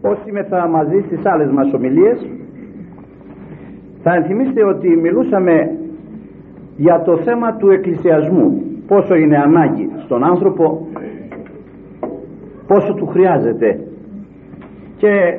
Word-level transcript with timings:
όσοι 0.00 0.46
θα 0.48 0.68
μαζί 0.68 1.02
στις 1.06 1.26
άλλες 1.26 1.50
μας 1.50 1.72
ομιλίες 1.72 2.26
θα 4.02 4.14
ενθυμίστε 4.14 4.64
ότι 4.64 4.88
μιλούσαμε 4.96 5.70
για 6.76 7.02
το 7.02 7.16
θέμα 7.16 7.56
του 7.56 7.70
εκκλησιασμού. 7.70 8.62
Πόσο 8.86 9.14
είναι 9.14 9.36
ανάγκη 9.36 9.90
στον 10.04 10.24
άνθρωπο 10.24 10.88
πόσο 12.66 12.94
του 12.94 13.06
χρειάζεται. 13.06 13.80
Και 14.96 15.38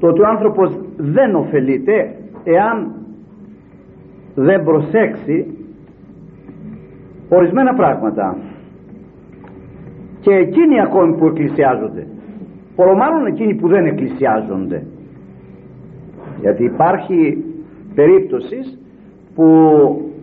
το 0.00 0.06
ότι 0.06 0.20
ο 0.20 0.26
άνθρωπος 0.26 0.78
δεν 0.96 1.34
ωφελείται 1.34 2.14
εάν 2.44 2.92
δεν 4.34 4.64
προσέξει 4.64 5.46
ορισμένα 7.28 7.74
πράγματα. 7.74 8.36
Και 10.20 10.34
εκείνοι 10.34 10.80
ακόμη 10.80 11.16
που 11.16 11.26
εκκλησιάζονται 11.26 12.06
μάλλον 12.86 13.26
εκείνοι 13.26 13.54
που 13.54 13.68
δεν 13.68 13.86
εκκλησιάζονται. 13.86 14.82
Γιατί 16.40 16.64
υπάρχει 16.64 17.44
περίπτωσης 17.94 18.78
που 19.34 19.44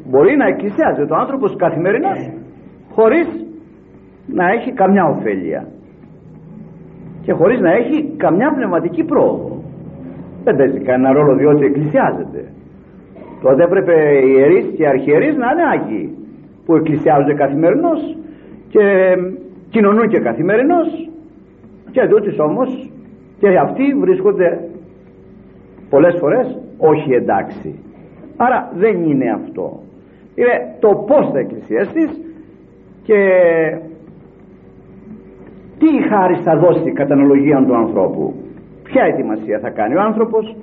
μπορεί 0.09 0.37
να 0.37 0.45
εκκλησιάζεται 0.47 1.13
ο 1.13 1.17
άνθρωπος 1.17 1.55
καθημερινάς 1.55 2.29
χωρίς 2.91 3.27
να 4.27 4.49
έχει 4.51 4.71
καμιά 4.71 5.05
ωφέλεια 5.05 5.67
και 7.21 7.33
χωρίς 7.33 7.59
να 7.59 7.71
έχει 7.71 8.13
καμιά 8.17 8.51
πνευματική 8.55 9.03
πρόοδο. 9.03 9.61
Δεν 10.43 10.55
παίζει 10.55 10.79
κανένα 10.79 11.13
ρόλο 11.13 11.35
διότι 11.35 11.65
εκκλησιάζεται. 11.65 12.41
Τότε 13.41 13.63
έπρεπε 13.63 13.93
οι 14.25 14.33
ιερείς 14.37 14.65
και 14.75 14.83
οι 14.83 14.87
αρχιερείς 14.87 15.35
να 15.35 15.47
είναι 15.51 15.65
άγιοι 15.73 16.17
που 16.65 16.75
εκκλησιάζονται 16.75 17.33
καθημερινώς 17.33 18.17
και 18.69 18.83
κοινωνούν 19.69 20.07
και 20.07 20.19
καθημερινώς 20.19 21.09
και 21.97 22.07
τούτης 22.07 22.39
όμως 22.39 22.89
και 23.39 23.57
αυτοί 23.57 23.83
βρίσκονται 23.93 24.59
πολλές 25.89 26.15
φορές 26.19 26.57
όχι 26.77 27.13
εντάξει. 27.13 27.79
Άρα 28.37 28.71
δεν 28.75 29.03
είναι 29.03 29.31
αυτό. 29.31 29.79
Είναι 30.35 30.75
το 30.79 30.87
πως 31.07 31.29
θα 31.31 31.39
εκκλησιαστείς 31.39 32.09
και 33.03 33.19
τι 35.79 36.07
χάρη 36.09 36.35
θα 36.35 36.57
δώσει 36.57 36.91
κατά 36.91 37.13
αναλογία 37.13 37.65
του 37.67 37.75
ανθρώπου. 37.75 38.33
Ποια 38.83 39.03
ετοιμασία 39.03 39.59
θα 39.59 39.69
κάνει 39.69 39.95
ο 39.95 40.01
άνθρωπος. 40.01 40.55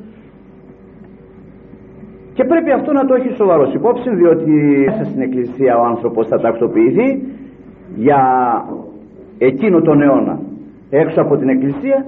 Και 2.34 2.44
πρέπει 2.44 2.70
αυτό 2.70 2.92
να 2.92 3.04
το 3.06 3.14
έχει 3.14 3.34
σοβαρός 3.34 3.74
υπόψη 3.74 4.14
διότι 4.14 4.50
μέσα 4.86 5.04
στην 5.04 5.20
εκκλησία 5.22 5.78
ο 5.78 5.84
άνθρωπος 5.84 6.26
θα 6.26 6.40
τακτοποιηθεί 6.40 7.22
για 7.96 8.20
εκείνο 9.38 9.80
τον 9.80 10.02
αιώνα 10.02 10.38
έξω 10.90 11.20
από 11.20 11.36
την 11.36 11.48
εκκλησία 11.48 12.06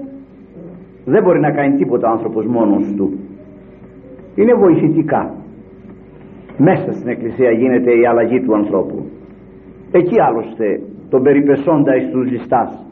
δεν 1.05 1.23
μπορεί 1.23 1.41
να 1.41 1.51
κάνει 1.51 1.77
τίποτα 1.77 2.09
ο 2.09 2.13
άνθρωπος 2.13 2.47
μόνος 2.47 2.95
του. 2.97 3.19
Είναι 4.35 4.55
βοηθητικά. 4.55 5.35
Μέσα 6.59 6.93
στην 6.93 7.09
εκκλησία 7.09 7.51
γίνεται 7.51 7.91
η 7.91 8.07
αλλαγή 8.07 8.41
του 8.41 8.55
ανθρώπου. 8.55 9.05
Εκεί 9.93 10.21
άλλωστε 10.21 10.81
τον 11.11 11.23
περιπεσόντα 11.23 11.97
εις 11.97 12.11
τους 12.11 12.31
ληστάς 12.31 12.87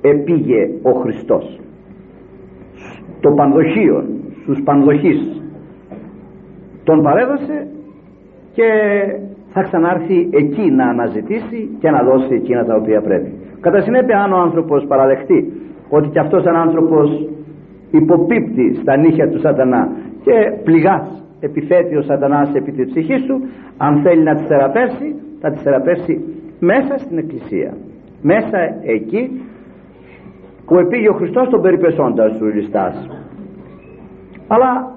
επήγε 0.00 0.70
ο 0.82 0.90
Χριστός. 0.90 1.60
Το 3.20 3.30
πανδοχείο 3.30 4.04
στους 4.42 4.62
πανδοχείς 4.62 5.42
τον 6.84 7.02
παρέδωσε 7.02 7.66
και 8.52 8.68
θα 9.48 9.62
ξανάρθει 9.62 10.28
εκεί 10.30 10.70
να 10.70 10.88
αναζητήσει 10.88 11.76
και 11.80 11.90
να 11.90 12.02
δώσει 12.02 12.34
εκείνα 12.34 12.64
τα 12.64 12.74
οποία 12.74 13.00
πρέπει 13.00 13.32
κατά 13.60 13.80
συνέπεια 13.80 14.22
αν 14.22 14.32
ο 14.32 14.36
άνθρωπος 14.36 14.84
παραδεχτεί 14.86 15.52
ότι 15.88 16.08
και 16.08 16.18
αυτός 16.18 16.44
ο 16.44 16.50
άνθρωπος 16.50 17.28
υποπίπτει 17.90 18.74
στα 18.74 18.96
νύχια 18.96 19.28
του 19.28 19.38
σατανά 19.38 19.88
και 20.24 20.32
πληγάς 20.64 21.22
επιθέτει 21.40 21.96
ο 21.96 22.02
σατανάς 22.02 22.54
επί 22.54 22.72
της 22.72 22.86
ψυχής 22.86 23.22
σου 23.24 23.40
αν 23.76 24.00
θέλει 24.02 24.22
να 24.22 24.34
τη 24.34 24.42
θεραπεύσει 24.42 25.14
θα 25.40 25.50
τη 25.50 25.58
θεραπεύσει 25.58 26.24
μέσα 26.58 26.98
στην 26.98 27.18
εκκλησία. 27.18 27.72
Μέσα 28.22 28.58
εκεί 28.82 29.42
που 30.66 30.78
επήγε 30.78 31.08
ο 31.08 31.12
Χριστός 31.12 31.48
τον 31.48 31.62
περιπεσόντα 31.62 32.36
του 32.38 32.46
ληστάς 32.46 33.08
αλλά 34.48 34.92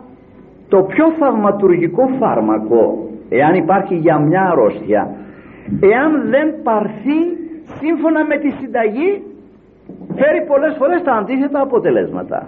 το 0.67 0.81
πιο 0.81 1.05
θαυματουργικό 1.19 2.09
φάρμακο 2.19 3.09
εάν 3.29 3.53
υπάρχει 3.55 3.95
για 3.95 4.19
μια 4.19 4.49
αρρώστια 4.51 5.11
εάν 5.79 6.29
δεν 6.29 6.53
πάρθει 6.63 7.42
σύμφωνα 7.79 8.25
με 8.25 8.37
τη 8.37 8.49
συνταγή 8.59 9.09
φέρει 10.15 10.41
πολλές 10.47 10.75
φορές 10.79 11.01
τα 11.03 11.13
αντίθετα 11.13 11.61
αποτελέσματα. 11.61 12.39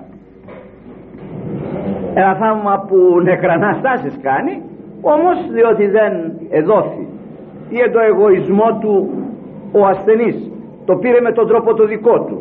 Ένα 2.14 2.34
θαύμα 2.36 2.86
που 2.88 2.98
νεκραναστάσεις 3.24 4.20
κάνει 4.22 4.62
όμως 5.02 5.38
διότι 5.52 5.88
δεν 5.88 6.12
εδόθη 6.50 7.08
ή 7.70 7.90
το 7.94 8.00
εγωισμό 8.00 8.78
του 8.82 8.94
ο 9.72 9.86
ασθενής 9.86 10.52
το 10.86 10.96
πήρε 10.96 11.22
με 11.22 11.32
τον 11.32 11.48
τρόπο 11.48 11.74
το 11.74 11.86
δικό 11.86 12.20
του. 12.20 12.38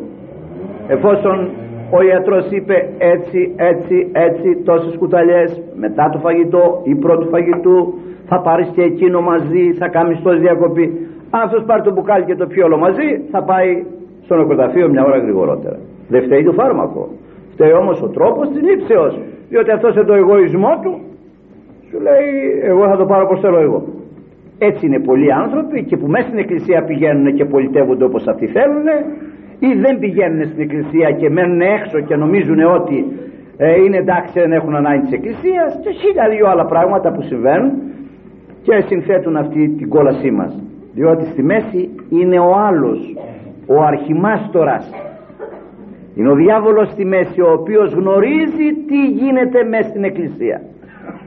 Εφόσον 0.89 1.51
ο 1.91 2.03
ιατρός 2.03 2.47
είπε 2.51 2.89
έτσι 2.99 3.55
έτσι 3.57 4.11
έτσι 4.13 4.63
τόσες 4.65 4.97
κουταλιές 4.97 5.63
μετά 5.75 6.11
το 6.13 6.19
φαγητό 6.19 6.81
ή 6.85 6.95
πρώτου 6.95 7.29
φαγητού 7.29 7.95
θα 8.27 8.41
πάρεις 8.41 8.69
και 8.75 8.83
εκείνο 8.83 9.21
μαζί 9.21 9.73
θα 9.79 9.89
κάνεις 9.89 10.23
τόση 10.23 10.39
διακοπή 10.39 11.09
αν 11.35 11.41
αυτός 11.47 11.63
πάρει 11.69 11.83
το 11.83 11.93
μπουκάλι 11.93 12.25
και 12.25 12.35
το 12.35 12.47
πιει 12.47 12.63
όλο 12.67 12.77
μαζί 12.77 13.09
θα 13.31 13.43
πάει 13.43 13.85
στο 14.25 14.35
νεκροταφείο 14.37 14.89
μια 14.89 15.05
ώρα 15.05 15.19
γρηγορότερα. 15.19 15.79
Δεν 16.09 16.23
φταίει 16.23 16.43
το 16.45 16.53
φάρμακο. 16.53 17.09
Φταίει 17.53 17.73
όμως 17.73 18.03
ο 18.03 18.09
τρόπος 18.09 18.49
της 18.49 18.63
λήψεως 18.63 19.19
διότι 19.49 19.71
αυτός 19.71 19.93
σε 19.93 20.05
το 20.05 20.15
εγωισμό 20.15 20.73
του. 20.83 20.93
Σου 21.89 22.01
λέει 22.01 22.29
εγώ 22.71 22.85
θα 22.91 22.97
το 22.97 23.05
πάρω 23.05 23.27
πως 23.27 23.41
θέλω 23.41 23.59
εγώ 23.59 23.81
έτσι 24.59 24.87
είναι 24.87 25.01
πολλοί 25.01 25.33
άνθρωποι 25.33 25.83
και 25.83 25.97
που 25.97 26.07
μέσα 26.07 26.27
στην 26.27 26.39
εκκλησία 26.39 26.85
πηγαίνουν 26.85 27.35
και 27.35 27.45
πολιτεύονται 27.45 28.05
όπως 28.05 28.27
αυτοί 28.27 28.47
θέλουν 28.47 28.87
ή 29.59 29.75
δεν 29.81 29.99
πηγαίνουν 29.99 30.45
στην 30.47 30.61
εκκλησία 30.61 31.11
και 31.11 31.31
μένουν 31.31 31.61
έξω 31.61 32.01
και 32.01 32.17
νομίζουν 32.17 32.61
ότι 32.79 33.07
ε, 33.57 33.83
είναι 33.85 33.97
εντάξει 33.97 34.41
δεν 34.41 34.53
έχουν 34.53 34.75
ανάγκη 34.75 35.01
της 35.01 35.13
εκκλησίας 35.13 35.79
και 35.83 35.91
χίλια 35.91 36.29
δύο 36.29 36.47
άλλα 36.49 36.67
πράγματα 36.67 37.13
που 37.13 37.23
συμβαίνουν 37.23 37.73
και 38.63 38.85
συνθέτουν 38.87 39.37
αυτή 39.37 39.69
την 39.69 39.89
κόλασή 39.89 40.31
μας 40.31 40.63
διότι 40.95 41.25
στη 41.25 41.43
μέση 41.43 41.91
είναι 42.09 42.39
ο 42.39 42.53
άλλος 42.69 43.17
ο 43.67 43.83
αρχιμάστορας 43.83 44.91
είναι 46.15 46.31
ο 46.31 46.35
διάβολος 46.35 46.89
στη 46.89 47.05
μέση 47.05 47.41
ο 47.41 47.51
οποίος 47.53 47.93
γνωρίζει 47.93 48.69
τι 48.89 49.01
γίνεται 49.07 49.65
μέσα 49.65 49.89
στην 49.89 50.05
εκκλησία. 50.05 50.61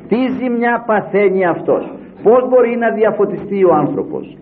Τι 0.07 0.17
ζημιά 0.39 0.83
παθαίνει 0.87 1.45
αυτός. 1.45 1.93
Πως 2.23 2.47
μπορεί 2.49 2.77
να 2.77 2.89
διαφωτιστεί 2.91 3.63
ο 3.63 3.73
άνθρωπος. 3.73 4.37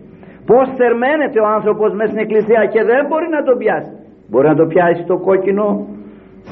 Πως 0.46 0.66
θερμαίνεται 0.76 1.40
ο 1.40 1.46
άνθρωπος 1.46 1.94
μέσα 1.94 2.10
στην 2.10 2.22
εκκλησία 2.24 2.64
και 2.72 2.82
δεν 2.82 3.06
μπορεί 3.08 3.28
να 3.36 3.42
το 3.42 3.56
πιάσει. 3.56 3.96
Μπορεί 4.30 4.46
να 4.46 4.54
το 4.54 4.66
πιάσει 4.66 5.04
το 5.04 5.16
κόκκινο 5.18 5.86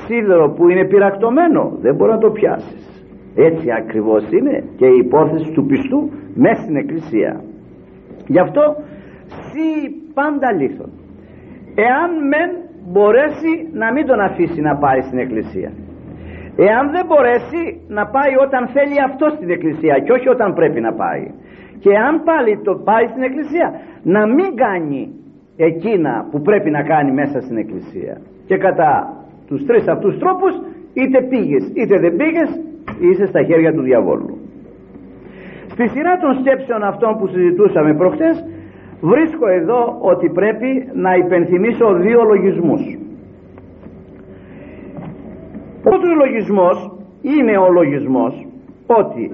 σίδερο 0.05 0.47
που 0.51 0.69
είναι 0.69 0.85
πυρακτωμένο 0.85 1.73
δεν 1.81 1.95
μπορεί 1.95 2.11
να 2.11 2.19
το 2.19 2.31
πιάσεις. 2.31 2.83
έτσι 3.35 3.67
ακριβώς 3.81 4.23
είναι 4.31 4.65
και 4.77 4.87
η 4.87 4.97
υπόθεση 5.05 5.51
του 5.53 5.67
πιστού 5.67 6.11
μέσα 6.35 6.61
στην 6.63 6.77
εκκλησία 6.77 7.41
γι' 8.27 8.39
αυτό 8.39 8.77
σύ 9.29 9.91
πάντα 10.15 10.53
λίθον 10.53 10.91
εάν 11.75 12.11
μεν 12.31 12.51
μπορέσει 12.93 13.53
να 13.73 13.93
μην 13.93 14.07
τον 14.07 14.21
αφήσει 14.21 14.61
να 14.61 14.77
πάει 14.77 15.01
στην 15.01 15.19
εκκλησία. 15.19 15.71
Εάν 16.57 16.91
δεν 16.91 17.05
μπορέσει 17.07 17.63
να 17.89 18.07
πάει 18.07 18.33
όταν 18.47 18.69
θέλει 18.75 18.97
αυτό 19.09 19.27
στην 19.37 19.51
εκκλησία 19.51 19.99
και 20.05 20.13
όχι 20.13 20.29
όταν 20.29 20.55
πρέπει 20.55 20.81
να 20.81 20.93
πάει. 20.93 21.25
Και 21.79 21.97
αν 21.97 22.23
πάλι 22.23 22.61
το 22.65 22.75
πάει 22.89 23.07
στην 23.07 23.23
εκκλησία 23.23 23.81
να 24.03 24.27
μην 24.27 24.51
κάνει 24.57 25.03
εκείνα 25.57 26.27
που 26.31 26.41
πρέπει 26.41 26.71
να 26.71 26.83
κάνει 26.83 27.13
μέσα 27.13 27.41
στην 27.41 27.57
εκκλησία. 27.57 28.21
Και 28.47 28.57
κατά 28.57 28.93
τους 29.47 29.65
τρεις 29.65 29.89
αυτούς 29.89 30.19
τρόπους 30.19 30.55
είτε 30.95 31.19
πήγες 31.23 31.65
είτε 31.75 31.99
δεν 31.99 32.17
πήγες 32.17 32.51
είσαι 33.01 33.27
στα 33.27 33.43
χέρια 33.43 33.73
του 33.73 33.83
διαβόλου 33.83 34.44
στη 35.75 35.89
σειρά 35.89 36.17
των 36.17 36.33
σκέψεων 36.41 36.83
αυτών 36.83 37.19
που 37.19 37.27
συζητούσαμε 37.27 37.95
προχτές 37.95 38.45
βρίσκω 39.01 39.47
εδώ 39.49 39.99
ότι 40.01 40.29
πρέπει 40.31 40.89
να 40.93 41.15
υπενθυμίσω 41.15 41.95
δύο 41.95 42.23
λογισμούς. 42.23 42.83
Ο 45.79 45.89
πρώτος 45.89 46.13
λογισμός 46.23 46.77
είναι 47.23 47.59
ο 47.59 47.69
λογισμός 47.73 48.47
ότι 48.87 49.25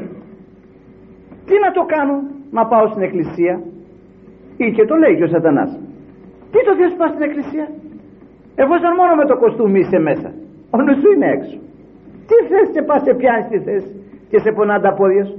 τι 1.47 1.55
να 1.65 1.71
το 1.73 1.83
κάνω 1.95 2.17
να 2.51 2.67
πάω 2.67 2.87
στην 2.87 3.03
εκκλησία; 3.03 3.61
Ή 4.57 4.73
και 4.73 4.85
το 4.85 4.95
λέει 4.95 5.17
και 5.17 5.23
ο 5.23 5.29
σατανάς. 5.29 5.71
Τι 6.53 6.59
το 6.67 6.73
θες 6.79 6.95
πας 6.99 7.11
στην 7.11 7.23
εκκλησία; 7.23 7.67
Εφόσον 8.55 8.93
μόνο 9.01 9.15
με 9.15 9.25
το 9.25 9.37
κοστούμι 9.37 9.79
είσαι 9.79 9.99
μέσα. 9.99 10.33
Ο 10.71 10.83
νους 10.83 10.97
σου 11.01 11.13
είναι 11.15 11.31
έξω. 11.37 11.59
Τι 12.29 12.37
θες 12.49 12.69
και 12.75 12.83
πας 12.83 13.03
και 13.03 13.15
πιάνεις 13.15 13.47
τι 13.51 13.59
θες 13.59 13.85
και 14.31 14.39
σε 14.39 14.53
πονά 14.53 14.81
τα 14.81 14.93
πόδια 14.93 15.25
σου; 15.25 15.39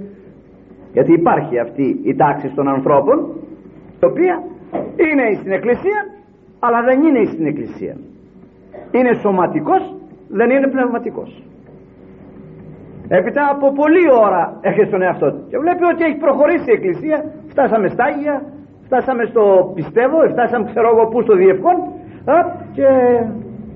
Γιατί 0.93 1.13
υπάρχει 1.13 1.59
αυτή 1.59 1.99
η 2.03 2.15
τάξη 2.15 2.47
των 2.55 2.67
ανθρώπων 2.67 3.17
η 4.01 4.05
οποία 4.05 4.43
είναι 4.95 5.37
στην 5.39 5.51
εκκλησία 5.51 5.99
αλλά 6.59 6.83
δεν 6.83 7.01
είναι 7.03 7.25
στην 7.25 7.45
εκκλησία. 7.45 7.95
Είναι 8.91 9.13
σωματικός 9.13 9.95
δεν 10.29 10.49
είναι 10.49 10.67
πνευματικός. 10.67 11.43
Έπειτα 13.07 13.49
από 13.51 13.71
πολλή 13.71 14.05
ώρα 14.25 14.57
έρχεται 14.61 14.87
στον 14.87 15.01
εαυτό 15.01 15.31
του 15.31 15.41
και 15.49 15.57
βλέπει 15.57 15.83
ότι 15.83 16.03
έχει 16.03 16.17
προχωρήσει 16.17 16.69
η 16.71 16.73
Εκκλησία. 16.73 17.17
Φτάσαμε 17.47 17.87
στα 17.87 18.03
Άγια 18.03 18.43
φτάσαμε 18.85 19.23
στο 19.25 19.71
πιστεύω 19.75 20.17
φτάσαμε 20.29 20.65
ξέρω 20.71 20.87
εγώ 20.93 21.07
που 21.07 21.21
στο 21.21 21.35
διευκόν 21.35 21.77
και 22.71 22.87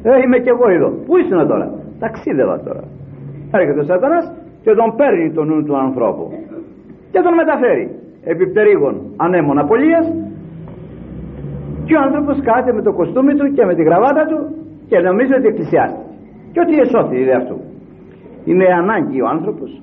ε, 0.03 0.21
είμαι 0.23 0.37
και 0.37 0.49
εγώ 0.49 0.69
εδώ. 0.69 0.89
Πού 1.05 1.17
ήσουν 1.17 1.47
τώρα; 1.47 1.71
Ταξίδευα 1.99 2.59
τώρα. 2.59 2.83
Έρχεται 3.51 3.79
ο 3.79 3.83
σατανάς 3.83 4.31
και 4.63 4.71
τον 4.71 4.95
παίρνει 4.95 5.31
τον 5.31 5.47
νου 5.47 5.63
του 5.63 5.77
ανθρώπου 5.77 6.31
και 7.15 7.21
τον 7.21 7.33
μεταφέρει. 7.33 7.85
Επί 8.31 8.47
πτερίγων 8.47 8.95
ανέμων 9.17 9.57
απολίας. 9.59 10.05
Και 11.85 11.95
ο 11.95 12.01
άνθρωπος 12.07 12.41
κάθεται 12.41 12.73
με 12.73 12.81
το 12.81 12.91
κοστούμι 12.93 13.33
του 13.35 13.53
και 13.55 13.65
με 13.65 13.73
τη 13.75 13.83
γραβάτα 13.83 14.23
του 14.25 14.39
και 14.89 14.99
νομίζει 14.99 15.33
ότι 15.33 15.47
εκκλησιάστηκε 15.47 16.03
και 16.51 16.59
ότι 16.59 16.79
εσώθη 16.79 17.15
είδε 17.17 17.35
αυτού. 17.41 17.57
Είναι 18.45 18.65
ανάγκη 18.81 19.21
ο 19.21 19.27
άνθρωπος 19.27 19.81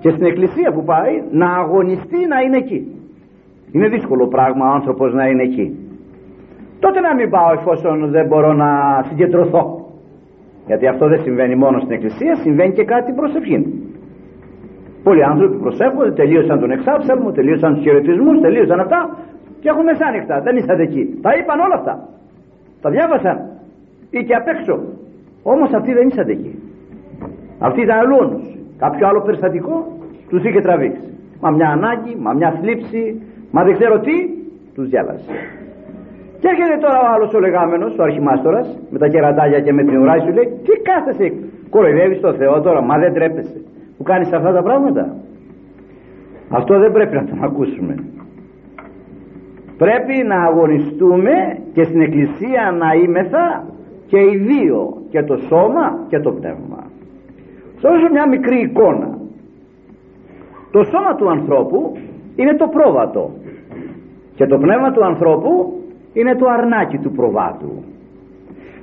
και 0.00 0.10
στην 0.10 0.24
εκκλησία 0.24 0.72
που 0.72 0.84
πάει 0.84 1.22
να 1.30 1.48
αγωνιστεί 1.62 2.20
να 2.32 2.40
είναι 2.40 2.56
εκεί. 2.56 2.80
Είναι 3.72 3.88
δύσκολο 3.88 4.26
πράγμα 4.26 4.64
ο 4.70 4.72
άνθρωπος 4.74 5.14
να 5.14 5.24
είναι 5.26 5.42
εκεί. 5.42 5.66
Τότε 6.80 7.00
να 7.00 7.14
μην 7.14 7.30
πάω 7.30 7.52
εφόσον 7.52 8.10
δεν 8.10 8.26
μπορώ 8.26 8.52
να 8.52 8.70
συγκεντρωθώ. 9.08 9.64
Γιατί 10.66 10.86
αυτό 10.86 11.08
δεν 11.08 11.20
συμβαίνει 11.22 11.54
μόνο 11.54 11.78
στην 11.78 11.92
εκκλησία 11.92 12.34
συμβαίνει 12.34 12.72
και 12.72 12.84
κάτι 12.84 13.12
προσευχή 13.12 13.79
πολλοί 15.02 15.24
άνθρωποι 15.24 15.56
προσεύχονται 15.56 16.12
τελείωσαν 16.12 16.60
τον 16.60 16.70
εξάψαλμο 16.70 17.32
τελείωσαν 17.32 17.74
τους 17.74 17.82
χαιρετισμούς 17.82 18.40
τελείωσαν 18.40 18.80
αυτά 18.80 19.18
και 19.60 19.68
έχουν 19.68 19.84
μεσάνυχτα 19.84 20.40
δεν 20.40 20.56
είσατε 20.56 20.82
εκεί. 20.82 21.18
Τα 21.22 21.30
είπαν 21.36 21.60
όλα 21.60 21.74
αυτά. 21.74 22.08
Τα 22.82 22.90
διάβασαν. 22.90 23.36
Ή 24.10 24.24
και 24.24 24.34
απ' 24.34 24.48
έξω. 24.48 24.74
Όμως 25.42 25.72
αυτοί 25.72 25.92
δεν 25.92 26.08
είσατε 26.08 26.32
εκεί. 26.32 26.52
Αυτοί 27.58 27.80
ήταν 27.80 27.98
αλλού 27.98 28.40
κάποιο 28.78 29.06
άλλο 29.08 29.20
περιστατικό 29.20 29.98
τους 30.28 30.44
είχε 30.44 30.60
τραβήξει. 30.60 31.08
Μα 31.40 31.50
μια 31.50 31.68
ανάγκη, 31.68 32.16
μα 32.18 32.32
μια 32.32 32.50
θλίψη 32.60 33.22
μα 33.50 33.64
δεν 33.64 33.74
ξέρω 33.78 33.98
τι 33.98 34.14
τους 34.74 34.88
διάλασε 34.88 35.30
και 36.40 36.48
έρχεται 36.52 36.76
τώρα 36.84 36.98
ο 37.04 37.06
άλλος 37.14 37.34
ο 37.34 37.40
λεγάμενος 37.40 37.98
ο 37.98 38.02
αρχιμάστορας 38.02 38.78
με 38.90 38.98
τα 38.98 39.08
κερατάλια 39.08 39.60
και 39.60 39.72
με 39.72 39.82
την 39.84 39.98
ουρά 39.98 40.20
σου 40.20 40.32
λέει 40.32 40.48
τι 40.66 40.72
κάθεσαι 40.88 41.32
κοροϊδεύεις 41.70 42.20
το 42.20 42.32
Θεό 42.32 42.60
τώρα 42.60 42.80
μα 42.82 42.98
δεν 42.98 43.12
τρέπεσαι 43.12 43.60
που 44.00 44.06
κάνεις 44.06 44.32
αυτά 44.32 44.52
τα 44.52 44.62
πράγματα. 44.62 45.16
Αυτό 46.50 46.78
δεν 46.78 46.92
πρέπει 46.92 47.14
να 47.14 47.24
το 47.24 47.32
ακούσουμε. 47.40 47.94
Πρέπει 49.76 50.14
να 50.26 50.42
αγωνιστούμε 50.42 51.58
και 51.72 51.84
στην 51.84 52.00
εκκλησία 52.00 52.76
να 52.78 52.94
είμεθα 52.94 53.64
και 54.06 54.18
οι 54.18 54.36
δύο 54.36 54.96
και 55.10 55.22
το 55.22 55.36
σώμα 55.36 55.98
και 56.08 56.18
το 56.20 56.30
πνεύμα. 56.32 56.84
Θα 57.80 57.90
μια 58.12 58.28
μικρή 58.28 58.60
εικόνα. 58.60 59.18
Το 60.70 60.84
σώμα 60.84 61.14
του 61.14 61.30
ανθρώπου 61.30 61.96
είναι 62.36 62.54
το 62.54 62.66
πρόβατο 62.66 63.30
και 64.34 64.46
το 64.46 64.58
πνεύμα 64.58 64.90
του 64.90 65.04
ανθρώπου 65.04 65.82
είναι 66.12 66.34
το 66.34 66.46
αρνάκι 66.48 66.98
του 66.98 67.12
προβάτου. 67.12 67.82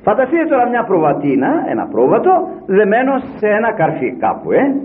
Φανταστείτε 0.02 0.46
τώρα 0.46 0.69
μια 0.69 0.84
προβατίνα 0.84 1.66
ένα 1.69 1.86
πρόβατο 1.92 2.50
δεμένο 2.66 3.18
σε 3.38 3.48
ένα 3.48 3.72
καρφί 3.72 4.12
κάπου 4.19 4.52
ε 4.52 4.75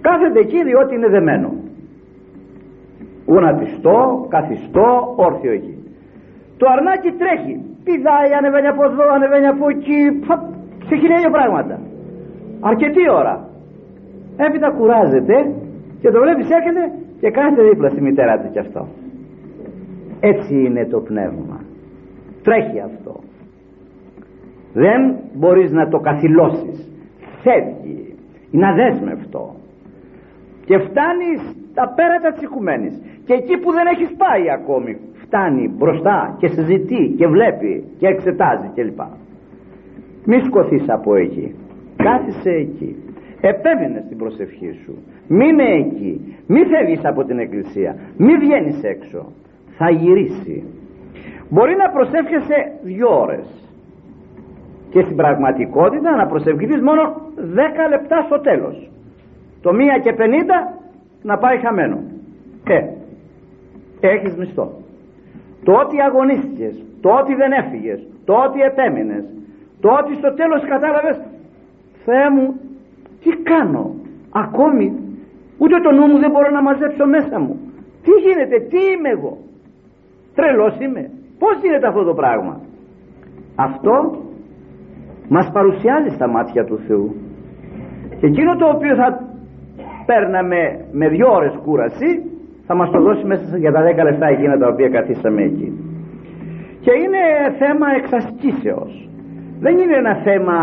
κάθεται 0.00 0.38
εκεί 0.40 0.64
διότι 0.64 0.94
είναι 0.94 1.08
δεμένο. 1.08 1.50
Γονατιστό, 3.26 4.26
καθιστό, 4.28 5.14
όρθιο 5.16 5.52
εκεί. 5.52 5.74
Το 6.56 6.66
αρνάκι 6.74 7.10
τρέχει. 7.20 7.54
Πηδάει, 7.84 8.30
ανεβαίνει 8.38 8.66
από 8.66 8.82
εδώ, 8.84 9.04
ανεβαίνει 9.16 9.46
από 9.46 9.68
εκεί. 9.68 10.00
Σε 10.88 10.94
χιλιάδια 10.96 11.30
πράγματα. 11.30 11.80
Αρκετή 12.60 13.10
ώρα. 13.20 13.48
Έπειτα 14.36 14.70
κουράζεται 14.70 15.36
και 16.00 16.10
το 16.10 16.20
βλέπεις 16.20 16.50
έρχεται 16.50 16.82
και 17.20 17.30
κάθεται 17.30 17.62
δίπλα 17.62 17.88
στη 17.88 18.00
μητέρα 18.02 18.38
του 18.38 18.50
κι 18.52 18.58
αυτό. 18.58 18.88
Έτσι 20.20 20.54
είναι 20.54 20.84
το 20.86 21.00
πνεύμα. 21.00 21.60
Τρέχει 22.42 22.80
αυτό. 22.80 23.20
Δεν 24.72 25.16
μπορείς 25.34 25.70
να 25.72 25.88
το 25.88 25.98
καθυλώσεις. 25.98 26.92
Φεύγει. 27.42 28.14
Είναι 28.50 28.66
αδέσμευτο 28.66 29.54
και 30.70 30.78
φτάνεις 30.78 31.40
στα 31.70 31.84
πέρατα 31.96 32.32
της 32.32 32.42
οικουμένης 32.42 32.94
και 33.26 33.34
εκεί 33.40 33.56
που 33.58 33.72
δεν 33.72 33.86
έχεις 33.86 34.10
πάει 34.22 34.50
ακόμη 34.58 34.92
φτάνει 35.22 35.64
μπροστά 35.76 36.36
και 36.38 36.48
συζητεί 36.48 37.14
και 37.18 37.26
βλέπει 37.26 37.84
και 37.98 38.06
εξετάζει 38.06 38.68
κλπ. 38.74 39.00
Μη 40.24 40.38
σκοθείς 40.46 40.84
από 40.88 41.14
εκεί. 41.14 41.54
Κάθισε 41.96 42.50
εκεί. 42.50 42.96
Επέμενες 43.40 44.02
στην 44.04 44.16
προσευχή 44.18 44.72
σου. 44.84 44.94
Μείνε 45.28 45.68
εκεί. 45.84 46.36
Μη 46.46 46.60
φεύγεις 46.64 47.04
από 47.04 47.24
την 47.24 47.38
εκκλησία. 47.38 47.96
Μη 48.16 48.34
βγαίνεις 48.36 48.82
έξω. 48.82 49.32
Θα 49.78 49.90
γυρίσει. 49.90 50.64
Μπορεί 51.48 51.74
να 51.76 51.90
προσεύχεσαι 51.90 52.58
δυο 52.82 53.20
ώρες. 53.20 53.46
Και 54.90 55.00
στην 55.02 55.16
πραγματικότητα 55.16 56.16
να 56.16 56.26
προσευχηθείς 56.26 56.80
μόνο 56.80 57.02
δέκα 57.36 57.88
λεπτά 57.88 58.22
στο 58.22 58.40
τέλος 58.40 58.90
το 59.62 59.72
μία 59.72 59.98
και 59.98 60.12
πενήντα 60.12 60.58
να 61.22 61.38
πάει 61.38 61.58
χαμένο. 61.58 61.98
Ε, 62.64 62.78
έχεις 64.00 64.34
μισθό. 64.36 64.72
Το 65.64 65.72
ότι 65.72 65.96
αγωνίστηκες 66.00 66.74
το 67.00 67.10
ότι 67.10 67.34
δεν 67.34 67.52
έφυγες 67.52 68.00
το 68.24 68.34
ότι 68.46 68.60
επέμεινες 68.60 69.24
το 69.80 69.88
ότι 70.00 70.14
στο 70.14 70.34
τέλος 70.34 70.62
κατάλαβες 70.72 71.16
Θεέ 72.04 72.30
μου 72.34 72.46
τι 73.22 73.30
κάνω 73.50 73.94
ακόμη 74.44 74.86
ούτε 75.58 75.76
το 75.84 75.90
νου 75.90 76.06
μου 76.06 76.18
δεν 76.18 76.30
μπορώ 76.30 76.50
να 76.50 76.62
μαζέψω 76.62 77.06
μέσα 77.06 77.40
μου. 77.40 77.54
Τι 78.04 78.10
γίνεται, 78.24 78.56
τι 78.70 78.78
είμαι 78.92 79.08
εγώ 79.08 79.38
τρελός 80.34 80.74
είμαι 80.80 81.10
πως 81.38 81.54
γίνεται 81.62 81.86
αυτό 81.86 82.04
το 82.04 82.14
πράγμα 82.14 82.60
αυτό 83.54 83.94
μας 85.28 85.50
παρουσιάζει 85.52 86.08
στα 86.14 86.28
μάτια 86.28 86.64
του 86.64 86.78
Θεού. 86.86 87.14
Και 88.20 88.26
εκείνο 88.26 88.56
το 88.56 88.66
οποίο 88.66 88.94
θα 88.94 89.29
παίρναμε 90.10 90.60
με 90.92 91.08
δυο 91.08 91.28
ώρες 91.38 91.54
κούραση 91.64 92.10
θα 92.66 92.74
μας 92.74 92.90
το 92.90 93.00
δώσει 93.00 93.24
μέσα 93.26 93.56
για 93.56 93.72
τα 93.72 93.82
δέκα 93.82 94.02
λεπτά 94.04 94.26
εκείνα 94.26 94.58
τα 94.58 94.68
οποία 94.68 94.88
καθίσαμε 94.88 95.42
εκεί. 95.42 95.68
Και 96.84 96.92
είναι 97.02 97.22
θέμα 97.58 97.86
εξασκήσεως. 98.00 99.08
Δεν 99.60 99.78
είναι 99.78 99.96
ένα 99.96 100.14
θέμα 100.26 100.56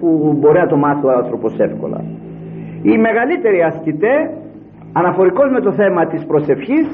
που 0.00 0.36
μπορεί 0.38 0.58
να 0.58 0.66
το 0.66 0.76
μάθει 0.76 1.06
ο 1.06 1.10
άνθρωπος 1.10 1.58
εύκολα. 1.58 2.00
Οι 2.82 2.98
μεγαλύτεροι 2.98 3.62
ασκητέ 3.62 4.30
αναφορικώς 4.92 5.50
με 5.50 5.60
το 5.60 5.72
θέμα 5.72 6.06
της 6.06 6.26
προσευχής 6.26 6.86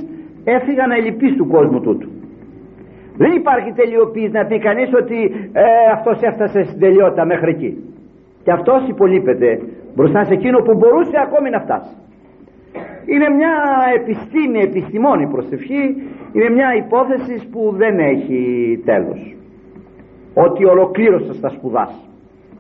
έφυγαν 0.44 0.90
ελλειπείς 0.90 1.37
του 1.37 1.47
κόσμου 1.47 1.80
τούτου. 1.80 2.09
Δεν 3.16 3.32
υπάρχει 3.32 3.73
τελειοποίηση 3.73 4.30
να 4.30 4.44
πει 4.44 4.59
κανείς 4.59 4.90
ότι 5.00 5.18
ε, 5.52 5.62
αυτός 5.92 6.21
έφτασε 6.21 6.64
στην 6.64 6.80
τελειότητα 6.80 7.25
μέχρι 7.25 7.50
εκεί 7.50 7.73
και 8.44 8.50
αυτός 8.50 8.88
υπολείπεται 8.88 9.61
μπροστά 9.94 10.25
σε 10.25 10.32
εκείνο 10.32 10.58
που 10.58 10.75
μπορούσε 10.75 11.16
ακόμη 11.26 11.50
να 11.50 11.61
φτάσει. 11.61 11.94
Είναι 13.06 13.28
μια 13.28 13.54
επιστήμη, 13.94 14.58
επιστημόνη 14.58 15.26
προσευχή 15.26 15.82
είναι 16.32 16.50
μια 16.50 16.75
υπόθεση 16.75 17.49
που 17.50 17.75
δεν 17.76 17.99
έχει 17.99 18.40
τέλος. 18.84 19.37
Ότι 20.34 20.64
ολοκλήρωσες 20.64 21.40
τα 21.40 21.49
σπουδάς 21.49 22.08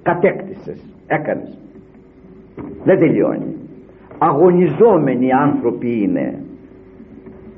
κατέκτησες, 0.02 0.80
έκανες. 1.06 1.58
Δεν 2.84 2.98
τελειώνει. 2.98 3.56
Αγωνιζόμενοι 4.18 5.32
άνθρωποι 5.32 6.02
είναι. 6.02 6.38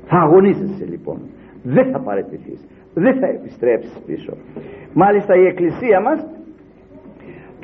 Θα 0.05 0.17
αγωνίζεσαι 0.17 0.85
λοιπόν. 0.89 1.19
Δεν 1.63 1.91
θα 1.91 1.99
παραιτηθείς 1.99 2.65
δεν 2.95 3.19
θα 3.19 3.27
επιστρέψεις 3.27 3.97
πίσω. 4.05 4.33
Μάλιστα 4.93 5.35
η 5.35 5.45
εκκλησία 5.45 5.99
μας 6.01 6.25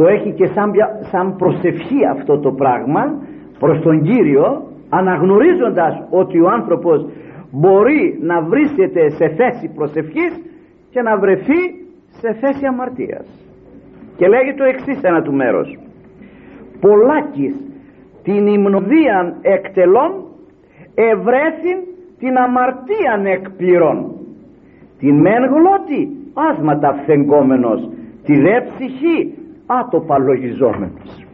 το 0.01 0.07
έχει 0.07 0.31
και 0.31 0.45
σαν, 0.45 0.71
σαν 1.11 1.35
προσευχή 1.35 2.05
αυτό 2.11 2.39
το 2.39 2.51
πράγμα 2.51 3.03
προς 3.59 3.79
τον 3.81 4.01
Κύριο 4.01 4.63
αναγνωρίζοντας 4.89 6.03
ότι 6.09 6.39
ο 6.39 6.49
άνθρωπος 6.49 7.05
μπορεί 7.51 8.17
να 8.21 8.41
βρίσκεται 8.41 9.09
σε 9.09 9.27
θέση 9.27 9.71
προσευχής 9.75 10.33
και 10.89 11.01
να 11.01 11.17
βρεθεί 11.17 11.61
σε 12.19 12.33
θέση 12.33 12.65
αμαρτίας. 12.65 13.25
Και 14.17 14.27
λέγει 14.27 14.53
το 14.53 14.63
εξής 14.63 15.01
ένα 15.01 15.21
του 15.21 15.33
μέρος 15.33 15.77
πολλάκις 16.79 17.55
την 18.23 18.47
υμνοδίαν 18.47 19.35
εκτελών 19.41 20.11
ευρέθην 20.95 21.77
την 22.19 22.37
αμαρτίαν 22.37 23.25
εκπληρών. 23.25 24.11
Την 24.99 25.15
μεν 25.15 25.43
γλώτη 25.53 26.01
άσματα 26.33 26.93
φθεγκόμενος 26.93 27.89
τη 28.25 28.33
δε 28.41 28.61
ψυχή 28.61 29.33
άτοπα 29.79 30.17
λογιζόμενος. 30.17 31.25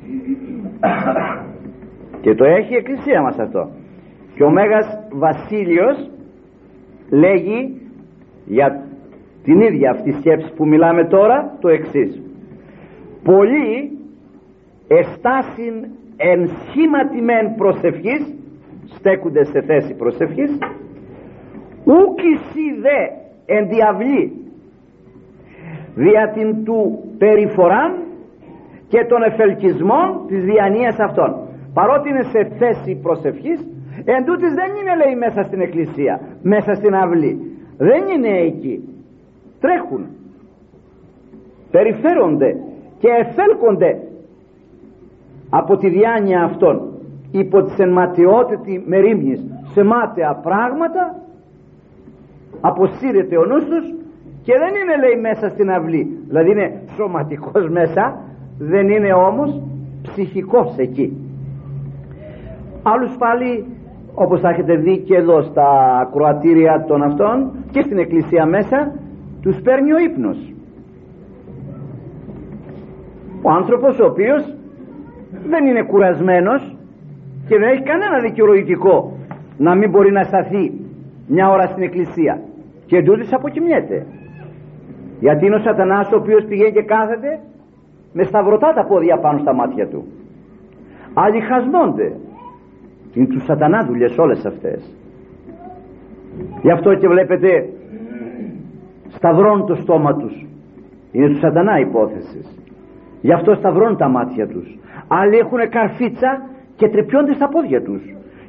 Και 2.22 2.36
το 2.36 2.46
έχει 2.46 2.74
η 2.74 2.75
εκκλησία 2.75 3.22
μας 3.22 3.39
αυτό. 3.39 3.70
Και 4.36 4.44
ο 4.44 4.50
Μέγας 4.50 5.00
Βασίλειος 5.12 6.10
λέγει 7.10 7.82
για 8.46 8.84
την 9.44 9.60
ίδια 9.62 9.91
αυτή 9.91 10.12
σκέψη 10.12 10.53
που 10.56 10.67
μιλάμε 10.67 11.08
τώρα 11.08 11.58
το 11.60 11.67
εξής. 11.67 12.22
Πολλοί 13.24 13.98
εστάσιν 14.88 15.86
εν 16.17 16.48
σχήματι 16.48 17.22
προσευχής 17.58 18.34
στέκονται 18.86 19.44
σε 19.44 19.62
θέση 19.62 19.94
προσευχής 19.94 20.58
ούκησι 21.84 22.79
δε 22.82 23.00
εν 23.46 23.67
διαβλή 23.67 24.48
δια 25.96 26.32
την 26.34 26.63
του 26.63 27.00
περιφοράν 27.17 28.07
και 28.88 29.06
των 29.10 29.24
εφελκισμών 29.24 30.08
της 30.27 30.44
διανοίας 30.44 31.00
αυτών. 31.00 31.36
Παρότι 31.74 32.10
είναι 32.10 32.24
σε 32.24 32.41
θέση 32.60 33.00
προσευχής 33.01 33.60
εν 34.06 34.25
τούτης 34.25 34.53
δεν 34.53 34.70
είναι 34.79 34.96
λέει 34.96 35.15
μέσα 35.15 35.44
στην 35.44 35.62
εκκλησία 35.62 36.20
μέσα 36.41 36.74
στην 36.74 36.96
αυλή. 36.96 37.34
Δεν 37.77 38.01
είναι 38.08 38.38
εκεί. 38.38 38.75
Τρέχουν. 39.60 40.06
Περιφέρονται 41.72 42.56
και 43.00 43.08
εφέλκονται 43.08 44.00
από 45.50 45.77
τη 45.77 45.89
διάνοια 45.89 46.44
αυτών 46.44 46.75
υπό 47.32 47.63
τη 47.63 47.74
ενματιότητη 47.77 48.84
μερίμνης. 48.86 49.39
Σε 49.74 49.84
μάταια 49.84 50.39
πράγματα 50.44 51.15
αποσύρεται 52.62 53.38
ο 53.38 53.46
νους 53.46 53.65
τους 53.65 53.86
και 54.44 54.53
δεν 54.58 54.74
είναι 54.82 54.96
λέει 55.03 55.22
μέσα 55.22 55.50
στην 55.50 55.72
αυλή. 55.72 56.24
Δηλαδή 56.27 56.51
είναι 56.51 56.82
σωματικός 56.96 57.70
μέσα 57.70 58.22
δεν 58.58 58.90
είναι 58.90 59.14
όμως 59.14 59.62
ψυχικός 60.02 60.74
εκεί. 60.78 61.18
Άλλους 62.84 63.16
πάλι 63.18 63.66
όπως 64.14 64.40
θα 64.40 64.50
έχετε 64.50 64.76
δει 64.76 64.98
και 64.98 65.16
εδώ 65.16 65.42
στα 65.42 65.70
κροατήρια 66.14 66.86
των 66.88 67.02
αυτών 67.04 67.52
και 67.72 67.82
στην 67.82 67.98
εκκλησία 67.98 68.46
μέσα 68.46 68.92
τους 69.42 69.62
παίρνει 69.62 69.94
ο 69.94 69.98
ύπνος. 69.98 70.54
Ο 73.42 73.50
άνθρωπος 73.52 74.00
ο 74.00 74.06
οποίος 74.06 74.54
δεν 75.50 75.66
είναι 75.66 75.84
κουρασμένος 75.84 76.76
και 77.48 77.58
δεν 77.58 77.70
έχει 77.70 77.82
κανένα 77.82 78.20
δικαιολογητικό 78.20 79.18
να 79.58 79.76
μην 79.76 79.90
μπορεί 79.90 80.12
να 80.12 80.24
σταθεί 80.24 80.72
μια 81.28 81.50
ώρα 81.50 81.68
στην 81.68 81.84
εκκλησία. 81.84 82.42
Και 82.86 82.98
εντούτοις 82.98 83.34
αποκοιμιέται. 83.34 84.06
Γιατί 85.20 85.46
είναι 85.46 85.56
ο 85.56 85.60
σατανάς 85.60 86.12
ο 86.12 86.16
οποίος 86.16 86.46
πηγαίνει 86.46 86.72
και 86.72 86.82
κάθεται 86.84 87.40
με 88.18 88.24
σταυρωτά 88.24 88.74
τα 88.74 88.84
πόδια 88.86 89.18
πάνω 89.18 89.38
στα 89.40 89.54
μάτια 89.54 89.88
του. 89.88 90.02
Άλλοι 91.14 91.40
χασμώνται. 91.40 92.16
Είναι 93.14 93.28
του 93.28 93.40
σατανά 93.40 93.86
δουλειές 93.86 94.18
όλες 94.18 94.46
αυτές. 94.46 94.80
Γι' 96.62 96.72
αυτό 96.72 96.96
και 96.96 97.08
βλέπετε 97.08 97.70
σταυρώνουν 99.08 99.66
το 99.66 99.76
στόμα 99.76 100.16
τους. 100.16 100.46
Είναι 101.12 101.28
του 101.28 101.38
σατανά 101.38 101.80
υπόθεσης. 101.80 102.46
Γι' 103.22 103.34
αυτό 103.34 103.56
σταυρώνουν 103.56 103.98
τα 103.98 104.08
μάτια 104.08 104.48
τους. 104.48 104.78
Άλλοι 105.08 105.38
έχουν 105.38 105.70
καρφίτσα 105.70 106.42
και 106.76 106.88
τρεπιώνται 106.90 107.34
στα 107.34 107.48
πόδια 107.50 107.82
τους 107.82 108.02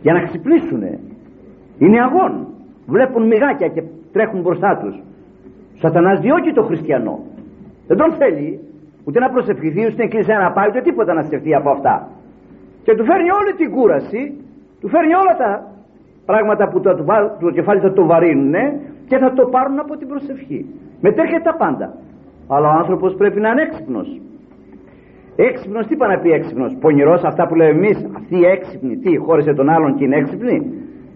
για 0.03 0.13
να 0.13 0.23
ξυπνήσουν 0.23 0.83
είναι 1.79 2.01
αγών. 2.01 2.47
Βλέπουν 2.87 3.27
μυγάκια 3.27 3.69
και 3.69 3.83
τρέχουν 4.13 4.41
μπροστά 4.41 4.79
τους. 4.83 4.97
Ο 5.75 5.79
σατανάς 5.79 6.21
διώκει 6.21 6.53
το 6.53 6.63
χριστιανό. 6.63 7.19
Δεν 7.87 7.97
τον 7.97 8.13
θέλει 8.13 8.68
ούτε 9.09 9.19
να 9.21 9.29
προσευχηθεί 9.31 9.81
ούτε 9.81 9.91
στην 9.91 10.05
εκκλησία 10.05 10.39
να 10.39 10.51
πάει 10.53 10.69
ούτε 10.69 10.81
τίποτα 10.81 11.13
να 11.15 11.23
σκεφτεί 11.23 11.55
από 11.55 11.71
αυτά. 11.71 12.09
Και 12.85 12.95
του 12.95 13.05
φέρνει 13.05 13.31
όλη 13.41 13.53
την 13.61 13.71
κούραση 13.71 14.23
του 14.81 14.89
φέρνει 14.89 15.15
όλα 15.23 15.35
τα 15.43 15.51
πράγματα 16.27 16.69
που 16.69 16.81
το, 16.81 16.91
το 17.41 17.51
κεφάλι 17.51 17.81
θα 17.81 17.93
το 17.93 18.07
βαρύνουν 18.07 18.55
και 19.09 19.17
θα 19.19 19.33
το 19.33 19.43
πάρουν 19.55 19.79
από 19.79 19.97
την 19.97 20.09
προσευχή. 20.09 20.61
Μετέρχεται 21.01 21.43
τα 21.43 21.55
πάντα. 21.57 21.95
Αλλά 22.49 22.69
ο 22.69 22.75
άνθρωπος 22.81 23.15
πρέπει 23.15 23.41
να 23.41 23.49
είναι 23.51 23.63
έξυπνος. 23.63 24.21
Έξυπνος 25.37 25.87
τι 25.87 25.95
είπα 25.95 26.07
να 26.07 26.19
πει 26.19 26.31
έξυπνος. 26.31 26.77
Πονηρός 26.81 27.23
αυτά 27.25 27.47
που 27.47 27.55
λέμε 27.55 27.71
εμείς 27.71 28.09
αυτή 28.17 28.37
η 28.37 28.45
έξυπνη 28.45 28.97
τι 28.97 29.17
χώρισε 29.17 29.53
τον 29.55 29.69
άλλον 29.69 29.97
και 29.97 30.05
είναι 30.05 30.17
έξυπνη 30.17 30.57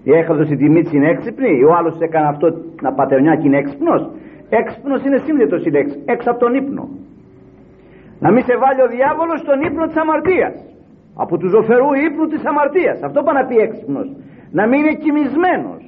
η 0.05 0.13
έχαδος 0.13 0.51
η 0.51 0.57
τιμή 0.57 0.83
είναι 0.93 1.09
έξυπνη; 1.09 1.63
Ο 1.63 1.75
άλλος 1.75 1.97
έκανε 2.01 2.27
αυτό 2.27 2.47
να 2.83 2.93
πατερνιά 2.93 3.35
και 3.37 3.47
είναι 3.47 3.57
έξυπνος; 3.57 4.11
Έξυπνος 4.49 5.05
είναι 5.05 5.19
σύνδετος 5.25 5.65
η 5.65 5.71
λέξη 5.71 6.03
έξω 6.05 6.31
από 6.31 6.41
τον 6.41 6.55
ύπνο 6.55 6.89
να 8.23 8.29
μην 8.33 8.43
σε 8.49 8.55
βάλει 8.63 8.81
ο 8.87 8.89
διάβολος 8.97 9.39
στον 9.45 9.59
ύπνο 9.69 9.85
της 9.87 9.97
αμαρτίας. 9.97 10.55
Από 11.23 11.35
του 11.39 11.49
ζωφερού 11.49 11.91
ύπνου 12.07 12.27
της 12.33 12.43
αμαρτίας. 12.51 13.03
Αυτό 13.03 13.23
πάει 13.23 13.37
να 13.41 13.45
πει 13.49 13.57
έξυπνος. 13.67 14.09
Να 14.59 14.67
μην 14.67 14.79
είναι 14.81 14.95
κοιμισμένος. 15.05 15.83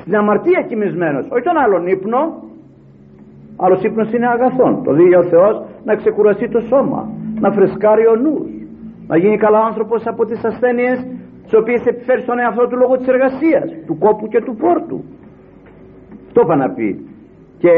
Στην 0.00 0.16
αμαρτία 0.16 0.60
κοιμισμένος. 0.68 1.24
Όχι 1.30 1.42
τον 1.42 1.56
άλλον 1.64 1.86
ύπνο. 1.86 2.20
Άλλος 3.56 3.82
ύπνος 3.82 4.12
είναι 4.12 4.28
αγαθόν. 4.28 4.82
Το 4.84 4.92
δει 4.92 5.14
ο 5.14 5.24
Θεός 5.32 5.54
να 5.84 5.94
ξεκουραστεί 5.94 6.48
το 6.48 6.60
σώμα. 6.60 7.10
Να 7.40 7.50
φρεσκάρει 7.50 8.06
ο 8.06 8.16
νους. 8.16 8.50
Να 9.06 9.16
γίνει 9.16 9.36
καλά 9.36 9.60
άνθρωπος 9.70 10.06
από 10.06 10.24
τις 10.24 10.44
ασθένειες 10.44 11.06
τις 11.42 11.54
οποίες 11.54 11.86
επιφέρει 11.86 12.20
στον 12.20 12.38
εαυτό 12.38 12.66
του 12.66 12.76
λόγω 12.76 12.96
της 12.96 13.06
εργασίας 13.06 13.66
του 13.86 13.98
κόπου 13.98 14.26
και 14.28 14.40
του 14.40 14.54
πόρτου. 14.54 15.04
Αυτό 16.26 16.44
πάει 16.44 16.58
να 16.58 16.70
πει. 16.70 17.06
Και 17.58 17.70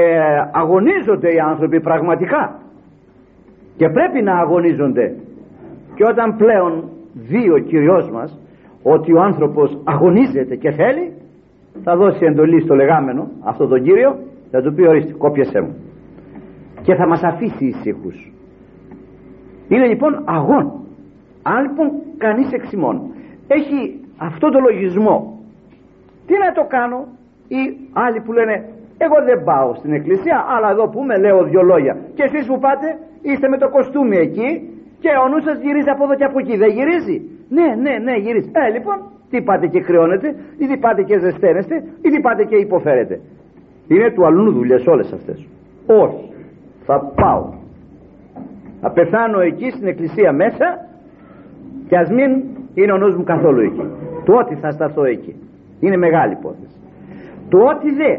αγωνίζονται 0.52 1.28
οι 1.34 1.38
άνθρωποι 1.38 1.80
πραγματικά 1.80 2.63
και 3.76 3.88
πρέπει 3.88 4.22
να 4.22 4.34
αγωνίζονται. 4.38 5.14
Και 5.94 6.04
όταν 6.04 6.36
πλέον 6.36 6.84
δει 7.12 7.50
ο 7.50 7.58
Κυριός 7.58 8.10
μας 8.10 8.38
ότι 8.82 9.12
ο 9.12 9.20
άνθρωπος 9.20 9.78
αγωνίζεται 9.84 10.56
και 10.56 10.70
θέλει 10.70 11.12
θα 11.82 11.96
δώσει 11.96 12.24
εντολή 12.24 12.60
στο 12.60 12.74
λεγάμενο 12.74 13.28
αυτό 13.44 13.66
τον 13.66 13.82
Κύριο 13.82 14.18
θα 14.50 14.62
του 14.62 14.74
πει 14.74 14.86
ορίστε 14.86 15.12
κόπιασέ 15.12 15.60
μου 15.60 15.74
και 16.82 16.94
θα 16.94 17.06
μας 17.06 17.22
αφήσει 17.22 17.64
ησύχους. 17.64 18.32
Είναι 19.68 19.86
λοιπόν 19.86 20.22
αγών. 20.24 20.72
Αν 21.42 21.62
λοιπόν 21.62 21.90
κανείς 22.16 22.52
εξημών 22.52 23.00
έχει 23.46 24.00
αυτό 24.16 24.50
το 24.50 24.58
λογισμό 24.58 25.38
τι 26.26 26.32
να 26.38 26.52
το 26.52 26.64
κάνω 26.68 27.06
ή 27.48 27.76
άλλοι 27.92 28.20
που 28.20 28.32
λένε 28.32 28.73
εγώ 28.98 29.16
δεν 29.28 29.38
πάω 29.44 29.74
στην 29.74 29.92
εκκλησία 29.92 30.44
αλλά 30.54 30.68
εδώ 30.70 30.88
που 30.88 31.00
με 31.08 31.16
λέω 31.18 31.44
δυο 31.44 31.62
λόγια. 31.62 31.96
Και 32.14 32.22
εσείς 32.22 32.46
που 32.46 32.58
πάτε 32.58 32.98
είστε 33.22 33.48
με 33.48 33.58
το 33.58 33.68
κοστούμι 33.68 34.16
εκεί 34.16 34.48
και 35.02 35.10
ο 35.24 35.28
νους 35.28 35.42
σας 35.42 35.58
γυρίζει 35.64 35.90
από 35.94 36.04
εδώ 36.04 36.14
και 36.14 36.24
από 36.24 36.38
εκεί. 36.38 36.56
Δεν 36.56 36.70
γυρίζει; 36.76 37.16
Ναι 37.56 37.68
ναι 37.84 37.94
ναι 38.06 38.14
γυρίζει. 38.24 38.50
Ε 38.52 38.70
λοιπόν 38.76 38.96
τι 39.30 39.42
πάτε 39.42 39.66
και 39.66 39.80
χρεώνετε 39.80 40.28
ή 40.62 40.64
τι 40.66 40.76
πάτε 40.76 41.02
και 41.02 41.18
ζεσταίνεστε 41.18 41.74
ή 42.04 42.08
τι 42.12 42.20
πάτε 42.20 42.44
και 42.44 42.56
υποφέρετε. 42.56 43.20
Είναι 43.88 44.10
του 44.14 44.26
αλλού 44.26 44.52
δουλειές 44.52 44.86
όλες 44.86 45.12
αυτές. 45.12 45.46
Όχι. 45.86 46.24
Θα 46.86 47.12
πάω. 47.14 47.44
Θα 48.80 48.90
πεθάνω 48.90 49.40
εκεί 49.40 49.70
στην 49.70 49.86
εκκλησία 49.86 50.32
μέσα 50.32 50.66
και 51.88 51.96
ας 51.96 52.08
μην 52.10 52.30
είναι 52.74 52.92
ο 52.92 52.96
νους 52.96 53.16
μου 53.16 53.24
καθόλου 53.24 53.60
εκεί. 53.60 53.86
Το 54.24 54.32
ότι 54.34 54.54
θα 54.54 54.70
σταθώ 54.70 55.04
εκεί. 55.04 55.34
Είναι 55.80 55.96
μεγάλη 55.96 56.32
υπόθεση. 56.32 56.76
Το 57.48 57.58
ότι 57.58 57.90
δε 57.90 58.12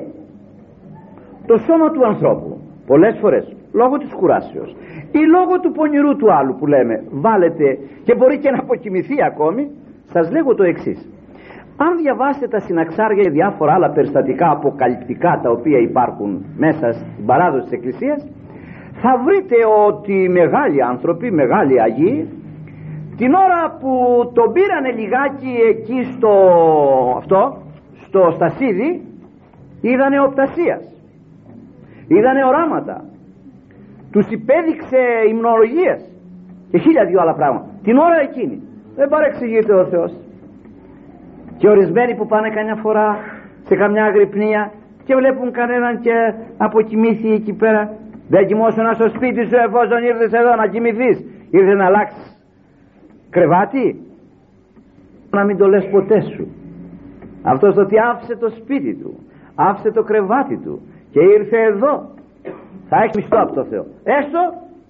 το 1.46 1.58
σώμα 1.58 1.92
του 1.92 2.06
ανθρώπου. 2.06 2.58
Πολλές 2.88 3.18
φορές 3.22 3.56
λόγω 3.74 3.98
της 3.98 4.14
κουράσεως 4.14 4.76
ή 5.12 5.20
λόγω 5.36 5.60
του 5.60 5.72
πονηρού 5.72 6.16
του 6.16 6.34
άλλου 6.34 6.56
που 6.60 6.68
λέμε 6.68 7.04
βάλετε 7.12 7.78
και 8.04 8.16
μπορεί 8.16 8.38
και 8.38 8.52
να 8.52 8.60
αποκοιμηθεί 8.60 9.24
ακόμη 9.24 9.70
σας 10.14 10.32
λέγω 10.32 10.56
το 10.56 10.64
εξής. 10.64 11.10
Αν 11.78 11.98
διαβάσετε 12.02 12.48
τα 12.48 12.60
συναξάρια 12.60 13.24
και 13.24 13.30
διάφορα 13.30 13.74
άλλα 13.74 13.90
περιστατικά 13.90 14.52
αποκαλυπτικά 14.52 15.40
τα 15.44 15.50
οποία 15.50 15.78
υπάρχουν 15.78 16.46
μέσα 16.58 16.92
στην 16.92 17.26
παράδοση 17.26 17.64
της 17.64 17.72
Εκκλησίας 17.72 18.28
θα 19.02 19.22
βρείτε 19.26 19.56
ότι 19.88 20.14
οι 20.14 20.30
μεγάλοι 20.30 20.84
άνθρωποι, 20.84 21.32
μεγάλοι 21.32 21.82
Αγίοι 21.82 22.30
την 23.18 23.34
ώρα 23.34 23.78
που 23.80 23.92
τον 24.34 24.52
πήρανε 24.54 24.92
λιγάκι 24.92 25.54
εκεί 25.70 26.04
στο 26.16 26.34
αυτό 27.18 27.58
στο 28.06 28.32
στασίδι 28.36 29.02
είδανε 29.82 30.20
οπτασίας 30.20 30.95
είδανε 32.08 32.46
οράματα. 32.46 33.04
Τους 34.12 34.28
υπέδειξε 34.30 35.02
υμνολογίες 35.30 36.00
και 36.72 36.78
χίλια 36.78 37.06
δυο 37.06 37.22
άλλα 37.22 37.34
πράγματα. 37.34 37.68
Την 37.84 37.98
ώρα 37.98 38.18
εκείνη. 38.28 38.62
Δεν 38.96 39.08
παρεξηγείται 39.10 39.74
ο 39.74 39.86
Θεός. 39.86 40.12
Και 41.58 41.70
ορισμένοι 41.70 42.16
που 42.16 42.26
πάνε 42.26 42.50
καμιά 42.50 42.76
φορά 42.76 43.18
σε 43.68 43.76
καμιά 43.76 44.06
αγρυπνία 44.06 44.72
και 45.06 45.16
βλέπουν 45.16 45.52
κανέναν 45.52 46.00
και 46.00 46.34
αποκοιμήθη 46.58 47.32
εκεί 47.32 47.54
πέρα. 47.54 47.94
Δεν 48.30 48.48
κοιμόσουν 48.48 48.94
στο 48.94 49.10
σπίτι 49.10 49.46
σου 49.46 49.56
εφόσον 49.68 50.04
ήρθες 50.04 50.32
εδώ 50.32 50.56
να 50.56 50.68
κοιμηθείς. 50.68 51.18
Ήρθες 51.50 51.76
να 51.76 51.86
αλλάξεις 51.86 52.28
κρεβάτι. 53.30 54.00
Να 55.30 55.44
μην 55.44 55.58
το 55.58 55.68
λες 55.68 55.88
ποτέ 55.90 56.22
σου. 56.22 56.48
Αυτός 57.44 57.76
το 57.76 57.82
ότι 57.82 57.96
άφησε 58.00 58.36
το 58.36 58.50
σπίτι 58.50 58.96
του 58.96 59.26
άφησε 59.56 59.92
το 59.92 60.04
κρεβάτι 60.04 60.58
του 60.58 60.82
και 61.16 61.24
ήρθε 61.38 61.60
εδώ. 61.72 61.94
Θα 62.90 62.98
έχει 63.04 63.12
μισθό 63.16 63.38
από 63.46 63.54
το 63.54 63.64
Θεό. 63.64 63.86
Έστω 64.04 64.42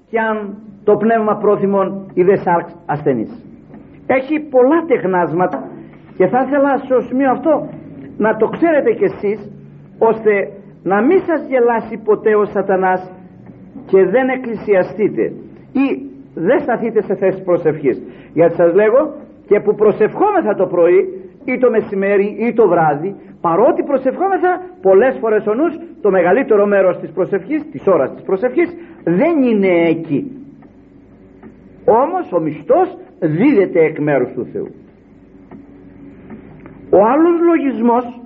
και 0.09 0.19
αν 0.19 0.35
το 0.83 0.93
πνεύμα 0.97 1.33
πρόθυμον 1.35 2.11
είδε 2.13 2.35
σάρξ 2.35 2.75
ασθενής. 2.85 3.45
Έχει 4.07 4.39
πολλά 4.39 4.79
τεχνάσματα 4.87 5.57
και 6.17 6.27
θα 6.27 6.39
ήθελα 6.45 6.77
στο 6.77 7.01
σημείο 7.01 7.31
αυτό 7.31 7.69
να 8.17 8.37
το 8.37 8.47
ξέρετε 8.47 8.91
κι 8.91 9.03
εσείς 9.03 9.39
ώστε 9.99 10.51
να 10.83 11.01
μην 11.01 11.19
σας 11.27 11.47
γελάσει 11.49 11.97
ποτέ 11.97 12.35
ο 12.35 12.45
σατανάς 12.45 13.11
και 13.85 14.05
δεν 14.05 14.29
εκκλησιαστείτε 14.29 15.23
ή 15.83 15.85
δεν 16.33 16.59
σταθείτε 16.59 17.01
σε 17.01 17.15
θέση 17.15 17.43
προσευχής. 17.43 18.01
Γιατί 18.33 18.55
σας 18.55 18.73
λέγω 18.73 19.13
και 19.47 19.59
που 19.59 19.75
προσευχόμεθα 19.75 20.55
το 20.55 20.65
πρωί 20.65 21.24
ή 21.45 21.57
το 21.57 21.69
μεσημέρι 21.69 22.35
ή 22.39 22.53
το 22.53 22.67
βράδυ 22.67 23.15
παρότι 23.41 23.83
προσευχόμεθα 23.83 24.61
πολλές 24.81 25.17
φορές 25.21 25.45
ο 25.47 25.53
νους 25.53 25.79
το 26.01 26.09
μεγαλύτερο 26.11 26.65
μέρος 26.65 26.99
της 26.99 27.11
προσευχής 27.11 27.69
της 27.71 27.87
ώρας 27.87 28.13
της 28.13 28.23
προσευχής 28.23 28.75
δεν 29.03 29.43
είναι 29.43 29.89
εκεί. 29.89 30.31
Όμως 31.85 32.31
ο 32.31 32.39
μισθός 32.39 32.97
δίδεται 33.19 33.79
εκ 33.79 33.99
μέρους 33.99 34.31
του 34.31 34.47
Θεού. 34.51 34.67
Ο 36.89 37.05
άλλος 37.05 37.35
λογισμός 37.41 38.19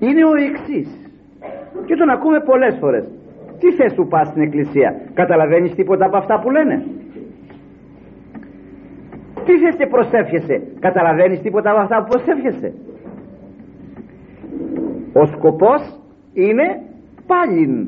είναι 0.00 0.24
ο 0.24 0.34
εξής. 0.48 0.88
και 1.86 1.96
τον 1.96 2.08
ακούμε 2.10 2.40
πολλές 2.40 2.76
φορές. 2.80 3.04
Τι 3.58 3.72
θες 3.72 3.94
που 3.94 4.06
πας 4.08 4.28
στην 4.28 4.42
εκκλησία; 4.42 5.00
Καταλαβαίνεις 5.14 5.74
τίποτα 5.74 6.06
από 6.06 6.16
αυτά 6.16 6.40
που 6.40 6.50
λένε; 6.50 6.86
Τι 9.44 9.58
θες 9.58 9.76
και 9.76 9.86
προσεύχεσαι; 9.86 10.62
Καταλαβαίνεις 10.80 11.40
τίποτα 11.40 11.70
από 11.70 11.80
αυτά 11.80 11.96
που 12.02 12.08
προσεύχεσαι; 12.08 12.72
Ο 15.12 15.26
σκοπός 15.26 16.00
είναι 16.32 16.80
πάλι 17.26 17.86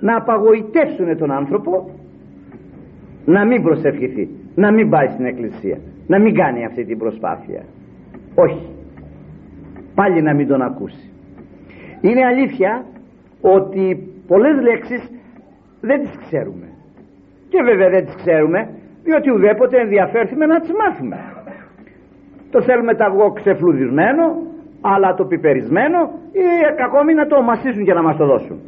να 0.00 0.16
απαγοητεύσουν 0.16 1.16
τον 1.18 1.30
άνθρωπο 1.30 1.90
να 3.24 3.46
μην 3.46 3.62
προσευχηθεί 3.62 4.28
να 4.54 4.72
μην 4.72 4.90
πάει 4.90 5.08
στην 5.08 5.24
εκκλησία 5.24 5.78
να 6.06 6.18
μην 6.18 6.34
κάνει 6.34 6.64
αυτή 6.64 6.84
την 6.84 6.98
προσπάθεια. 6.98 7.62
Όχι. 8.34 8.68
Πάλι 9.94 10.22
να 10.22 10.34
μην 10.34 10.46
τον 10.46 10.62
ακούσει. 10.62 11.10
Είναι 12.00 12.24
αλήθεια 12.24 12.84
ότι 13.40 14.12
πολλές 14.26 14.60
λέξεις 14.62 15.10
δεν 15.80 16.00
τις 16.00 16.18
ξέρουμε. 16.26 16.68
Και 17.48 17.62
βέβαια 17.62 17.88
δεν 17.88 18.04
τις 18.04 18.14
ξέρουμε 18.14 18.68
διότι 19.04 19.30
ουδέποτε 19.30 19.80
ενδιαφέρθημε 19.80 20.46
να 20.46 20.60
τις 20.60 20.70
μάθουμε. 20.72 21.18
Το 22.50 22.62
θέλουμε 22.62 22.94
τα 22.94 23.04
αυγό 23.04 23.32
ξεφλουδισμένο 23.32 24.36
αλλά 24.80 25.14
το 25.14 25.24
πιπερισμένο 25.24 25.98
ή 26.32 26.42
ακόμη 26.84 27.14
να 27.14 27.26
το 27.26 27.42
μασίσουν 27.42 27.84
και 27.84 27.92
να 27.92 28.02
μας 28.02 28.16
το 28.16 28.26
δώσουν. 28.26 28.60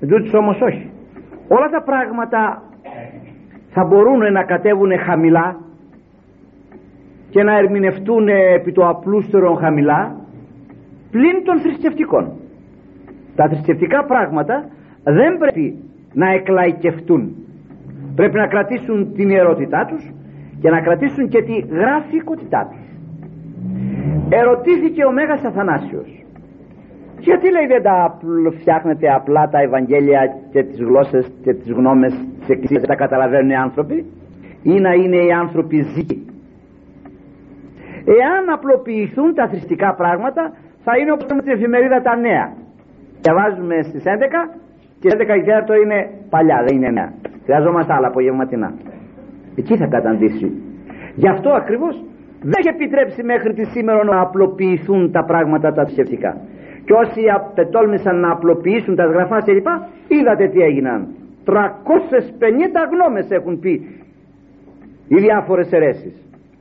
Εν 0.00 0.34
όμως 0.34 0.60
όχι. 0.60 0.90
Όλα 1.48 1.68
τα 1.68 1.82
πράγματα 1.82 2.62
θα 3.70 3.84
μπορούν 3.84 4.32
να 4.32 4.44
κατέβουν 4.44 4.98
χαμηλά 4.98 5.56
και 7.30 7.42
να 7.42 7.58
ερμηνευτούν 7.58 8.28
επί 8.28 8.72
το 8.72 8.88
απλούστερο 8.88 9.54
χαμηλά 9.54 10.16
πλην 11.10 11.44
των 11.44 11.60
θρησκευτικών. 11.60 12.32
Τα 13.36 13.48
θρησκευτικά 13.48 14.04
πράγματα 14.04 14.68
δεν 15.04 15.38
πρέπει 15.38 15.78
να 16.12 16.32
εκλαϊκευτούν 16.32 17.41
πρέπει 18.14 18.36
να 18.36 18.46
κρατήσουν 18.46 19.12
την 19.14 19.30
ιερότητά 19.30 19.84
τους 19.84 20.12
και 20.60 20.70
να 20.70 20.80
κρατήσουν 20.80 21.28
και 21.28 21.42
τη 21.42 21.52
γραφικότητά 21.52 22.68
τους. 22.70 22.86
Ερωτήθηκε 24.28 25.04
ο 25.04 25.12
Μέγας 25.12 25.44
Αθανάσιος. 25.44 26.24
Γιατί 27.18 27.50
λέει 27.50 27.66
δεν 27.66 27.82
τα 27.82 28.18
φτιάχνετε 28.58 29.12
απλά 29.12 29.48
τα 29.48 29.60
Ευαγγέλια 29.60 30.36
και 30.52 30.62
τις 30.62 30.78
γλώσσες 30.80 31.32
και 31.42 31.54
τις 31.54 31.72
γνώμες 31.72 32.12
της 32.40 32.48
Εκκλησίας 32.48 32.82
τα 32.82 32.94
καταλαβαίνουν 32.94 33.50
οι 33.50 33.56
άνθρωποι; 33.56 34.04
Ή 34.62 34.80
να 34.80 34.92
είναι 34.92 35.16
οι 35.16 35.32
άνθρωποι 35.32 35.82
ζήκοι 35.82 36.26
εάν 38.04 38.50
απλοποιηθούν 38.52 39.34
τα 39.34 39.48
θρηστικά 39.48 39.94
πράγματα 39.94 40.52
θα 40.84 40.98
είναι 40.98 41.12
όπως 41.12 41.26
με 41.34 41.42
την 41.42 41.52
εφημερίδα 41.52 42.02
τα 42.02 42.16
νέα 42.16 42.52
διαβάζουμε 43.20 43.82
στις 43.82 44.02
11 44.04 44.08
και 45.00 45.08
11 45.12 45.64
το 45.66 45.74
είναι 45.74 46.10
παλιά 46.30 46.64
δεν 46.66 46.76
είναι 46.76 46.90
νέα 46.90 47.12
χρειαζόμαστε 47.44 47.92
άλλα 47.92 48.06
απογευματινά. 48.06 48.72
Εκεί 49.56 49.76
θα 49.76 49.86
καταντήσει. 49.86 50.52
Γι' 51.14 51.28
αυτό 51.28 51.50
ακριβώς 51.50 52.04
δεν 52.42 52.52
έχει 52.58 52.68
επιτρέψει 52.68 53.22
μέχρι 53.22 53.52
τη 53.54 53.64
σήμερα 53.64 54.04
να 54.04 54.20
απλοποιηθούν 54.20 55.12
τα 55.12 55.24
πράγματα 55.24 55.72
τα 55.72 55.84
θρησκευτικά. 55.84 56.36
Και 56.84 56.92
όσοι 56.92 57.20
απετόλμησαν 57.34 58.20
να 58.20 58.30
απλοποιήσουν 58.30 58.94
τα 58.96 59.04
γραφά 59.04 59.42
κλπ 59.42 59.66
είδατε 60.08 60.48
τι 60.48 60.60
έγιναν. 60.60 61.06
350 61.44 61.52
γνώμες 62.92 63.30
έχουν 63.30 63.58
πει 63.58 63.72
οι 65.08 65.16
διάφορες 65.16 65.72
αιρέσεις. 65.72 66.14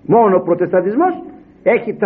Μόνο 0.05 0.35
ο 0.35 0.41
προτεσταντισμός 0.41 1.23
έχει 1.63 1.97
350 1.99 2.05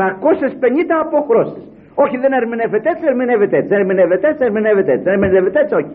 αποχρώσεις. 1.01 1.63
Όχι 1.95 2.17
δεν 2.17 2.31
ερμηνεύεται 2.31 2.89
έτσι, 2.89 3.03
ερμηνεύεται 3.07 3.57
έτσι, 3.57 3.73
ερμηνεύεται 3.73 4.27
έτσι, 4.27 4.43
ερμηνεύεται 4.43 4.91
έτσι, 4.91 5.09
ερμηνεύεται 5.09 5.59
έτσι, 5.59 5.75
όχι. 5.75 5.93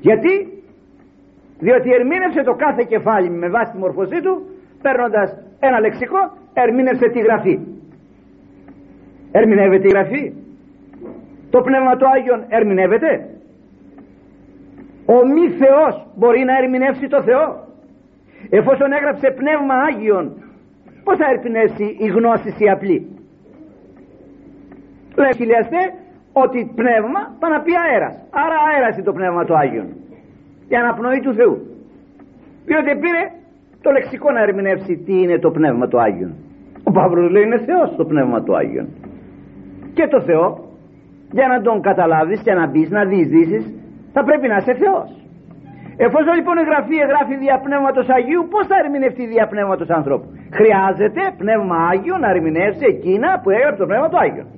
Γιατί, 0.00 0.32
διότι 1.60 1.92
ερμήνευσε 1.92 2.42
το 2.42 2.54
κάθε 2.54 2.82
κεφάλι 2.88 3.30
με 3.30 3.48
βάση 3.48 3.72
τη 3.72 3.78
μορφωσή 3.78 4.20
του, 4.20 4.46
παίρνοντας 4.82 5.28
ένα 5.60 5.80
λεξικό, 5.80 6.32
ερμήνευσε 6.52 7.08
τη 7.08 7.20
γραφή. 7.20 7.58
Ερμηνεύεται 9.32 9.88
η 9.88 9.90
γραφή; 9.90 10.32
Το 11.50 11.60
πνεύμα 11.60 11.96
του 11.96 12.08
Άγιον 12.08 12.44
ερμηνεύεται; 12.48 13.28
Ο 15.06 15.26
μη 15.26 15.48
Θεός 15.60 16.06
μπορεί 16.14 16.44
να 16.44 16.56
ερμηνεύσει 16.56 17.06
το 17.08 17.22
Θεό; 17.22 17.68
Εφόσον 18.50 18.92
έγραψε 18.92 19.30
πνεύμα 19.30 19.74
Άγιον, 19.74 20.24
πώς 21.04 21.16
θα 21.16 21.26
ερμηνεύσει 21.30 21.96
η 21.98 22.06
γνώση 22.06 22.54
η 22.58 22.70
απλή; 22.70 23.08
Λέει 25.16 25.34
χιλιαστές 25.36 25.92
ότι 26.32 26.72
πνεύμα 26.74 27.20
πάει 27.38 27.50
να 27.50 27.60
πει 27.60 27.72
αέρας 27.76 28.14
άρα 28.30 28.56
αέρας 28.72 28.94
είναι 28.94 29.04
το 29.04 29.12
πνεύμα 29.12 29.44
του 29.44 29.56
Άγιον 29.56 29.99
η 30.72 30.74
αναπνοή 30.82 31.20
του 31.20 31.34
Θεού. 31.38 31.56
Διότι 32.68 32.90
πήρε 33.02 33.22
το 33.82 33.90
λεξικό 33.90 34.30
να 34.30 34.40
ερμηνεύσει 34.46 34.92
τι 35.04 35.14
είναι 35.22 35.38
το 35.38 35.50
πνεύμα 35.50 35.88
του 35.88 36.00
Άγιον. 36.00 36.32
Ο 36.88 36.90
Παύλος 36.90 37.30
λέει 37.30 37.42
είναι 37.42 37.60
Θεός 37.68 37.88
το 37.96 38.04
πνεύμα 38.04 38.42
του 38.42 38.56
Άγιον 38.56 38.88
και 39.96 40.06
το 40.14 40.20
Θεό 40.28 40.46
για 41.32 41.46
να 41.52 41.60
τον 41.66 41.76
καταλάβεις 41.88 42.40
και 42.46 42.52
να 42.52 42.66
μπεις 42.66 42.90
να 42.90 43.04
διεισδύσεις 43.04 43.64
θα 44.14 44.24
πρέπει 44.24 44.46
να 44.48 44.56
είσαι 44.56 44.74
Θεός. 44.82 45.08
Εφόσον 46.06 46.34
λοιπόν 46.38 46.56
η 46.62 46.64
γραφή 46.70 46.96
εγγράφει 47.04 47.34
δια 47.42 47.56
πνεύματος 47.66 48.06
Αγίου 48.16 48.42
πως 48.52 48.64
θα 48.70 48.76
ερμηνευτεί 48.82 49.24
δια 49.32 49.46
πνεύματος 49.52 49.88
ανθρώπου; 49.98 50.26
Χρειάζεται 50.58 51.22
πνεύμα 51.40 51.76
Άγιο 51.92 52.16
να 52.24 52.28
ερμηνεύσει 52.34 52.84
εκείνα 52.94 53.28
που 53.42 53.48
έγραψε 53.56 53.78
το 53.82 53.86
πνεύμα 53.90 54.08
του 54.12 54.18
Άγιον. 54.24 54.48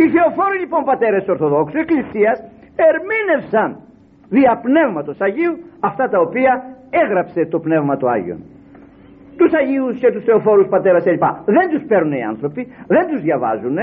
Οι 0.00 0.04
θεοφόροι 0.14 0.58
λοιπόν 0.64 0.82
πατέρες 0.90 1.24
Ορθοδόξου 1.32 1.78
Εκκλησίας 1.84 2.36
ερμήνευσαν 2.88 3.68
δια 4.30 4.60
πνεύματος 4.62 5.20
Αγίου 5.20 5.58
αυτά 5.80 6.08
τα 6.08 6.20
οποία 6.20 6.52
έγραψε 6.90 7.46
το 7.46 7.58
πνεύμα 7.58 7.96
του 7.96 8.10
Άγιον 8.10 8.40
τους 9.40 9.52
Αγίους 9.60 9.98
και 9.98 10.10
τους 10.12 10.24
θεοφόρους 10.24 10.66
πατέρας 10.68 11.04
κλπ. 11.04 11.24
Δεν 11.56 11.66
τους 11.70 11.82
παίρνουν 11.88 12.12
οι 12.12 12.22
άνθρωποι 12.22 12.72
δεν 12.86 13.04
τους 13.08 13.20
διαβάζουν 13.22 13.78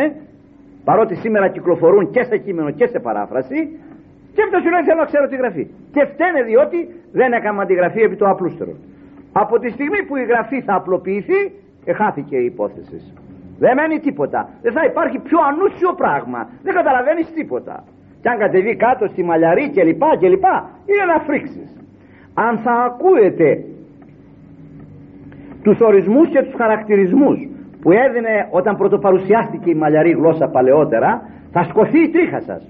παρότι 0.84 1.16
σήμερα 1.16 1.48
κυκλοφορούν 1.48 2.12
και 2.12 2.24
σε 2.24 2.38
κείμενο 2.38 2.72
και 2.72 2.88
σε 2.88 3.00
παράφραση. 3.00 3.60
Και 4.34 4.42
αυτό 4.46 4.58
σου 4.60 4.70
λέει 4.74 4.84
θέλω 4.88 5.00
να 5.00 5.06
ξέρω 5.12 5.28
τη 5.28 5.36
γραφή 5.36 5.64
και 5.94 6.06
φταίνε 6.12 6.42
διότι 6.50 6.78
δεν 7.12 7.34
έκανα 7.34 7.66
τη 7.66 7.74
γραφή 7.74 8.02
επί 8.02 8.16
το 8.16 8.26
απλούστερο. 8.30 8.74
Από 9.32 9.60
τη 9.60 9.70
στιγμή 9.70 10.00
που 10.08 10.16
η 10.18 10.24
γραφή 10.24 10.62
θα 10.62 10.74
απλοποιηθεί 10.76 11.40
εχάθηκε 11.86 12.36
η 12.38 12.46
υπόθεση. 12.46 12.98
Δεν 13.60 13.74
μένει 13.76 14.00
τίποτα. 14.00 14.50
Δεν 14.62 14.74
θα 14.74 14.84
υπάρχει 14.86 15.20
πιο 15.20 15.40
ανούσιο 15.50 15.94
πράγμα. 15.94 16.50
Δεν 16.64 16.74
καταλαβαίνεις 16.74 17.32
τίποτα. 17.34 17.84
Και 18.28 18.34
αν 18.34 18.40
κατεβεί 18.40 18.76
κάτω 18.76 19.08
στη 19.08 19.24
μαλλιαρή 19.24 19.70
και 19.70 19.84
λοιπά 19.84 20.16
και 20.20 20.28
λοιπά, 20.28 20.70
είναι 20.86 21.06
να 21.14 21.20
φρίξεις. 21.20 21.70
Αν 22.34 22.58
θα 22.58 22.72
ακούετε 22.72 23.64
τους 25.64 25.80
ορισμούς 25.80 26.30
και 26.30 26.42
τους 26.44 26.54
χαρακτηρισμούς 26.54 27.38
που 27.82 27.92
έδινε 27.92 28.48
όταν 28.52 28.78
πρωτοπαρουσιάστηκε 28.78 29.70
η 29.70 29.74
μαλλιαρή 29.74 30.12
γλώσσα 30.12 30.48
παλαιότερα, 30.48 31.30
θα 31.52 31.64
σκοθεί 31.64 32.00
η 32.04 32.10
τρίχα 32.10 32.40
σας. 32.40 32.70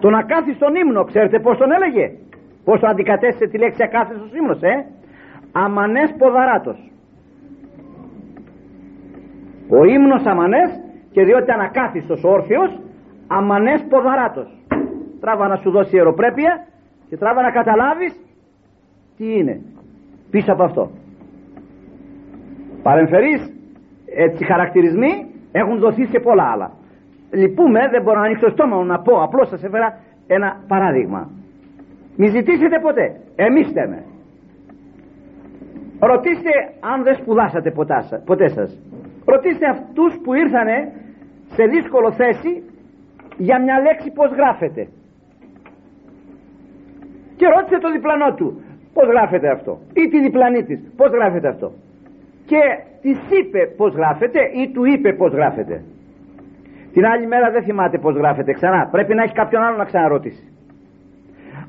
Το 0.00 0.10
να 0.10 0.22
κάθεις 0.22 0.54
στον 0.54 0.74
ύμνο, 0.74 1.04
ξέρετε 1.04 1.38
πώς 1.38 1.58
τον 1.58 1.72
έλεγε; 1.72 2.12
Πώς 2.64 2.80
το 2.80 2.86
αντικατέστησε 2.86 3.46
τη 3.46 3.58
λέξη 3.58 3.82
ακάθιστος 3.82 4.32
ύμνος, 4.32 4.62
ε; 4.62 4.84
Αμανές 5.52 6.14
ποδαράτος 6.18 6.90
ο 9.68 9.84
ύμνος 9.84 10.24
αμανές 10.24 10.80
και 11.12 11.24
διότι 11.24 11.50
ανακάθιστος 11.50 12.24
όρθιος 12.24 12.80
αμανές 13.26 13.84
ποδαράτος 13.88 14.57
τράβα 15.28 15.48
να 15.48 15.56
σου 15.56 15.70
δώσει 15.70 15.96
αεροπρέπεια 15.96 16.66
και 17.08 17.16
τράβα 17.16 17.42
να 17.42 17.50
καταλάβεις 17.50 18.12
τι 19.16 19.26
είναι 19.38 19.60
πίσω 20.30 20.52
από 20.52 20.62
αυτό. 20.62 20.90
Παρεμφερείς 22.82 23.40
έτσι 24.26 24.44
χαρακτηρισμοί 24.44 25.12
έχουν 25.52 25.78
δοθεί 25.78 26.04
σε 26.06 26.18
πολλά 26.18 26.44
άλλα. 26.52 26.70
Λυπούμε 27.30 27.80
δεν 27.90 28.02
μπορώ 28.02 28.18
να 28.20 28.26
ανοίξω 28.26 28.44
το 28.46 28.52
στόμα 28.52 28.76
μου 28.76 28.84
να 28.84 28.98
πω 29.00 29.22
απλώς 29.22 29.48
σας 29.48 29.62
έφερα 29.62 29.98
ένα 30.26 30.48
παράδειγμα. 30.68 31.30
Μη 32.16 32.28
ζητήσετε 32.28 32.78
ποτέ 32.86 33.06
εμείς 33.36 33.68
θέμε. 33.72 34.04
Ρωτήστε 36.00 36.52
αν 36.80 37.02
δεν 37.02 37.14
σπουδάσατε 37.14 37.70
ποτέ 38.24 38.48
σας. 38.48 38.70
Ρωτήστε 39.24 39.66
αυτούς 39.68 40.12
που 40.22 40.34
ήρθανε 40.34 40.92
σε 41.54 41.64
δύσκολο 41.64 42.12
θέση 42.12 42.62
για 43.36 43.62
μια 43.62 43.80
λέξη 43.80 44.10
πως 44.10 44.30
γράφεται 44.30 44.88
και 47.38 47.46
ρώτησε 47.54 47.78
το 47.78 47.90
διπλανό 47.90 48.34
του 48.34 48.62
πως 48.94 49.06
γράφεται 49.06 49.48
αυτό; 49.56 49.72
Ή 49.92 50.08
τη 50.08 50.20
διπλανή 50.20 50.62
της 50.68 50.78
πως 50.96 51.10
γράφεται 51.10 51.48
αυτό; 51.48 51.72
Και 52.50 52.62
της 53.02 53.18
είπε 53.38 53.60
πως 53.76 53.94
γράφεται 53.94 54.40
ή 54.62 54.68
του 54.74 54.84
είπε 54.84 55.12
πως 55.12 55.32
γράφεται; 55.32 55.82
Την 56.92 57.06
άλλη 57.06 57.26
μέρα 57.26 57.50
δεν 57.50 57.62
θυμάται 57.62 57.98
πως 57.98 58.14
γράφεται 58.14 58.52
ξανά. 58.52 58.88
Πρέπει 58.90 59.14
να 59.14 59.22
έχει 59.22 59.34
κάποιον 59.34 59.62
άλλο 59.62 59.76
να 59.76 59.84
ξαναρωτήσει 59.84 60.48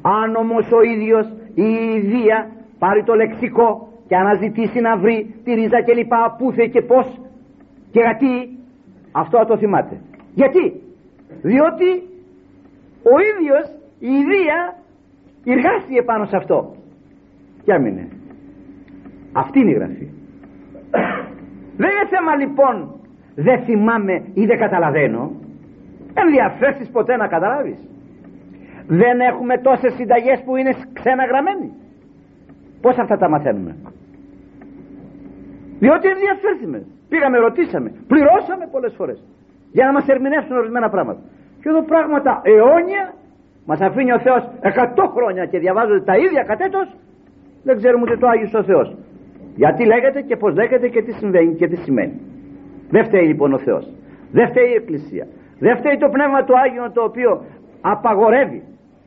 αν 0.01 0.35
όμως 0.35 0.71
ο 0.71 0.81
ίδιος 0.81 1.27
η 1.55 1.69
ιδία 1.95 2.49
πάρει 2.79 3.03
το 3.03 3.13
λεξικό 3.13 3.87
και 4.07 4.15
αναζητήσει 4.15 4.79
να 4.79 4.97
βρει 4.97 5.35
τη 5.43 5.53
ρίζα 5.53 5.81
και 5.81 5.93
λοιπά 5.93 6.35
πού 6.37 6.53
και 6.71 6.81
πως 6.81 7.19
και 7.91 7.99
γιατί 7.99 8.49
αυτό 9.11 9.45
το 9.47 9.57
θυμάται. 9.57 10.01
Γιατί; 10.33 10.81
Διότι 11.41 11.89
ο 13.03 13.15
ίδιος 13.31 13.71
η 13.99 14.07
ιδέα 14.07 14.77
εργάστηκε 15.51 16.01
πάνω 16.01 16.25
σε 16.25 16.35
αυτό. 16.35 16.75
Και 17.63 17.73
άμεινε 17.73 18.07
αυτή 19.31 19.59
είναι 19.59 19.71
η 19.71 19.73
γραφή. 19.73 20.07
Δεν 21.77 21.89
είναι 21.89 22.07
θέμα 22.09 22.35
λοιπόν 22.35 22.99
δεν 23.35 23.63
θυμάμαι 23.63 24.23
ή 24.33 24.45
δεν 24.45 24.57
καταλαβαίνω 24.57 25.31
ενδιαφέρσεις 26.13 26.89
ποτέ 26.89 27.15
να 27.15 27.27
καταλάβεις. 27.27 27.79
Δεν 28.87 29.19
έχουμε 29.19 29.57
τόσες 29.57 29.93
συνταγές 29.93 30.41
που 30.45 30.55
είναι 30.55 30.73
ξένα 30.93 31.25
γραμμένοι 31.25 31.71
πως 32.81 32.97
αυτά 32.97 33.17
τα 33.17 33.29
μαθαίνουμε; 33.29 33.75
Διότι 35.79 36.07
ενδιαφέρθημε. 36.07 36.85
Πήγαμε 37.09 37.37
ρωτήσαμε. 37.37 37.91
Πληρώσαμε 38.07 38.67
πολλές 38.71 38.93
φορές. 38.97 39.23
Για 39.71 39.85
να 39.85 39.91
μας 39.91 40.07
ερμηνεύσουν 40.07 40.57
ορισμένα 40.57 40.89
πράγματα. 40.89 41.19
Και 41.61 41.69
εδώ 41.69 41.81
πράγματα 41.83 42.41
αιώνια 42.43 43.13
μας 43.69 43.81
αφήνει 43.81 44.11
ο 44.11 44.19
Θεός 44.19 44.41
100 44.61 44.69
χρόνια 45.15 45.45
και 45.45 45.59
διαβάζονται 45.59 46.03
τα 46.09 46.15
ίδια 46.25 46.43
κατέτος 46.51 46.87
δεν 47.63 47.77
ξέρουμε 47.77 48.03
ούτε 48.05 48.17
το 48.17 48.27
Άγιος 48.27 48.53
ο 48.53 48.63
Θεός. 48.63 48.95
Γιατί 49.55 49.85
λέγεται 49.85 50.21
και 50.21 50.35
πως 50.35 50.53
λέγεται 50.53 50.87
και 50.87 51.01
τι 51.01 51.11
συμβαίνει 51.13 51.53
και 51.55 51.67
τι 51.67 51.75
σημαίνει. 51.75 52.19
Δεν 52.89 53.03
φταίει 53.05 53.25
λοιπόν 53.27 53.53
ο 53.53 53.57
Θεός. 53.57 53.85
Δεν 54.31 54.47
φταίει 54.47 54.69
η 54.69 54.73
Εκκλησία. 54.73 55.27
Δεν 55.59 55.77
φταίει 55.77 55.97
το 55.97 56.09
Πνεύμα 56.09 56.43
του 56.43 56.53
Άγιου 56.63 56.91
το 56.93 57.03
οποίο 57.03 57.43
απαγορεύει 57.81 58.63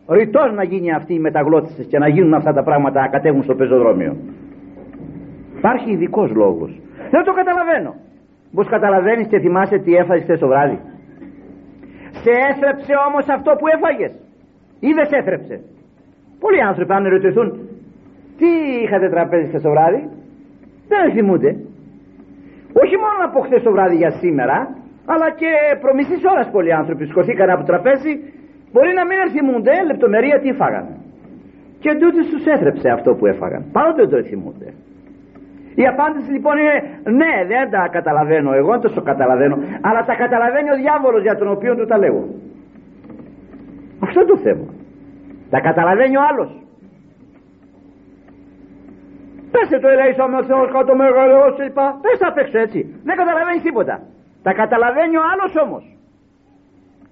ρητός 0.09 0.53
να 0.53 0.63
γίνει 0.65 0.93
αυτή 0.93 1.15
η 1.15 1.19
μεταγλώτηση 1.19 1.85
και 1.85 1.99
να 1.99 2.09
γίνουν 2.09 2.35
αυτά 2.35 2.53
τα 2.53 2.63
πράγματα 2.63 3.01
να 3.01 3.09
κατέβουν 3.09 3.43
στο 3.43 3.55
πεζοδρόμιο. 3.55 4.17
Υπάρχει 5.59 5.91
ειδικός 5.91 6.31
λόγος. 6.35 6.81
Δεν 7.11 7.25
το 7.25 7.33
καταλαβαίνω. 7.33 7.95
Πως 8.55 8.69
καταλαβαίνεις 8.69 9.27
και 9.27 9.39
θυμάσαι 9.39 9.79
τι 9.79 9.95
έφαγες 9.95 10.23
χθες 10.23 10.39
το 10.39 10.47
βράδυ. 10.47 10.79
Σε 12.23 12.31
έθρεψε 12.51 12.93
όμως 13.09 13.29
αυτό 13.29 13.51
που 13.59 13.67
έφαγες 13.77 14.13
ή 14.87 14.91
δεν 14.99 15.07
σε 15.07 15.17
έθρεψε 15.17 15.55
πολλοί 16.41 16.61
άνθρωποι 16.71 16.93
αν 16.93 17.05
ερωτηθούν 17.07 17.49
τι 18.39 18.51
είχατε 18.83 19.09
τραπέζι 19.09 19.47
χθες 19.49 19.63
το 19.63 19.71
βράδυ; 19.71 20.09
Δεν 20.89 21.13
θυμούνται. 21.15 21.51
Όχι 22.83 22.97
μόνο 23.05 23.19
από 23.29 23.39
χθες 23.41 23.63
το 23.63 23.71
βράδυ 23.73 23.97
για 23.97 24.11
σήμερα 24.11 24.57
αλλά 25.13 25.31
και 25.41 25.51
προμηθείς 25.81 26.21
ώρας 26.33 26.49
πολλοί 26.51 26.73
άνθρωποι 26.73 27.05
σκοθήκαν 27.07 27.51
από 27.51 27.61
το 27.61 27.67
τραπέζι. 27.67 28.13
Μπορεί 28.73 28.93
να 28.99 29.05
μην 29.07 29.19
θυμούνται 29.35 29.75
λεπτομερία 29.91 30.41
τι 30.41 30.53
φάγανε. 30.53 30.95
Και 31.83 31.91
τούτος 32.01 32.27
τους 32.31 32.45
έθρεψε 32.55 32.89
αυτό 32.89 33.15
που 33.15 33.27
έφαγαν. 33.27 33.63
Παρότι 33.73 34.01
δεν 34.01 34.09
το 34.09 34.23
θυμούνται 34.29 34.69
η 35.75 35.87
απάντηση 35.87 36.31
λοιπόν 36.31 36.57
είναι 36.59 36.77
ναι 37.19 37.33
δεν 37.47 37.71
τα 37.71 37.89
καταλαβαίνω 37.89 38.53
εγώ 38.53 38.79
δεν 38.79 38.95
το 38.95 39.03
καταλαβαίνω 39.03 39.57
αλλά 39.81 40.05
τα 40.05 40.15
καταλαβαίνει 40.15 40.71
ο 40.71 40.77
διάβολος 40.77 41.23
για 41.23 41.37
τον 41.37 41.49
οποίο 41.49 41.77
του 41.77 41.87
τα 41.87 41.99
λέγω 41.99 42.25
αυτό 44.03 44.25
το 44.25 44.37
θέμα 44.37 44.67
τα 45.51 45.61
καταλαβαίνει 45.61 46.17
ο 46.17 46.21
άλλος 46.31 46.63
Πέσε 49.53 49.79
το 49.79 49.89
ελέησαμε 49.89 50.37
ο 50.37 50.45
Θεός 50.45 50.71
κάτω 50.73 50.97
μεγαλός 50.97 51.55
και 51.57 51.63
λοιπά. 51.63 51.99
Πες 52.03 52.19
απ' 52.29 52.39
έξω 52.39 52.59
έτσι. 52.59 53.01
Δεν 53.05 53.17
καταλαβαίνει 53.17 53.61
τίποτα. 53.61 54.01
Τα 54.43 54.53
καταλαβαίνει 54.53 55.17
ο 55.17 55.23
άλλος 55.33 55.53
όμως. 55.65 55.97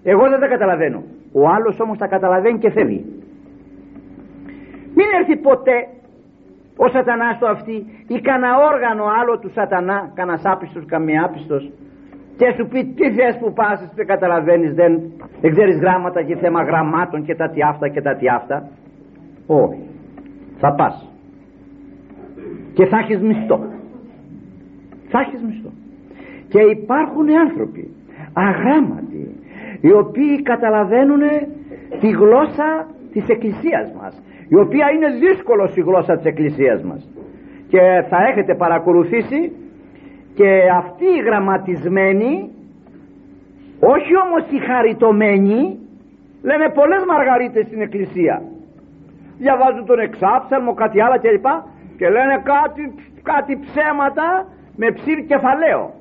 Εγώ 0.02 0.28
δεν 0.28 0.40
τα 0.40 0.48
καταλαβαίνω. 0.48 1.02
Ο 1.32 1.48
άλλος 1.48 1.80
όμως 1.80 1.98
τα 1.98 2.06
καταλαβαίνει 2.06 2.58
και 2.58 2.70
φεύγει. 2.70 3.04
Μην 4.96 5.06
έρθει 5.18 5.36
ποτέ 5.36 5.88
ο 6.76 6.88
σατανάς 6.88 7.38
το 7.38 7.46
αυτή 7.46 8.04
ή 8.06 8.20
κανένα 8.20 8.56
όργανο 8.72 9.04
άλλο 9.20 9.38
του 9.38 9.50
σατανά, 9.50 10.10
κανένας 10.14 10.42
άπιστος, 10.44 10.84
καμία 10.86 11.24
άπιστος 11.24 11.70
και 12.40 12.54
σου 12.56 12.66
πει 12.70 12.80
τι 12.96 13.06
θες 13.16 13.36
που 13.40 13.52
πας, 13.52 13.92
δεν 13.94 14.06
καταλαβαίνεις, 14.06 14.72
δεν, 14.74 14.92
δεν 15.40 15.50
ξέρεις 15.50 15.76
γράμματα 15.76 16.22
και 16.22 16.36
θέμα 16.36 16.62
γραμμάτων 16.62 17.24
και 17.24 17.34
τα 17.34 17.50
τι 17.50 17.60
αυτά 17.62 17.88
και 17.88 18.00
τα 18.00 18.16
τι 18.16 18.28
αυτά. 18.28 18.68
Όχι. 19.46 19.82
Θα 20.58 20.74
πας 20.74 21.10
και 22.74 22.86
θα 22.86 22.98
έχεις 22.98 23.20
μισθό 23.20 23.58
θα 25.08 25.18
έχεις 25.20 25.42
μισθό 25.42 25.70
και 26.48 26.60
υπάρχουν 26.60 27.26
άνθρωποι 27.46 27.84
αγράμματοι 28.32 29.22
οι 29.80 29.92
οποίοι 29.92 30.42
καταλαβαίνουν 30.42 31.22
τη 32.00 32.08
γλώσσα 32.08 32.86
της 33.12 33.28
εκκλησίας 33.28 33.92
μας 34.00 34.22
η 34.48 34.56
οποία 34.56 34.86
είναι 34.94 35.08
δύσκολος 35.26 35.76
η 35.76 35.80
γλώσσα 35.80 36.16
της 36.16 36.24
εκκλησίας 36.24 36.82
μας 36.82 37.08
και 37.68 37.80
θα 38.08 38.18
έχετε 38.30 38.54
παρακολουθήσει 38.54 39.52
και 40.34 40.48
αυτοί 40.76 41.04
οι 41.04 41.22
γραμματισμένοι 41.26 42.50
όχι 43.80 44.16
όμως 44.16 44.42
οι 44.50 44.58
χαριτωμένοι 44.58 45.78
λένε 46.42 46.68
πολλές 46.68 47.02
μαργαρίτες 47.04 47.66
στην 47.66 47.80
εκκλησία. 47.80 48.42
Διαβάζουν 49.38 49.86
τον 49.86 49.98
εξάψαλμο 49.98 50.74
κάτι 50.74 51.00
άλλο 51.00 51.18
κλπ. 51.20 51.46
Και 51.98 52.08
λένε 52.08 52.42
κάτι, 52.52 52.94
κάτι 53.22 53.58
ψέματα 53.64 54.46
με 54.76 54.90
ψήρ 54.90 55.18
κεφαλαίο. 55.26 55.94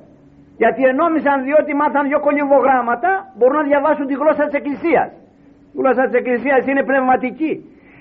Γιατί 0.56 0.82
ενόμισαν 0.84 1.44
διότι 1.44 1.74
μάθαν 1.74 2.08
δυο 2.08 2.20
κολυβογράμματα 2.20 3.32
μπορούν 3.36 3.56
να 3.56 3.62
διαβάσουν 3.62 4.06
τη 4.06 4.14
γλώσσα 4.14 4.44
της 4.44 4.54
εκκλησίας. 4.54 5.08
Η 5.72 5.76
γλώσσα 5.80 6.04
της 6.06 6.14
εκκλησίας 6.20 6.66
είναι 6.66 6.82
πνευματική 6.82 7.52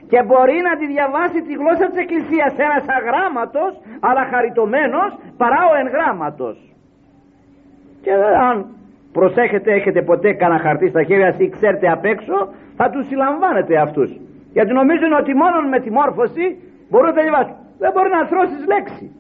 και 0.10 0.24
μπορεί 0.24 0.58
να 0.70 0.74
τη 0.80 0.86
διαβάσει 0.94 1.42
τη 1.48 1.54
γλώσσα 1.54 1.86
της 1.90 2.00
εκκλησίας. 2.04 2.52
Ένας 2.68 2.86
αγράμματος 2.98 3.72
αλλά 4.00 4.24
χαριτωμένος 4.32 5.10
παρά 5.38 5.62
ο 5.72 5.74
εγγράμματος. 5.84 6.58
Και 8.04 8.12
αν 8.50 8.66
προσέχετε 9.12 9.74
έχετε 9.74 10.02
ποτέ 10.02 10.34
κανένα 10.34 10.60
χαρτί 10.60 10.88
στα 10.90 11.04
χέρια 11.04 11.36
ή 11.38 11.50
ξέρετε 11.50 11.88
απ' 11.92 12.06
έξω 12.06 12.36
θα 12.76 12.90
τους 12.90 13.08
συλλαμβάνετε 13.08 13.78
αυτούς. 13.78 14.10
Γιατί 14.54 14.74
νομίζουν 14.74 15.14
ότι 15.14 15.34
μόνο 15.36 15.62
με 15.62 15.80
τη 15.80 15.92
μόρφωση 15.92 16.46
μπορούν 16.90 17.08
να 17.08 17.14
τα 17.14 17.22
διαβάσουν. 17.22 17.56
Δεν 17.80 17.92
μπορεί 17.94 18.10
να 18.10 18.26
θρώσεις 18.26 18.66
λέξη. 18.68 19.12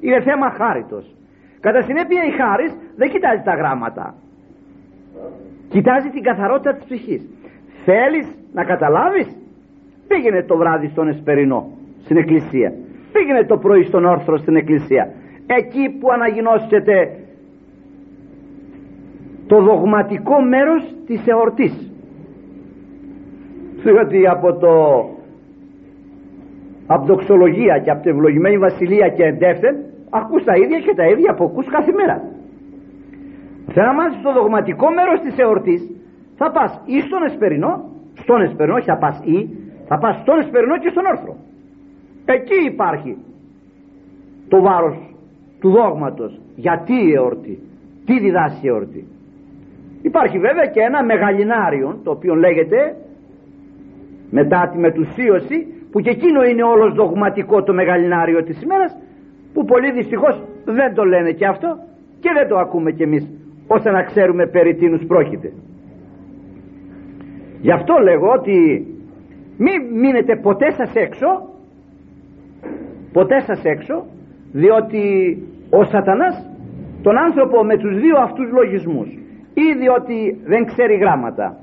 Είναι 0.00 0.20
θέμα 0.20 0.50
χάριτος. 0.50 1.14
Κατά 1.60 1.82
συνέπεια 1.82 2.24
η 2.24 2.30
χάρις 2.30 2.76
δεν 2.96 3.10
κοιτάζει 3.10 3.42
τα 3.42 3.54
γράμματα. 3.54 4.14
Κοιτάζει 5.68 6.08
την 6.08 6.22
καθαρότητα 6.22 6.74
της 6.74 6.84
ψυχής. 6.84 7.28
Θέλεις 7.84 8.26
να 8.52 8.64
καταλάβεις; 8.64 9.28
Πήγαινε 10.10 10.42
το 10.42 10.56
βράδυ 10.56 10.88
στον 10.88 11.08
Εσπερινό 11.08 11.60
στην 12.04 12.16
εκκλησία. 12.16 12.72
Πήγαινε 13.12 13.44
το 13.44 13.56
πρωί 13.56 13.82
στον 13.84 14.04
Όρθρο 14.04 14.36
στην 14.36 14.56
εκκλησία. 14.56 15.04
Εκεί 15.46 15.84
που 15.98 16.10
αναγινώσετε 16.12 16.94
το 19.46 19.62
δογματικό 19.62 20.40
μέρος 20.42 20.82
της 21.06 21.26
εορτής. 21.26 21.74
Διότι 23.82 24.26
από 24.26 24.48
το 24.62 24.72
από 26.86 27.04
δοξολογία 27.06 27.78
και 27.78 27.90
από 27.90 28.02
την 28.02 28.10
ευλογημένη 28.10 28.58
βασιλεία 28.58 29.08
και 29.08 29.24
εντεύθεν 29.24 29.74
ακούς 30.10 30.44
τα 30.44 30.54
ίδια 30.56 30.78
και 30.78 30.94
τα 30.94 31.06
ίδια 31.06 31.34
που 31.34 31.44
ακούς 31.44 31.66
κάθε 31.66 31.92
μέρα. 31.92 32.22
Θέλω 33.72 33.86
να 33.86 33.94
μάθεις 33.94 34.18
στο 34.18 34.32
δογματικό 34.32 34.86
μέρος 34.90 35.20
της 35.20 35.38
εορτής. 35.38 35.82
Θα 36.36 36.50
πας 36.50 36.80
ή 36.84 37.00
στον 37.00 37.22
Εσπερινό 37.22 37.72
στον 38.14 38.40
Εσπερινό 38.42 38.74
όχι 38.76 38.84
θα 38.84 38.96
πας 38.96 39.20
ή 39.24 39.48
θα 39.90 39.98
πας 39.98 40.16
στον 40.20 40.38
Εσπερινό 40.40 40.78
και 40.78 40.88
στον 40.88 41.04
Όρθρο. 41.06 41.36
Εκεί 42.24 42.64
υπάρχει 42.66 43.16
το 44.48 44.60
βάρος 44.60 44.96
του 45.60 45.70
δόγματος. 45.70 46.40
Γιατί 46.56 46.92
η 46.92 47.12
εορτή 47.12 47.58
τι 48.06 48.20
διδάσκει 48.20 48.66
η 48.66 48.68
εορτή. 48.68 49.06
Υπάρχει 50.02 50.38
βέβαια 50.38 50.66
και 50.66 50.80
ένα 50.80 51.04
μεγαλινάριο 51.04 51.98
το 52.04 52.10
οποίο 52.10 52.34
λέγεται 52.34 52.96
μετά 54.30 54.68
τη 54.72 54.78
μετουσίωση 54.78 55.66
που 55.90 56.00
και 56.00 56.10
εκείνο 56.10 56.44
είναι 56.44 56.62
όλος 56.62 56.94
δογματικό 56.94 57.62
το 57.62 57.72
μεγαλινάριο 57.72 58.42
της 58.42 58.62
ημέρας 58.62 58.96
που 59.52 59.64
πολύ 59.64 59.92
δυστυχώς 59.92 60.42
δεν 60.64 60.94
το 60.94 61.04
λένε 61.04 61.32
και 61.32 61.46
αυτό 61.46 61.78
και 62.20 62.30
δεν 62.34 62.48
το 62.48 62.58
ακούμε 62.58 62.90
κι 62.92 63.02
εμείς 63.02 63.30
ώστε 63.66 63.90
να 63.90 64.02
ξέρουμε 64.02 64.46
περί 64.46 64.74
τίνους 64.74 65.04
πρόκειται. 65.06 65.52
Γι' 67.60 67.72
αυτό 67.72 67.98
λέγω 68.02 68.28
ότι 68.32 68.86
μην 69.64 70.00
μείνετε 70.00 70.36
ποτέ 70.36 70.70
σας 70.70 70.92
έξω 70.94 71.28
ποτέ 73.12 73.40
σας 73.40 73.64
έξω 73.64 74.04
διότι 74.52 75.02
ο 75.70 75.84
σατανάς 75.84 76.46
τον 77.02 77.18
άνθρωπο 77.18 77.64
με 77.64 77.76
τους 77.76 78.00
δύο 78.00 78.16
αυτούς 78.18 78.50
λογισμούς 78.50 79.08
ή 79.54 79.66
διότι 79.80 80.40
δεν 80.44 80.64
ξέρει 80.64 80.94
γράμματα 80.96 81.56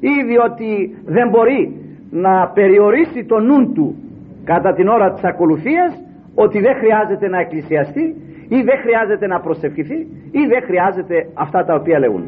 ή 0.00 0.14
διότι 0.26 0.96
δεν 1.04 1.28
μπορεί 1.28 1.62
να 2.10 2.48
περιορίσει 2.48 3.24
το 3.24 3.38
νου 3.38 3.72
του 3.72 3.96
κατά 4.44 4.72
την 4.72 4.88
ώρα 4.88 5.12
της 5.12 5.24
ακολουθίας 5.24 5.92
ότι 6.34 6.58
δεν 6.60 6.74
χρειάζεται 6.76 7.28
να 7.28 7.38
εκκλησιαστεί 7.38 8.04
ή 8.48 8.62
δεν 8.62 8.78
χρειάζεται 8.84 9.26
να 9.26 9.40
προσευχηθεί 9.40 9.98
ή 10.30 10.42
δεν 10.52 10.62
χρειάζεται 10.62 11.28
αυτά 11.34 11.64
τα 11.64 11.74
οποία 11.74 11.98
λέγουν 11.98 12.24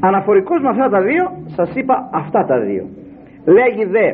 αναφορικός 0.00 0.60
με 0.62 0.68
αυτά 0.68 0.88
τα 0.88 1.00
δύο 1.00 1.24
σας 1.46 1.74
είπα 1.74 2.08
αυτά 2.12 2.44
τα 2.44 2.60
δύο 2.60 2.84
λέγει 3.44 3.84
δε 3.84 4.12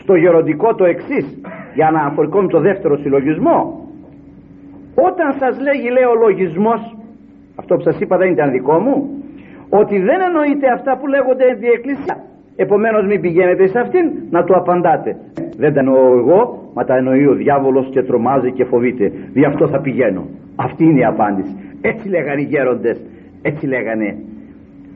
στο 0.00 0.14
γεροντικό 0.14 0.74
το 0.74 0.84
εξής 0.84 1.40
για 1.74 1.90
να 1.90 1.98
αναφορικό 2.00 2.40
με 2.40 2.48
το 2.48 2.60
δεύτερο 2.60 2.96
συλλογισμό. 2.96 3.88
Όταν 4.94 5.32
σας 5.38 5.60
λέγει 5.60 5.88
λέει 5.88 6.04
ο 6.04 6.14
λογισμός 6.14 6.96
αυτό 7.56 7.76
που 7.76 7.82
σας 7.82 8.00
είπα 8.00 8.16
δεν 8.16 8.30
ήταν 8.30 8.50
δικό 8.50 8.78
μου 8.78 9.24
ότι 9.68 9.98
δεν 9.98 10.20
εννοείται 10.20 10.66
αυτά 10.72 10.96
που 10.98 11.06
λέγονται 11.06 11.54
δι' 11.54 11.74
εκκλησία. 11.76 12.16
Επομένως 12.56 13.06
μην 13.06 13.20
πηγαίνετε 13.20 13.66
σε 13.66 13.78
αυτήν 13.78 14.10
να 14.30 14.44
του 14.44 14.54
απαντάτε. 14.56 15.16
Δεν 15.56 15.72
τα 15.74 15.80
εννοώ 15.80 16.18
εγώ 16.18 16.70
μα 16.74 16.84
τα 16.84 16.96
εννοεί 16.96 17.26
ο 17.26 17.34
διάβολος 17.34 17.88
και 17.90 18.02
τρομάζει 18.02 18.52
και 18.52 18.64
φοβείται. 18.64 19.12
Γι' 19.34 19.44
αυτό 19.44 19.68
θα 19.68 19.80
πηγαίνω. 19.80 20.24
Αυτή 20.56 20.84
είναι 20.84 21.00
η 21.00 21.04
απάντηση. 21.04 21.56
Έτσι 21.80 22.08
λέγανε 22.08 22.40
οι 22.40 22.44
γέροντες. 22.44 23.00
Έτσι 23.42 23.66
λέγανε. 23.66 24.16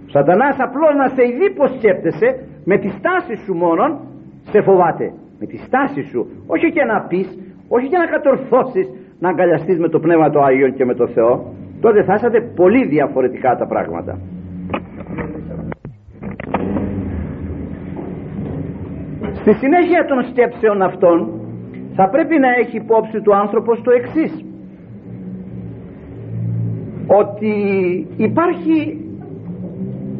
Ο 0.06 0.10
σατανάς 0.10 0.56
απλώς 0.58 0.94
να 0.94 1.08
σε 1.08 1.22
ειδεί 1.28 1.50
πως 1.50 1.70
σκέπτεσαι 1.76 2.28
με 2.70 2.76
τη 2.78 2.88
στάση 2.98 3.34
σου 3.44 3.54
μόνον 3.54 3.90
σε 4.50 4.62
φοβάται. 4.62 5.12
Με 5.40 5.46
τη 5.46 5.56
στάση 5.56 6.02
σου. 6.02 6.20
Όχι 6.46 6.72
και 6.72 6.84
να 6.84 7.00
πεις 7.08 7.28
όχι 7.68 7.88
και 7.88 7.96
να 7.96 8.06
κατορθώσεις 8.06 8.86
να 9.18 9.28
αγκαλιαστείς 9.28 9.78
με 9.78 9.88
το 9.88 9.98
Πνεύμα 10.00 10.30
του 10.30 10.42
Άγιον 10.42 10.74
και 10.74 10.84
με 10.84 10.94
το 10.94 11.06
Θεό. 11.06 11.54
Τότε 11.80 12.02
θα 12.02 12.14
είσατε 12.14 12.40
πολύ 12.40 12.86
διαφορετικά 12.86 13.56
τα 13.56 13.66
πράγματα. 13.66 14.18
Στη 19.32 19.52
συνέχεια 19.52 20.04
των 20.04 20.24
σκέψεων 20.30 20.82
αυτών 20.82 21.40
θα 21.94 22.08
πρέπει 22.08 22.38
να 22.38 22.48
έχει 22.60 22.76
υπόψη 22.76 23.20
του 23.20 23.36
άνθρωπος 23.36 23.82
το 23.82 23.90
εξής. 23.90 24.44
Ότι 27.06 27.54
υπάρχει 28.16 29.07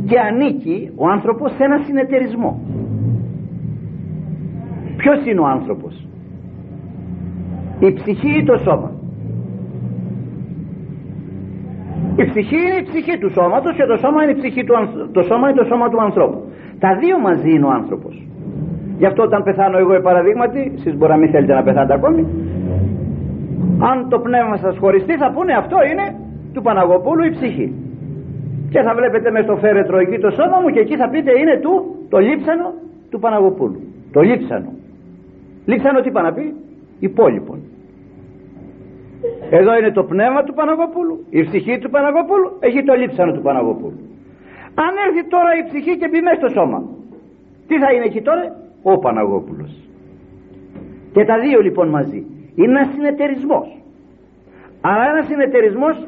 και 0.09 0.19
ανήκει 0.29 0.93
ο 0.97 1.09
άνθρωπος 1.09 1.51
σε 1.57 1.65
ένα 1.65 1.79
συνεταιρισμό. 1.87 2.61
Ποιος 4.97 5.27
είναι 5.27 5.41
ο 5.41 5.47
άνθρωπος; 5.47 6.09
Η 7.79 7.93
ψυχή 7.93 8.31
ή 8.39 8.45
το 8.45 8.57
σώμα; 8.57 8.91
Η 12.17 12.25
ψυχή 12.25 12.57
είναι 12.57 12.79
η 12.83 12.83
ψυχή 12.83 13.19
του 13.19 13.31
σώματος 13.31 13.75
και 13.77 13.85
το 13.85 13.97
σώμα 13.97 14.23
είναι, 14.23 14.33
η 14.33 14.37
ψυχή 14.37 14.65
του, 14.65 14.75
το 15.13 15.23
σώμα 15.23 15.49
είναι 15.49 15.59
το 15.59 15.65
σώμα 15.65 15.89
του 15.89 16.03
ανθρώπου. 16.03 16.43
Τα 16.79 16.97
δύο 17.01 17.19
μαζί 17.19 17.51
είναι 17.51 17.65
ο 17.65 17.71
άνθρωπος. 17.71 18.27
Γι' 18.99 19.07
αυτό 19.07 19.23
όταν 19.23 19.43
πεθάνω 19.43 19.79
εγώ 19.79 20.01
παραδείγματι 20.01 20.73
εσείς 20.77 20.97
μπορεί 20.97 21.13
να 21.13 21.19
μην 21.19 21.31
θέλετε 21.31 21.55
να 21.55 21.63
πεθάνετε 21.63 21.95
ακόμη 21.95 22.27
αν 23.79 24.09
το 24.09 24.19
πνεύμα 24.19 24.57
σας 24.57 24.77
χωριστεί 24.79 25.17
θα 25.17 25.31
πούνε 25.31 25.53
αυτό 25.53 25.77
είναι 25.91 26.17
του 26.53 26.63
Παναγωπούλου 26.63 27.25
η 27.25 27.31
ψυχή 27.31 27.88
και 28.71 28.81
θα 28.83 28.95
βλέπετε 28.95 29.31
μες 29.31 29.45
στο 29.45 29.57
φέρετρο 29.57 29.99
εκεί 29.99 30.19
το 30.19 30.31
σώμα 30.31 30.61
μου 30.61 30.69
και 30.69 30.81
εκεί 30.81 30.97
θα 30.97 31.09
πείτε 31.09 31.39
είναι 31.39 31.57
του 31.57 31.97
το 32.09 32.19
λείψανο 32.19 32.75
του 33.11 33.19
Παναγωπούλου 33.19 33.81
το 34.13 34.21
λείψανο. 34.21 34.73
Λείψανο 35.65 36.01
τι 36.01 36.09
είπα 36.09 36.23
να 36.23 36.33
πει; 36.33 36.55
Υπόλοιπον. 36.99 37.59
Εδώ 39.51 39.77
είναι 39.79 39.91
το 39.91 40.05
πνεύμα 40.05 40.43
του 40.45 40.55
Παναγωπούλου 40.55 41.25
η 41.31 41.45
ψυχή 41.45 41.79
του 41.79 41.91
Παναγωπούλου 41.91 42.57
έχει 42.61 42.83
το 42.83 42.95
λείψανο 42.95 43.33
του 43.33 43.43
Παναγωπούλου 43.43 44.01
αν 44.75 44.93
έρθει 45.07 45.29
τώρα 45.29 45.51
η 45.61 45.63
ψυχή 45.69 45.97
και 45.99 46.09
μπει 46.09 46.21
μέσα 46.21 46.37
στο 46.37 46.49
σώμα 46.49 46.83
τι 47.69 47.79
θα 47.79 47.93
είναι 47.93 48.05
εκεί 48.05 48.23
τώρα; 48.23 48.57
Ο 48.83 48.99
Παναγόπουλος. 48.99 49.71
Και 51.13 51.25
τα 51.25 51.39
δύο 51.39 51.61
λοιπόν 51.61 51.89
μαζί. 51.89 52.27
Είναι 52.55 52.71
ένας 52.79 52.89
συνεταιρισμός. 52.95 53.69
Αλλά 54.81 55.05
ένας 55.11 55.27
συνεταιρισμός 55.27 56.07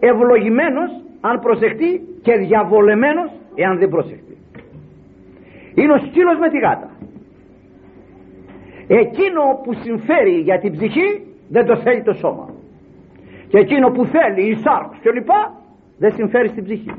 ευλογημένος 0.00 0.90
αν 1.28 1.40
προσεχτεί 1.40 1.90
και 2.22 2.36
διαβολεμένος 2.36 3.30
εάν 3.54 3.78
δεν 3.78 3.88
προσεχτεί. 3.88 4.36
Είναι 5.74 5.92
ο 5.92 5.98
σκύλος 5.98 6.38
με 6.38 6.48
τη 6.48 6.58
γάτα. 6.58 6.90
Εκείνο 8.86 9.42
που 9.62 9.72
συμφέρει 9.72 10.30
για 10.30 10.58
την 10.58 10.72
ψυχή 10.72 11.08
δεν 11.48 11.66
το 11.66 11.76
θέλει 11.76 12.02
το 12.02 12.12
σώμα. 12.12 12.48
Και 13.48 13.58
εκείνο 13.58 13.90
που 13.90 14.04
θέλει 14.04 14.48
η 14.50 14.54
σάρξ 14.54 14.98
και 15.02 15.10
λοιπά 15.10 15.52
δεν 15.98 16.12
συμφέρει 16.12 16.48
στην 16.48 16.64
ψυχή. 16.64 16.94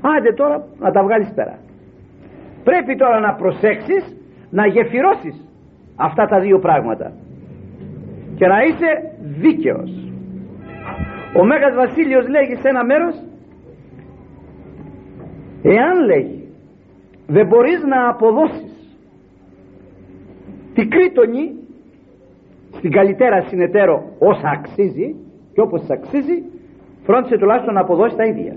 Άντε 0.00 0.32
τώρα 0.32 0.66
να 0.78 0.90
τα 0.90 1.02
βγάλεις 1.02 1.32
πέρα. 1.34 1.58
Πρέπει 2.64 2.96
τώρα 2.96 3.20
να 3.20 3.34
προσέξεις 3.34 4.16
να 4.50 4.66
γεφυρώσεις 4.66 5.44
αυτά 5.96 6.26
τα 6.26 6.40
δύο 6.40 6.58
πράγματα. 6.58 7.12
Και 8.36 8.46
να 8.46 8.62
είσαι 8.62 9.12
δίκαιος 9.20 10.11
ο 11.34 11.44
Μέγας 11.44 11.74
Βασίλειος 11.74 12.28
λέγει 12.28 12.54
σε 12.54 12.68
ένα 12.68 12.84
μέρος 12.84 13.14
εάν 15.62 16.04
λέγει 16.04 16.48
δεν 17.26 17.46
μπορείς 17.46 17.84
να 17.84 18.08
αποδώσεις 18.08 18.96
τη 20.74 20.86
κρίτονη 20.86 21.54
στην 22.76 22.90
καλύτερα 22.90 23.42
συνεταίρο 23.42 24.04
όσα 24.18 24.48
αξίζει 24.48 25.14
και 25.52 25.60
όπως 25.60 25.90
αξίζει 25.90 26.42
φρόντισε 27.04 27.38
τουλάχιστον 27.38 27.74
να 27.74 27.80
αποδώσεις 27.80 28.16
τα 28.16 28.24
ίδια. 28.24 28.56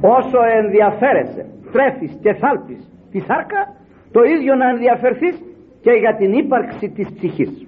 Όσο 0.00 0.38
ενδιαφέρεσαι 0.62 1.46
τρέφεις 1.72 2.18
και 2.22 2.32
θάλπεις 2.34 2.90
τη 3.10 3.20
σάρκα 3.20 3.74
το 4.12 4.22
ίδιο 4.22 4.54
να 4.54 4.68
ενδιαφερθείς 4.68 5.42
και 5.80 5.90
για 5.90 6.16
την 6.16 6.32
ύπαρξη 6.32 6.88
της 6.88 7.12
ψυχής 7.12 7.66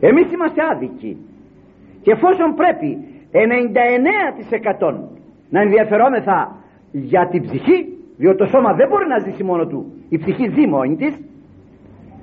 εμείς 0.00 0.32
είμαστε 0.32 0.62
άδικοι 0.72 1.16
και 2.02 2.10
εφόσον 2.10 2.54
πρέπει 2.54 2.98
99% 3.32 4.94
να 5.50 5.60
ενδιαφερόμεθα 5.60 6.56
για 6.92 7.28
την 7.30 7.42
ψυχή 7.42 7.78
διότι 8.16 8.36
το 8.36 8.46
σώμα 8.46 8.72
δεν 8.72 8.88
μπορεί 8.88 9.06
να 9.06 9.18
ζήσει 9.18 9.44
μόνο 9.44 9.66
του. 9.66 9.80
Η 10.08 10.18
ψυχή 10.18 10.46
ζει 10.54 10.66
μόνη 10.66 10.96
της. 10.96 11.14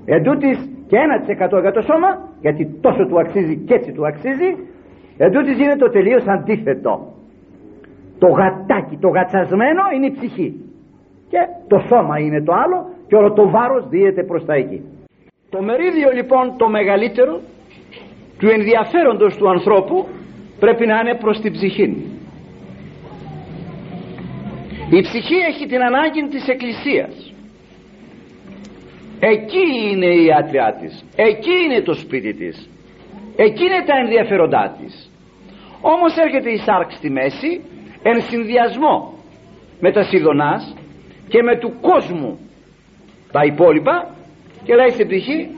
Εντούτοις 0.06 0.58
και 0.88 0.98
1% 0.98 1.62
για 1.62 1.72
το 1.72 1.82
σώμα 1.82 2.10
γιατί 2.42 2.64
τόσο 2.82 3.06
του 3.06 3.20
αξίζει 3.20 3.56
και 3.68 3.74
έτσι 3.74 3.92
του 3.92 4.08
αξίζει. 4.08 4.50
Εντούτοις 5.18 5.60
είναι 5.60 5.76
το 5.76 5.90
τελείως 5.90 6.24
αντίθετο. 6.28 7.14
Το 8.20 8.28
γατάκι 8.28 8.98
το 8.98 9.08
γατσασμένο 9.08 9.84
είναι 9.96 10.06
η 10.06 10.12
ψυχή. 10.12 10.50
Και 11.30 11.40
το 11.68 11.78
σώμα 11.90 12.20
είναι 12.20 12.42
το 12.42 12.54
άλλο 12.54 12.90
και 13.08 13.16
όλο 13.16 13.34
το 13.34 13.50
βάρος 13.50 13.88
δίεται 13.90 14.24
προς 14.24 14.46
τα 14.46 14.54
εκεί. 14.54 14.82
Το 15.50 15.62
μερίδιο 15.62 16.10
λοιπόν 16.14 16.54
το 16.58 16.70
μεγαλύτερο 16.70 17.40
του 18.40 18.48
ενδιαφέροντος 18.50 19.38
του 19.38 19.50
ανθρώπου 19.50 20.08
πρέπει 20.60 20.86
να 20.86 21.00
είναι 21.00 21.16
προς 21.16 21.40
την 21.40 21.52
ψυχή. 21.52 22.18
Η 24.90 25.02
ψυχή 25.02 25.36
έχει 25.36 25.66
την 25.66 25.82
ανάγκη 25.82 26.28
της 26.28 26.48
εκκλησίας. 26.48 27.34
Εκεί 29.20 29.66
είναι 29.92 30.06
η 30.06 30.28
άτριά 30.40 30.78
της. 30.82 31.04
Εκεί 31.16 31.56
είναι 31.66 31.82
το 31.82 31.94
σπίτι 31.94 32.34
της. 32.34 32.70
Εκεί 33.36 33.64
είναι 33.64 33.84
τα 33.86 33.96
ενδιαφέροντά 34.04 34.76
της. 34.80 35.12
Όμως 35.82 36.18
έρχεται 36.18 36.52
η 36.52 36.58
σάρκ 36.58 36.92
στη 36.92 37.10
μέση 37.10 37.62
εν 38.04 38.22
συνδυασμό 38.22 39.14
με 39.80 39.92
τα 39.92 40.04
σιδωνάς 40.04 40.76
και 41.28 41.42
με 41.44 41.58
του 41.60 41.74
κόσμου 41.82 42.40
τα 43.32 43.42
υπόλοιπα 43.44 44.16
και 44.64 44.76
λέει 44.76 44.90
στην 44.90 45.08
ψυχή 45.08 45.50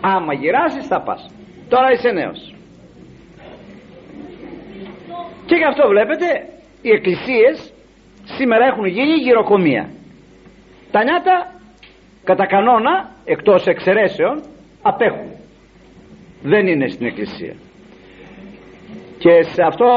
άμα 0.00 0.34
γυράσεις 0.34 0.86
θα 0.86 1.00
πας. 1.00 1.30
Τώρα 1.68 1.90
είσαι 1.92 2.10
νέος 2.10 2.51
και 5.52 5.58
γι' 5.58 5.70
αυτό 5.72 5.88
βλέπετε 5.88 6.26
οι 6.82 6.90
εκκλησίες 6.90 7.72
σήμερα 8.24 8.64
έχουν 8.64 8.86
γίνει 8.86 9.14
γυροκομεία. 9.14 9.90
Τα 10.90 11.04
νιάτα 11.04 11.52
κατά 12.24 12.46
κανόνα 12.46 13.10
εκτός 13.24 13.66
εξαιρέσεων 13.66 14.42
απέχουν. 14.82 15.30
Δεν 16.42 16.66
είναι 16.66 16.88
στην 16.88 17.06
εκκλησία. 17.06 17.54
Και 19.18 19.42
σε 19.42 19.62
αυτό 19.62 19.88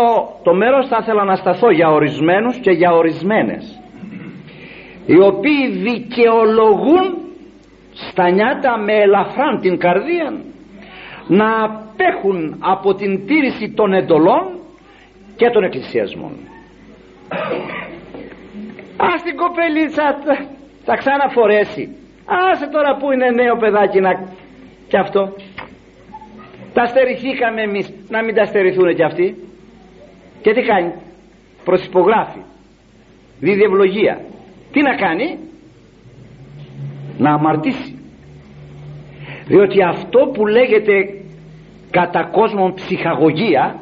το 0.44 0.54
μέρος 0.54 0.88
θα 0.88 0.98
ήθελα 1.02 1.24
να 1.24 1.36
σταθώ 1.36 1.72
για 1.72 1.90
ορισμένους 1.90 2.58
και 2.58 2.72
για 2.72 2.92
ορισμένες 2.92 3.80
οι 5.06 5.20
οποίοι 5.20 5.68
δικαιολογούν 5.70 7.18
στα 7.92 8.30
νιάτα 8.30 8.78
με 8.78 8.94
ελαφράν 8.94 9.60
την 9.62 9.78
καρδία 9.78 10.34
να 11.28 11.64
απέχουν 11.64 12.56
από 12.60 12.94
την 12.94 13.26
τήρηση 13.26 13.74
των 13.76 13.94
εντολών 13.94 14.55
και 15.36 15.50
των 15.50 15.64
εκκλησιασμών. 15.64 16.34
Ας 18.98 19.22
την 19.24 19.36
κοπελίτσα 19.36 20.18
θα 20.84 20.96
ξαναφορέσει. 20.96 21.96
Άσε 22.26 22.68
τώρα 22.68 22.96
που 22.96 23.12
είναι 23.12 23.30
νέο 23.30 23.56
παιδάκι 23.58 24.00
να 24.00 24.12
και 24.88 24.98
αυτό. 24.98 25.34
Τα 26.74 26.86
στερηθήκαμε 26.86 27.62
εμείς 27.62 27.94
να 28.10 28.24
μην 28.24 28.36
τα 28.36 28.46
στερηθούν 28.46 28.96
και 28.96 29.04
αυτοί. 29.04 29.36
Και 30.42 30.54
τι 30.54 30.62
κάνει; 30.62 30.94
Προσυπογράφει. 31.64 32.42
Δίδει 33.40 33.64
ευλογία. 33.64 34.22
Τι 34.72 34.82
να 34.82 34.96
κάνει; 34.96 35.38
Να 37.18 37.34
αμαρτήσει. 37.34 38.00
Διότι 39.48 39.84
αυτό 39.84 40.20
που 40.34 40.46
λέγεται 40.48 40.94
κατά 41.92 42.30
κόσμον 42.32 42.74
ψυχαγωγία 42.74 43.80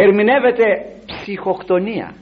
ερμηνεύεται 0.00 0.64
ψυχοκτονία. 1.06 2.14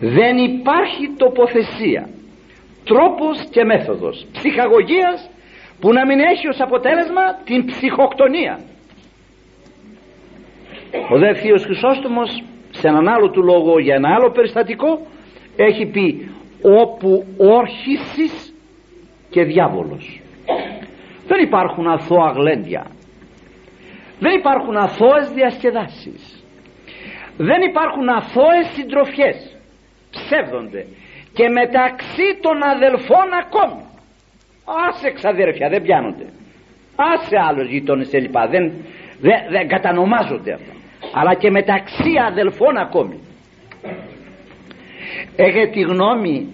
Δεν 0.00 0.36
υπάρχει 0.36 1.14
τοποθεσία 1.16 2.08
τρόπος 2.84 3.48
και 3.50 3.64
μέθοδος 3.64 4.26
ψυχαγωγίας 4.32 5.30
που 5.80 5.92
να 5.92 6.06
μην 6.06 6.18
έχει 6.20 6.48
ως 6.48 6.60
αποτέλεσμα 6.60 7.34
την 7.44 7.64
ψυχοκτονία. 7.64 8.60
Ο 11.10 11.18
δε 11.18 11.34
Θείος 11.34 11.64
Χρυσόστομος 11.64 12.42
σε 12.70 12.88
έναν 12.88 13.08
άλλο 13.08 13.30
του 13.30 13.42
λόγο 13.42 13.78
για 13.78 13.94
ένα 13.94 14.14
άλλο 14.14 14.30
περιστατικό 14.30 15.06
έχει 15.56 15.86
πει 15.86 16.30
όπου 16.62 17.24
όρχησης 17.36 18.54
και 19.30 19.42
διάβολος 19.42 20.20
δεν 21.26 21.42
υπάρχουν 21.42 21.86
αθώα 21.86 22.30
γλέντια 22.30 22.86
δεν 24.20 24.32
υπάρχουν 24.40 24.76
αθώες 24.76 25.30
διασκεδάσεις. 25.34 26.44
Δεν 27.36 27.60
υπάρχουν 27.70 28.08
αθώες 28.08 28.66
συντροφιές. 28.74 29.56
Ψεύδονται. 30.10 30.86
Και 31.32 31.48
μεταξύ 31.48 32.28
των 32.40 32.62
αδελφών 32.62 33.28
ακόμη. 33.42 33.82
Άσε 34.88 35.10
ξαδέρφια 35.10 35.68
δεν 35.68 35.82
πιάνονται. 35.82 36.26
Άσε 36.96 37.36
άλλος 37.48 37.68
γειτόνες 37.68 38.12
λοιπά 38.12 38.46
δεν, 38.46 38.72
δεν, 39.20 39.38
δεν 39.50 39.68
κατανομάζονται 39.68 40.52
αυτά. 40.52 40.72
Αλλά 41.14 41.34
και 41.34 41.50
μεταξύ 41.50 42.12
αδελφών 42.28 42.76
ακόμη. 42.76 43.18
Έχετε 45.36 45.66
τη 45.66 45.80
γνώμη 45.80 46.46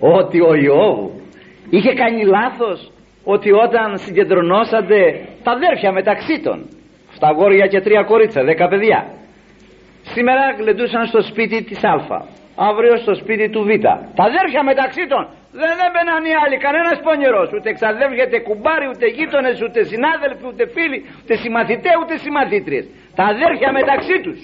ότι 0.00 0.40
ο 0.40 0.54
Ιώβ 0.54 1.10
είχε 1.70 1.92
κάνει 1.92 2.24
λάθος 2.24 2.92
ότι 3.24 3.52
όταν 3.52 3.98
συγκεντρωνόσατε 3.98 5.28
τα 5.42 5.50
αδέρφια 5.50 5.92
μεταξύ 5.92 6.40
των 6.42 6.68
στα 7.22 7.30
αγόρια 7.30 7.66
και 7.66 7.80
τρία 7.80 8.02
κορίτσα, 8.02 8.42
δέκα 8.42 8.68
παιδιά 8.68 9.00
σήμερα 10.14 10.44
γλεντούσαν 10.58 11.06
στο 11.06 11.20
σπίτι 11.30 11.62
της 11.68 11.84
Α 11.84 11.94
αύριο 12.70 12.96
στο 12.96 13.14
σπίτι 13.14 13.46
του 13.50 13.62
Β 13.68 13.70
τα 14.18 14.24
αδέρφια 14.30 14.62
μεταξύ 14.70 15.06
των 15.12 15.22
δεν 15.60 15.76
έμπαιναν 15.86 16.22
οι 16.28 16.34
άλλοι, 16.42 16.56
κανένας 16.66 16.98
πονηρός, 17.06 17.48
ούτε 17.56 17.68
εξαδεύγεται 17.74 18.38
κουμπάρι, 18.46 18.86
ούτε 18.92 19.06
γείτονες, 19.16 19.56
ούτε 19.66 19.80
συνάδελφοι, 19.92 20.44
ούτε 20.50 20.64
φίλοι, 20.74 20.98
ούτε 21.22 21.34
συμμαθητές, 21.42 21.94
ούτε 22.02 22.14
συμμαθήτριες. 22.24 22.84
Τα 23.18 23.24
αδέρφια 23.32 23.70
μεταξύ 23.78 24.16
τους. 24.24 24.38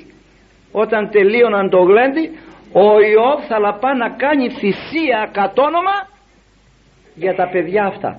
Όταν 0.82 1.10
τελείωναν 1.10 1.70
το 1.74 1.80
γλέντι, 1.88 2.24
ο 2.72 2.86
Ιώβ 3.12 3.38
θα 3.48 3.58
λαπά 3.58 3.90
να 4.02 4.08
κάνει 4.22 4.46
θυσία 4.60 5.20
κατόνομα 5.38 5.96
για 7.14 7.34
τα 7.34 7.46
παιδιά 7.52 7.84
αυτά. 7.92 8.10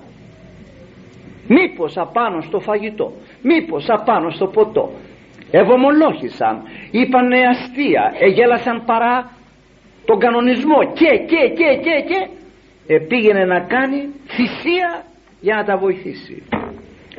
Μήπως 1.56 1.96
απάνω 1.96 2.40
στο 2.40 2.60
φαγητό, 2.60 3.12
μήπως 3.42 3.84
απάνω 3.88 4.30
στο 4.30 4.46
ποτό. 4.46 4.90
Ευομολόχησαν, 5.50 6.62
είπανε 6.90 7.38
αστεία, 7.52 8.12
εγέλασαν 8.18 8.84
παρά 8.84 9.30
τον 10.04 10.18
κανονισμό. 10.18 10.78
Και 10.92 11.10
και 11.30 11.42
και 11.58 11.68
και 11.84 11.96
και 12.08 12.20
πήγαινε 13.08 13.44
να 13.44 13.60
κάνει 13.60 14.00
θυσία 14.26 15.04
για 15.40 15.54
να 15.54 15.64
τα 15.64 15.76
βοηθήσει. 15.76 16.42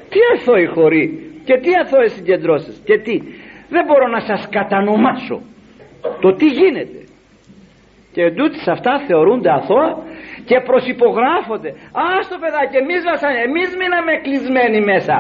Τι 0.10 0.20
αθώοι 0.36 0.66
χωρί 0.66 1.04
και 1.44 1.58
τι 1.58 1.70
αθώες 1.82 2.12
συγκεντρώσεις 2.12 2.82
και 2.86 2.98
τι. 2.98 3.16
Δεν 3.70 3.86
μπορώ 3.86 4.08
να 4.08 4.20
σας 4.20 4.48
κατανομάσω 4.50 5.42
το 6.22 6.34
τι 6.34 6.46
γίνεται. 6.46 7.00
Και 8.14 8.22
εντούτοις 8.22 8.68
αυτά 8.68 9.00
θεωρούνται 9.08 9.52
αθώα 9.52 9.98
και 10.50 10.58
προσυπογράφονται. 10.70 11.70
Άστο 12.10 12.36
παιδάκι 12.44 12.76
εμείς, 12.84 13.02
βασαν, 13.10 13.34
εμείς 13.48 13.70
μείναμε 13.80 14.12
κλεισμένοι 14.26 14.80
μέσα. 14.92 15.16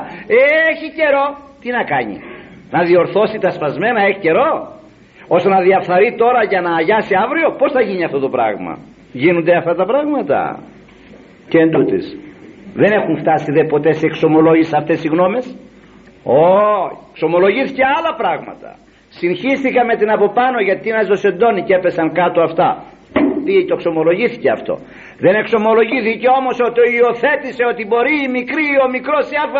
Έχει 0.71 0.87
καιρό. 0.99 1.25
Τι 1.61 1.69
να 1.77 1.83
κάνει; 1.93 2.15
Να 2.75 2.79
διορθώσει 2.89 3.37
τα 3.45 3.49
σπασμένα 3.55 3.99
έχει 4.09 4.19
καιρό. 4.27 4.49
Ώστε 5.35 5.49
να 5.55 5.59
διαφθαρεί 5.61 6.09
τώρα 6.23 6.41
για 6.51 6.61
να 6.61 6.71
αγιάσει 6.79 7.13
αύριο 7.23 7.47
πως 7.59 7.71
θα 7.75 7.81
γίνει 7.87 8.03
αυτό 8.03 8.19
το 8.25 8.29
πράγμα; 8.35 8.73
Γίνονται 9.23 9.53
αυτά 9.61 9.73
τα 9.79 9.85
πράγματα. 9.91 10.39
Και 11.49 11.57
εν 11.63 11.69
δεν 12.73 12.91
έχουν 12.91 13.17
φτάσει 13.17 13.51
δε 13.51 13.63
ποτέ 13.63 13.91
σε 13.91 14.05
εξομολόγηση 14.05 14.73
αυτές 14.77 15.03
οι 15.03 15.07
γνώμες; 15.07 15.45
Όχι 16.23 16.97
εξομολογήθηκε 17.11 17.83
άλλα 17.97 18.13
πράγματα. 18.21 18.69
Συγχύστηκα 19.09 19.85
με 19.85 19.95
την 19.95 20.09
από 20.11 20.27
πάνω 20.33 20.59
γιατί 20.67 20.89
είναι 20.89 21.03
ζωσεντώνει 21.03 21.61
και 21.63 21.73
έπεσαν 21.73 22.11
κάτω 22.13 22.41
αυτά. 22.41 22.83
Τι 23.45 23.65
το 23.65 23.73
εξομολογήθηκε 23.73 24.49
αυτό; 24.51 24.73
Δεν 25.23 25.35
εξομολογήθηκε 25.41 26.27
όμως 26.39 26.55
ότι 26.67 26.79
υιοθέτησε 26.97 27.63
ότι 27.71 27.81
μπορεί 27.89 28.15
η 28.27 28.29
μικρή 28.37 28.65
ή 28.75 28.77
ο 28.85 28.87
μικρός 28.95 29.25
η 29.33 29.35
αβ 29.43 29.53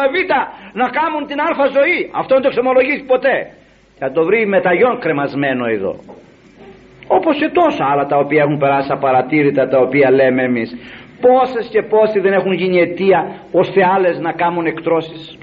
να 0.82 0.88
κάνουν 0.98 1.24
την 1.30 1.40
α 1.48 1.66
ζωή. 1.78 2.00
Αυτό 2.22 2.32
δεν 2.36 2.44
το 2.44 2.50
εξομολογήθηκε 2.52 3.08
ποτέ. 3.16 3.36
Θα 4.00 4.08
το 4.16 4.22
βρει 4.28 4.40
μεταγιόν 4.56 5.00
κρεμασμένο 5.04 5.66
εδώ. 5.76 5.94
Όπως 7.18 7.34
και 7.40 7.50
τόσα 7.60 7.84
άλλα 7.92 8.06
τα 8.12 8.18
οποία 8.24 8.42
έχουν 8.46 8.58
περάσει 8.64 8.92
απαρατήρητα 8.92 9.64
τα 9.68 9.80
οποία 9.86 10.12
λέμε 10.12 10.42
εμείς. 10.44 10.70
Πόσες 11.26 11.66
και 11.74 11.82
πόσοι 11.94 12.20
δεν 12.20 12.34
έχουν 12.40 12.54
γίνει 12.62 12.78
αιτία 12.84 13.20
ώστε 13.52 13.80
άλλες 13.96 14.20
να 14.20 14.32
κάνουν 14.32 14.66
εκτρώσεις. 14.66 15.38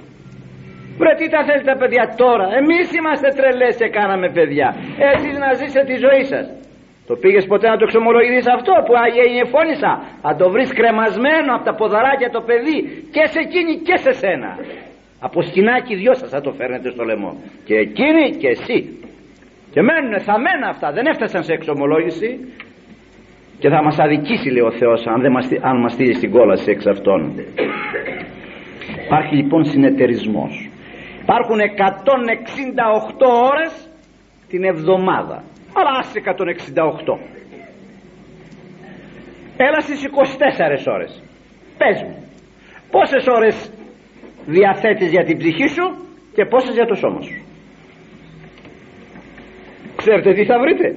Βρε 0.99 1.13
τι 1.19 1.29
τα 1.29 1.41
θέλετε 1.47 1.71
τα 1.73 1.77
παιδιά 1.81 2.05
τώρα. 2.17 2.47
Εμείς 2.61 2.87
είμαστε 2.99 3.29
τρελές 3.39 3.77
και 3.77 3.89
κάναμε 3.99 4.29
παιδιά. 4.37 4.69
Εσείς 5.13 5.39
να 5.39 5.49
ζήσετε 5.59 5.85
τη 5.91 5.97
ζωή 6.07 6.25
σας 6.33 6.47
Το 7.09 7.15
πήγες 7.23 7.45
ποτέ 7.53 7.67
να 7.69 7.77
το 7.81 7.85
εξομολογηθείς 7.89 8.47
αυτό 8.57 8.73
που 8.87 8.93
φώνησα; 9.53 9.93
Θα 10.25 10.33
το 10.41 10.47
βρεις 10.55 10.71
κρεμασμένο 10.79 11.51
από 11.57 11.65
τα 11.69 11.75
ποδαράκια 11.79 12.31
το 12.37 12.41
παιδί 12.49 12.79
Και 13.15 13.23
σε 13.33 13.39
εκείνη 13.47 13.73
και 13.87 13.97
σε 14.05 14.13
σένα. 14.23 14.51
Από 15.27 15.39
σκηνάκι 15.49 15.95
δυο 15.95 16.15
σας 16.21 16.31
θα 16.35 16.41
το 16.41 16.51
φέρνετε 16.59 16.89
στο 16.95 17.03
λαιμό. 17.05 17.33
Και 17.67 17.75
εκείνη 17.87 18.25
και 18.41 18.49
εσύ. 18.49 18.79
Και 19.73 19.81
μένουν 19.87 20.15
θαμμένα 20.29 20.67
αυτά 20.75 20.89
δεν 20.97 21.07
έφτασαν 21.13 21.43
σε 21.43 21.53
εξομολόγηση. 21.53 22.31
Και 23.61 23.69
θα 23.69 23.83
μας 23.83 23.99
αδικήσει 23.99 24.49
λέει 24.51 24.67
ο 24.71 24.73
Θεός 24.81 25.07
αν, 25.07 25.21
δεν 25.21 25.33
μας, 25.33 25.47
αν 25.61 25.77
μας 25.81 25.93
στείλει 25.93 26.15
στην 26.15 26.31
κόλαση 26.31 26.71
εξ 26.71 26.87
αυτών. 26.87 27.21
Υπάρχει 29.07 29.35
λοιπόν 29.41 29.65
συνεταιρισμός. 29.65 30.53
Υπάρχουν 31.23 31.59
168 31.61 33.27
ώρες 33.51 33.73
την 34.49 34.65
εβδομάδα 34.65 35.43
αλλά 35.79 35.93
άσε 35.99 36.21
168 36.25 37.19
έλα 39.57 39.81
στις 39.81 40.01
24 40.87 40.93
ώρες 40.95 41.23
πες 41.79 42.03
μου 42.03 42.29
πόσες 42.91 43.27
ώρες 43.27 43.73
διαθέτεις 44.47 45.11
για 45.11 45.25
την 45.25 45.39
ψυχή 45.39 45.69
σου 45.69 45.87
και 46.35 46.45
πόσες 46.45 46.75
για 46.75 46.87
το 46.87 46.95
σώμα 46.95 47.21
σου; 47.21 47.43
Ξέρετε 49.97 50.33
τι 50.33 50.45
θα 50.45 50.59
βρείτε; 50.59 50.95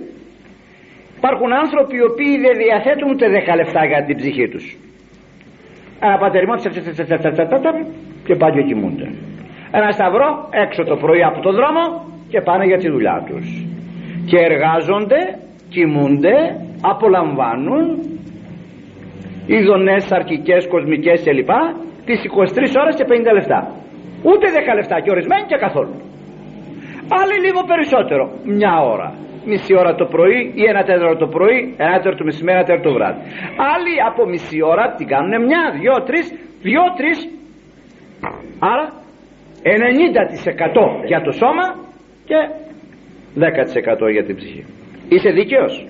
Υπάρχουν 1.17 1.53
άνθρωποι 1.53 1.95
οι 1.95 2.05
οποίοι 2.11 2.37
δεν 2.45 2.55
διαθέτουν 2.63 3.09
ούτε 3.09 3.25
10 3.27 3.55
λεφτά 3.55 3.85
για 3.85 4.03
την 4.05 4.15
ψυχή 4.15 4.47
τους. 4.49 4.65
Ένα 5.99 6.17
πατεριμό 6.17 6.55
και 8.25 8.35
πάνε 8.35 8.55
και 8.55 8.67
κοιμούνται. 8.67 9.07
Ένα 9.71 9.91
σταυρό 9.91 10.49
έξω 10.51 10.83
το 10.83 10.95
πρωί 10.95 11.23
από 11.23 11.39
το 11.41 11.51
δρόμο 11.51 11.83
και 12.29 12.41
πάνε 12.41 12.65
για 12.65 12.77
τη 12.77 12.89
δουλειά 12.89 13.23
τους. 13.27 13.70
Και 14.25 14.37
εργάζονται, 14.37 15.19
κοιμούνται, 15.69 16.35
απολαμβάνουν 16.81 17.85
ειδονές, 19.45 20.11
αρκικές, 20.11 20.67
κοσμικές 20.67 21.23
κλπ. 21.23 21.51
Τις 22.05 22.19
23 22.23 22.75
ώρες 22.81 22.95
και 22.95 23.05
50 23.07 23.33
λεφτά. 23.33 23.59
Ούτε 24.23 24.45
10 24.51 24.75
λεφτά 24.75 24.99
και 25.03 25.11
ορισμένοι 25.11 25.45
και 25.47 25.57
καθόλου. 25.65 25.95
Άλλοι 27.19 27.35
λίγο 27.45 27.61
περισσότερο. 27.71 28.23
Μια 28.43 28.73
ώρα. 28.93 29.09
Μισή 29.45 29.73
ώρα 29.77 29.95
το 29.95 30.05
πρωί 30.05 30.39
ή 30.55 30.63
ένα 30.71 30.83
τέταρτο 30.83 31.17
το 31.25 31.27
πρωί 31.35 31.57
ένα 31.77 31.97
τέταρτο 31.97 32.17
το 32.17 32.23
μεσημέρι, 32.23 32.57
ένα 32.57 32.65
τέταρτο 32.67 32.87
το 32.89 32.93
βράδυ. 32.97 33.19
Άλλοι 33.73 33.93
από 34.09 34.21
μισή 34.31 34.59
ώρα 34.71 34.85
την 34.97 35.07
κάνουν 35.07 35.33
μια, 35.45 35.63
δυο, 35.79 35.95
τρεις 36.07 36.25
δυο, 36.61 36.83
τρεις. 36.99 37.19
Άρα 38.59 38.85
90% 39.63 41.05
για 41.05 41.21
το 41.21 41.31
σώμα 41.31 41.65
και 42.29 42.37
10% 43.35 44.11
για 44.11 44.23
την 44.23 44.35
ψυχή 44.35 44.65
είσαι 45.09 45.29
δίκαιος; 45.29 45.87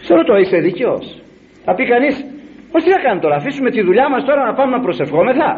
Σε 0.00 0.14
ρωτώ 0.14 0.36
είσαι 0.36 0.58
δίκαιος; 0.58 1.22
Θα 1.64 1.74
πει 1.74 1.84
κανείς 1.86 2.14
πως 2.72 2.84
τι 2.84 2.90
θα 2.90 3.00
κάνουμε 3.02 3.20
τώρα 3.20 3.36
αφήσουμε 3.36 3.70
τη 3.70 3.80
δουλειά 3.82 4.08
μας 4.10 4.24
τώρα 4.24 4.42
να 4.44 4.54
πάμε 4.54 4.76
να 4.76 4.82
προσευχόμεθα; 4.82 5.50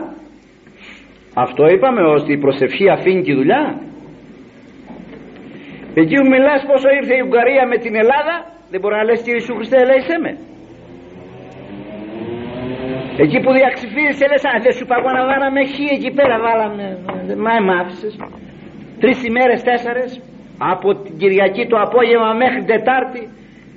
Αυτό 1.34 1.66
είπαμε 1.74 2.03
ότι 2.03 2.32
η 2.32 2.38
προσευχή 2.38 2.88
αφήνει 2.90 3.22
τη 3.22 3.34
δουλειά. 3.34 3.62
Εκεί 5.94 6.14
που 6.20 6.28
μιλάς 6.34 6.61
πόσο 6.70 6.88
ήρθε 6.99 7.14
η 7.16 7.22
Ουγγαρία 7.26 7.66
με 7.66 7.76
την 7.84 7.94
Ελλάδα 8.03 8.34
δεν 8.70 8.80
μπορεί 8.80 8.94
να 8.94 9.05
λες 9.05 9.18
Κύριε 9.22 9.38
Ιησού 9.40 9.55
Χριστέ 9.55 9.78
ελέησέ 9.84 10.16
με. 10.24 10.32
Εκεί 13.24 13.38
που 13.40 13.53
διαξυφίεσαι 13.53 14.26
λες 14.30 14.44
α 14.44 14.53
δεν 14.62 14.72
σου 14.72 14.86
παγώ 14.90 15.11
να 15.18 15.22
βάλαμε 15.30 15.61
χ 15.72 15.74
εκεί 15.96 16.11
πέρα 16.18 16.36
βάλαμε 16.46 16.86
μα 17.44 17.55
μ' 17.66 17.74
άφησες. 17.80 18.14
Τρεις 19.03 19.18
ημέρες 19.30 19.62
τέσσερες 19.62 20.20
από 20.72 20.88
την 20.94 21.18
Κυριακή 21.18 21.66
το 21.66 21.76
απόγευμα 21.86 22.32
μέχρι 22.42 22.59
την 22.62 22.66
Τετάρτη 22.74 23.22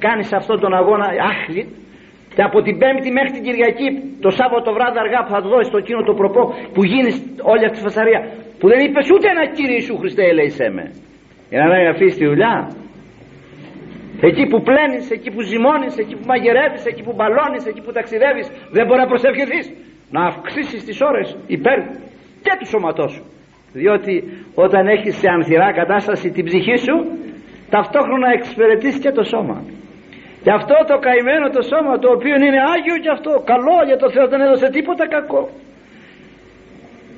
κάνεις 0.06 0.34
αυτόν 0.34 0.60
τον 0.60 0.74
αγώνα 0.74 1.08
άχλη 1.32 1.64
και 2.36 2.44
από 2.50 2.62
την 2.62 2.78
Πέμπτη 2.82 3.12
μέχρι 3.12 3.32
την 3.32 3.44
Κυριακή 3.48 3.88
το 4.24 4.30
Σάββατο 4.40 4.70
βράδυ 4.76 4.98
αργά 5.06 5.20
που 5.24 5.32
θα 5.36 5.42
του 5.42 5.50
δώσεις 5.54 5.72
το 5.74 5.78
εκείνο 5.84 6.02
το 6.10 6.14
προπό 6.14 6.42
που 6.74 6.82
γίνεις 6.92 7.16
όλη 7.54 7.64
αυτή 7.66 7.78
τη 7.78 7.84
φασαρία 7.88 8.20
που 8.60 8.68
δεν 8.72 8.80
είπες 8.86 9.06
ούτε 9.14 9.28
ένα 9.34 9.44
Κύριε 9.56 9.78
Ιησού 9.80 9.98
Χριστέ 10.02 10.24
ελέησέ 10.32 10.68
με 10.78 10.86
για 11.50 11.60
να 11.64 11.68
μην 11.78 11.88
αφήσεις 11.94 12.18
τη 12.18 12.26
δουλειά 12.32 12.56
εκεί 14.22 14.44
που 14.46 14.62
πλένεις, 14.62 15.12
εκεί 15.12 15.30
που 15.32 15.42
ζυμώνεις 15.42 15.98
εκεί 15.98 16.16
που 16.16 16.26
μαγειρεύεις, 16.26 16.86
εκεί 16.86 17.04
που 17.04 17.14
μπαλώνεις 17.18 17.66
εκεί 17.66 17.82
που 17.82 17.92
ταξιδεύεις 17.92 18.48
δεν 18.76 18.86
μπορεί 18.86 19.00
να 19.00 19.08
προσευχηθείς. 19.08 19.66
Να 20.12 20.22
αυξήσεις 20.26 20.84
τις 20.84 21.02
ώρες 21.02 21.38
υπέρ 21.48 21.80
και 22.46 22.54
του 22.60 22.68
σώματός 22.68 23.12
σου 23.12 23.24
διότι 23.74 24.14
όταν 24.56 24.88
έχεις 24.88 25.16
σε 25.18 25.28
ανθυρά 25.30 25.72
κατάσταση 25.74 26.32
την 26.32 26.46
ψυχή 26.46 26.78
σου 26.86 26.96
ταυτόχρονα 27.70 28.28
εξυπηρετείς 28.38 28.96
και 29.04 29.12
το 29.12 29.24
σώμα. 29.24 29.58
Και 30.44 30.52
αυτό 30.60 30.76
το 30.90 30.96
καημένο 31.06 31.48
το 31.58 31.62
σώμα 31.72 31.94
το 32.04 32.10
οποίο 32.16 32.36
είναι 32.46 32.62
Άγιο 32.74 32.98
και 33.04 33.12
αυτό 33.18 33.32
καλό 33.52 33.78
για 33.90 33.98
το 34.02 34.08
Θεό 34.14 34.26
δεν 34.32 34.42
έδωσε 34.46 34.68
τίποτα 34.78 35.06
κακό. 35.16 35.44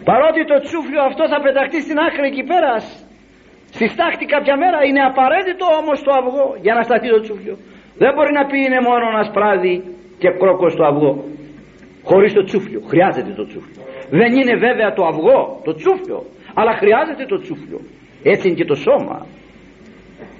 Παρότι 0.09 0.41
το 0.51 0.57
τσούφλιο 0.65 1.01
αυτό 1.09 1.23
θα 1.31 1.39
πεταχτεί 1.45 1.79
στην 1.85 1.97
άκρη 2.05 2.25
εκεί 2.31 2.43
πέρα 2.51 2.73
στη 3.75 3.85
στάχτη 3.93 4.25
κάποια 4.35 4.55
μέρα 4.63 4.79
είναι 4.87 5.01
απαραίτητο 5.11 5.65
όμως 5.81 5.97
το 6.05 6.11
αυγό 6.19 6.47
για 6.65 6.73
να 6.77 6.81
σταθεί 6.87 7.07
το 7.15 7.19
τσούφλιο. 7.23 7.55
Δεν 8.01 8.11
μπορεί 8.13 8.31
να 8.39 8.43
πει 8.49 8.57
είναι 8.67 8.81
μόνο 8.89 9.03
ένας 9.13 9.27
σπράδι 9.31 9.75
και 10.21 10.29
κρόκος 10.39 10.73
το 10.79 10.83
αυγό. 10.91 11.13
Χωρίς 12.09 12.31
το 12.37 12.43
τσούφλιο 12.47 12.81
χρειάζεται 12.91 13.31
το 13.39 13.45
τσούφλιο. 13.49 13.81
Δεν 14.19 14.31
είναι 14.39 14.55
βέβαια 14.65 14.89
το 14.97 15.03
αυγό 15.11 15.39
το 15.65 15.71
τσούφλιο 15.79 16.19
αλλά 16.59 16.73
χρειάζεται 16.81 17.25
το 17.25 17.37
τσούφλιο. 17.43 17.79
Έτσι 18.23 18.47
είναι 18.47 18.57
και 18.57 18.65
το 18.65 18.75
σώμα. 18.75 19.17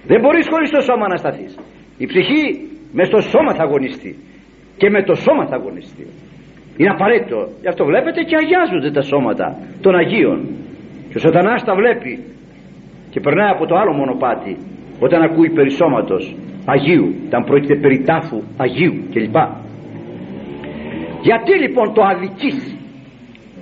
Δεν 0.09 0.19
μπορείς 0.21 0.47
χωρίς 0.51 0.69
το 0.69 0.81
σώμα 0.81 1.07
να 1.07 1.17
σταθείς. 1.23 1.53
Η 1.97 2.05
ψυχή 2.05 2.43
μες 2.95 3.07
στο 3.07 3.19
σώμα 3.21 3.51
θα 3.57 3.63
αγωνιστεί. 3.63 4.11
Και 4.77 4.89
με 4.89 5.03
το 5.03 5.13
σώμα 5.25 5.43
θα 5.49 5.55
αγωνιστεί. 5.55 6.05
Είναι 6.77 6.89
απαραίτητο. 6.89 7.39
Γι' 7.61 7.67
αυτό 7.67 7.85
βλέπετε 7.85 8.21
και 8.27 8.35
αγιάζονται 8.41 8.91
τα 8.91 9.01
σώματα 9.01 9.47
των 9.81 9.95
Αγίων. 9.95 10.39
Και 11.09 11.17
ο 11.17 11.19
σατανάς 11.19 11.63
τα 11.63 11.75
βλέπει 11.75 12.13
και 13.11 13.19
περνάει 13.19 13.49
από 13.55 13.65
το 13.65 13.75
άλλο 13.75 13.93
μονοπάτι 13.93 14.57
όταν 14.99 15.21
ακούει 15.21 15.49
περί 15.49 15.71
σώματος 15.71 16.35
Αγίου. 16.65 17.07
Όταν 17.27 17.43
πρόκειται 17.43 17.75
περί 17.75 18.03
τάφου 18.03 18.41
Αγίου 18.57 18.95
κλπ. 19.13 19.35
Γιατί 21.21 21.53
λοιπόν 21.59 21.93
το 21.93 22.01
αδικείς; 22.03 22.77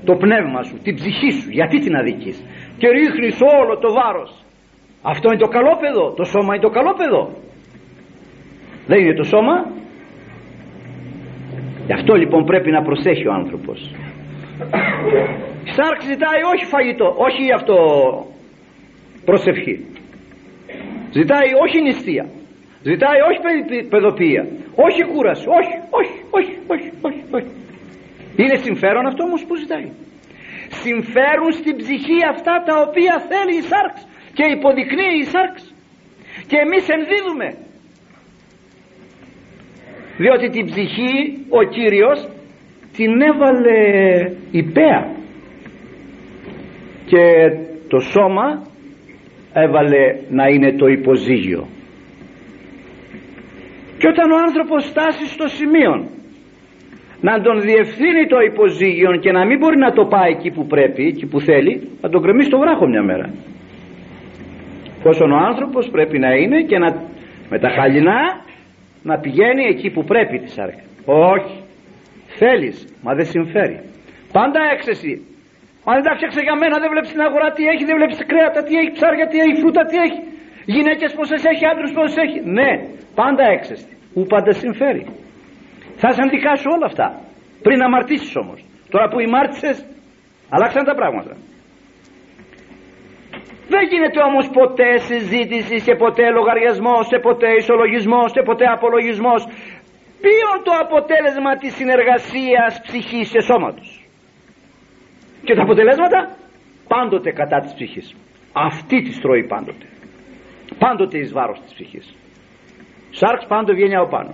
Το 0.05 0.15
πνεύμα 0.15 0.63
σου, 0.63 0.75
την 0.83 0.95
ψυχή 0.95 1.31
σου 1.31 1.49
γιατί 1.49 1.79
την 1.79 1.95
αδικείς. 1.95 2.37
Και 2.77 2.87
ρίχνεις 2.87 3.37
όλο 3.59 3.77
το 3.77 3.93
βάρος. 3.93 4.31
Αυτό 5.01 5.25
είναι 5.29 5.41
το 5.45 5.47
καλόπεδο 5.47 6.13
το 6.19 6.23
σώμα 6.23 6.55
είναι 6.55 6.63
το 6.63 6.69
καλόπεδο 6.69 7.21
δεν 8.87 8.99
είναι 8.99 9.13
το 9.13 9.23
σώμα. 9.23 9.55
Γι' 11.85 11.93
αυτό 11.93 12.13
λοιπόν 12.13 12.45
πρέπει 12.45 12.71
να 12.71 12.81
προσέχει 12.81 13.27
ο 13.27 13.33
άνθρωπος. 13.33 13.95
Σάρξ 15.75 16.05
ζητάει 16.05 16.41
όχι 16.53 16.65
φαγητό 16.65 17.07
όχι 17.17 17.51
αυτό 17.53 17.75
προσευχή. 19.25 19.85
Ζητάει 21.11 21.49
όχι 21.63 21.81
νηστεία. 21.81 22.25
Ζητάει 22.81 23.19
όχι 23.27 23.39
παιδοποιία. 23.89 24.43
Όχι 24.75 25.01
κούραση. 25.11 25.45
Όχι 25.59 25.73
όχι 25.99 26.15
όχι 26.37 26.53
όχι 26.67 26.89
όχι, 27.01 27.23
όχι. 27.31 27.51
Είναι 28.35 28.55
συμφέρον 28.55 29.05
αυτό 29.05 29.23
όμως 29.23 29.45
που 29.45 29.55
ζητάει. 29.55 29.89
Συμφέρουν 30.83 31.51
στην 31.51 31.75
ψυχή 31.81 32.19
αυτά 32.33 32.63
τα 32.67 32.75
οποία 32.85 33.13
θέλει 33.29 33.57
η 33.57 33.61
σάρξ 33.71 33.95
και 34.33 34.45
υποδεικνύει 34.55 35.17
η 35.23 35.23
σάρξ. 35.23 35.73
Και 36.47 36.57
εμείς 36.65 36.85
ενδίδουμε. 36.95 37.47
Διότι 40.17 40.49
την 40.49 40.65
ψυχή 40.65 41.45
ο 41.49 41.63
Κύριος 41.63 42.27
την 42.95 43.21
έβαλε 43.21 43.79
υπέα 44.51 45.01
και 47.05 47.23
το 47.87 47.99
σώμα 47.99 48.47
έβαλε 49.53 50.03
να 50.29 50.47
είναι 50.47 50.71
το 50.71 50.87
υποζύγιο. 50.87 51.67
Και 53.97 54.07
όταν 54.07 54.31
ο 54.31 54.37
άνθρωπος 54.47 54.85
φτάσει 54.85 55.25
στο 55.27 55.47
σημείο 55.47 56.09
να 57.21 57.41
τον 57.41 57.61
διευθύνει 57.61 58.23
το 58.27 58.39
υποζύγιο 58.39 59.11
και 59.23 59.31
να 59.31 59.45
μην 59.45 59.57
μπορεί 59.57 59.77
να 59.77 59.91
το 59.91 60.05
πάει 60.05 60.31
εκεί 60.31 60.51
που 60.51 60.65
πρέπει, 60.65 61.03
εκεί 61.05 61.25
που 61.25 61.39
θέλει, 61.39 61.89
θα 62.01 62.09
τον 62.09 62.21
κρεμίσει 62.21 62.47
στο 62.47 62.59
βράχο 62.59 62.87
μια 62.87 63.03
μέρα. 63.03 63.29
Πόσον 65.03 65.31
ο 65.31 65.37
άνθρωπος 65.37 65.89
πρέπει 65.89 66.19
να 66.19 66.31
είναι 66.41 66.61
και 66.61 66.77
να 66.77 66.89
με 67.49 67.59
τα 67.59 67.69
χαλινά 67.69 68.21
να 69.03 69.19
πηγαίνει 69.19 69.63
εκεί 69.73 69.89
που 69.89 70.03
πρέπει 70.03 70.39
της 70.39 70.53
σάρκα 70.53 70.83
όχι. 71.05 71.57
Θέλεις 72.27 72.77
μα 73.03 73.13
δεν 73.13 73.25
συμφέρει. 73.25 73.77
Πάντα 74.31 74.59
έξεση 74.75 75.11
αν 75.89 75.93
δεν 75.97 76.03
τα 76.07 76.13
φτιάξε 76.15 76.41
για 76.47 76.55
μένα 76.61 76.75
δεν 76.81 76.89
βλέπεις 76.93 77.11
την 77.15 77.21
αγορά 77.27 77.47
τι 77.55 77.63
έχει 77.71 77.83
δεν 77.89 77.95
βλέπεις 77.99 78.17
κρέατα 78.31 78.59
τι 78.67 78.73
έχει 78.81 78.91
ψάρια 78.97 79.25
τι 79.31 79.37
έχει 79.43 79.55
φρούτα 79.61 79.83
τι 79.89 79.97
έχει. 80.05 80.19
Γυναίκες 80.75 81.09
πόσες 81.17 81.41
έχει 81.51 81.63
άντρους 81.71 81.91
πόσες 81.97 82.17
έχει. 82.25 82.39
Ναι 82.57 82.69
πάντα 83.19 83.43
έξεση 83.57 83.87
που 84.13 84.21
πάντα 84.33 84.51
συμφέρει 84.63 85.03
θα 86.01 86.09
σε 86.15 86.21
αντικάσω 86.25 86.69
όλα 86.75 86.85
αυτά 86.91 87.07
πριν 87.65 87.77
να 87.77 87.85
αμαρτήσεις 87.85 88.35
όμως 88.43 88.59
τώρα 88.89 89.07
που 89.07 89.19
ημάρτησες 89.19 89.77
αλλάξαν 90.49 90.83
τα 90.85 90.95
πράγματα 90.95 91.33
δεν 93.73 93.83
γίνεται 93.91 94.19
όμως 94.29 94.45
ποτέ 94.59 94.89
συζήτηση 94.97 95.75
και 95.85 95.95
ποτέ 96.03 96.25
λογαριασμός 96.37 97.07
και 97.11 97.19
ποτέ 97.27 97.49
ισολογισμός 97.61 98.31
και 98.31 98.43
ποτέ 98.49 98.65
απολογισμός. 98.75 99.41
Ποιο 100.23 100.49
το 100.63 100.71
αποτέλεσμα 100.85 101.51
της 101.61 101.75
συνεργασίας 101.75 102.71
ψυχής 102.85 103.29
και 103.33 103.41
σώματος; 103.41 103.89
Και 105.45 105.53
τα 105.55 105.61
αποτελέσματα; 105.61 106.19
Πάντοτε 106.87 107.31
κατά 107.31 107.59
της 107.59 107.73
ψυχής. 107.73 108.15
Αυτή 108.53 109.01
τη 109.01 109.19
τρώει 109.21 109.43
πάντοτε. 109.47 109.85
Πάντοτε 110.77 111.17
εις 111.17 111.31
βάρος 111.31 111.59
της 111.61 111.73
ψυχής. 111.73 112.15
Σάρξ 113.09 113.45
πάντοτε 113.47 113.73
βγαίνει 113.73 113.95
από 113.95 114.09
πάνω. 114.09 114.31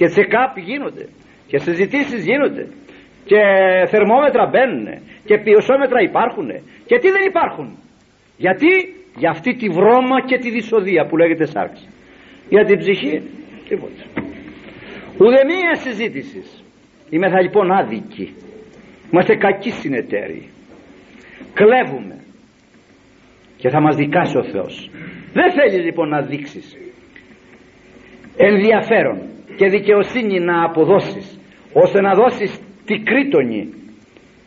Και 0.00 0.08
σε 0.08 0.22
κάπ 0.22 0.58
γίνονται. 0.58 1.06
Και 1.46 1.58
συζητήσεις 1.58 2.24
γίνονται. 2.24 2.64
Και 3.24 3.40
θερμόμετρα 3.92 4.46
μπαίνουν. 4.50 4.86
Και 5.24 5.38
ποιοσόμετρα 5.44 6.00
υπάρχουν. 6.00 6.48
Και 6.88 6.96
τι 6.98 7.08
δεν 7.10 7.24
υπάρχουν. 7.26 7.68
Γιατί; 8.36 8.70
Για 9.16 9.30
αυτή 9.30 9.54
τη 9.54 9.68
βρώμα 9.68 10.16
και 10.28 10.38
τη 10.38 10.50
δυσοδεία 10.50 11.06
που 11.06 11.16
λέγεται 11.16 11.46
σάρξ 11.46 11.88
για 12.48 12.64
την 12.64 12.78
ψυχή 12.78 13.22
τίποτα 13.68 14.02
ουδεμία 15.20 15.74
συζήτηση. 15.74 16.42
Θα 17.32 17.40
λοιπόν 17.40 17.70
άδικοι 17.72 18.34
είμαστε 19.10 19.34
κακοί 19.36 19.70
συνεταίροι. 19.70 20.48
Κλέβουμε. 21.54 22.16
Και 23.56 23.68
θα 23.68 23.80
μας 23.80 23.96
δικάσει 23.96 24.36
ο 24.36 24.44
Θεός. 24.44 24.90
Δεν 25.32 25.52
θέλει 25.52 25.84
λοιπόν 25.84 26.08
να 26.08 26.20
δείξεις. 26.20 26.76
Ενδιαφέρον 28.36 29.18
και 29.60 29.68
δικαιοσύνη 29.68 30.38
να 30.40 30.64
αποδώσεις 30.64 31.38
ώστε 31.72 32.00
να 32.00 32.14
δώσεις 32.14 32.60
τη 32.84 32.98
κρίτονη 32.98 33.60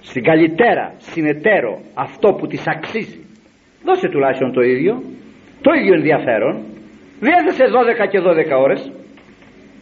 στην 0.02 0.24
καλύτερα 0.24 0.94
συνεταίρο 0.98 1.82
αυτό 1.94 2.34
που 2.34 2.48
της 2.48 2.68
αξίζει. 2.68 3.20
Δώσε 3.86 4.08
τουλάχιστον 4.10 4.54
το 4.54 4.62
ίδιο. 4.62 4.94
Το 5.62 5.72
ίδιο 5.80 5.94
ενδιαφέρον. 5.94 6.54
Διέθεσε 7.20 7.64
12 8.04 8.08
και 8.12 8.20
12 8.20 8.62
ώρες 8.66 8.92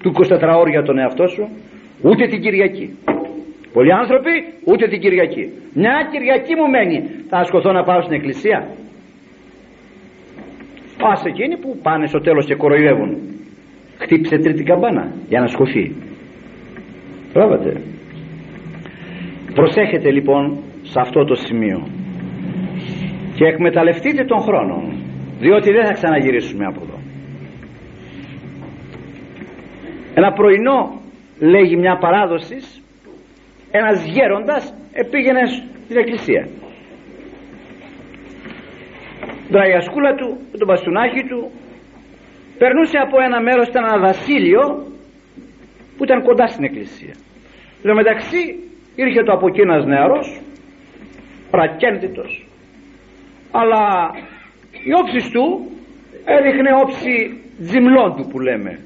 του 0.01 0.11
24 0.11 0.59
ώρια 0.61 0.73
για 0.77 0.83
τον 0.83 0.97
εαυτό 0.97 1.27
σου 1.27 1.43
ούτε 2.01 2.27
την 2.27 2.41
Κυριακή. 2.41 2.97
Πολλοί 3.73 3.93
άνθρωποι 3.93 4.33
ούτε 4.65 4.87
την 4.87 4.99
Κυριακή. 4.99 5.43
Μια 5.73 6.07
Κυριακή 6.11 6.55
μου 6.55 6.67
μένει. 6.69 6.99
Θα 7.29 7.37
ασκοθώ 7.37 7.71
να 7.71 7.83
πάω 7.83 8.01
στην 8.01 8.13
εκκλησία. 8.13 8.59
Πας 10.97 11.23
εκείνοι 11.25 11.57
που 11.57 11.79
πάνε 11.83 12.07
στο 12.07 12.19
τέλος 12.19 12.45
και 12.45 12.55
κοροϊδεύουν 12.55 13.40
χτύπησε 14.01 14.37
τρίτη 14.37 14.63
καμπάνα 14.63 15.11
για 15.27 15.39
να 15.39 15.47
σκοθεί 15.47 15.95
Πράβατε. 17.33 17.81
Προσέχετε 19.53 20.11
λοιπόν 20.11 20.57
σε 20.81 20.99
αυτό 20.99 21.25
το 21.25 21.35
σημείο. 21.35 21.87
Και 23.35 23.45
εκμεταλλευτείτε 23.45 24.23
τον 24.25 24.41
χρόνο 24.41 24.93
διότι 25.39 25.71
δεν 25.71 25.85
θα 25.85 25.93
ξαναγυρίσουμε 25.93 26.65
από 26.65 26.81
εδώ. 26.83 26.99
Ένα 30.13 30.31
πρωινό 30.31 31.01
λέγει 31.39 31.75
μια 31.75 31.97
παράδοσης 31.97 32.81
ένας 33.71 34.05
γέροντας 34.05 34.73
επήγαινε 34.93 35.41
στην 35.85 35.97
εκκλησία. 35.97 36.47
Τραγιασκούλα 39.51 40.13
του 40.15 40.37
με 40.51 40.57
τον 40.57 40.67
μπαστούνάκι 40.67 41.23
του 41.29 41.51
περνούσε 42.61 42.97
από 42.97 43.17
ένα 43.27 43.41
μέρος 43.41 43.67
ήταν 43.67 43.83
ένα 43.83 43.99
βασίλειο 43.99 44.61
που 45.95 46.03
ήταν 46.03 46.23
κοντά 46.23 46.47
στην 46.47 46.63
εκκλησία. 46.63 47.15
Εν 47.83 47.93
μεταξύ 47.95 48.41
ήρθε 48.95 49.23
το 49.23 49.31
από 49.33 49.47
εκεί 49.47 49.61
ένας 49.61 49.85
νεαρός 49.85 50.41
πρακέντητος. 51.51 52.47
Αλλά 53.51 53.83
η 54.89 54.91
όψης 55.01 55.29
του 55.29 55.45
έδειχνε 56.25 56.71
όψη 56.83 57.13
τζιμλών 57.61 58.15
του 58.15 58.27
που 58.29 58.39
λέμε 58.39 58.79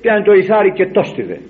πιάνε 0.00 0.22
το 0.24 0.32
ηθάρι 0.32 0.72
και 0.72 0.86
τόστιδε 0.86 1.40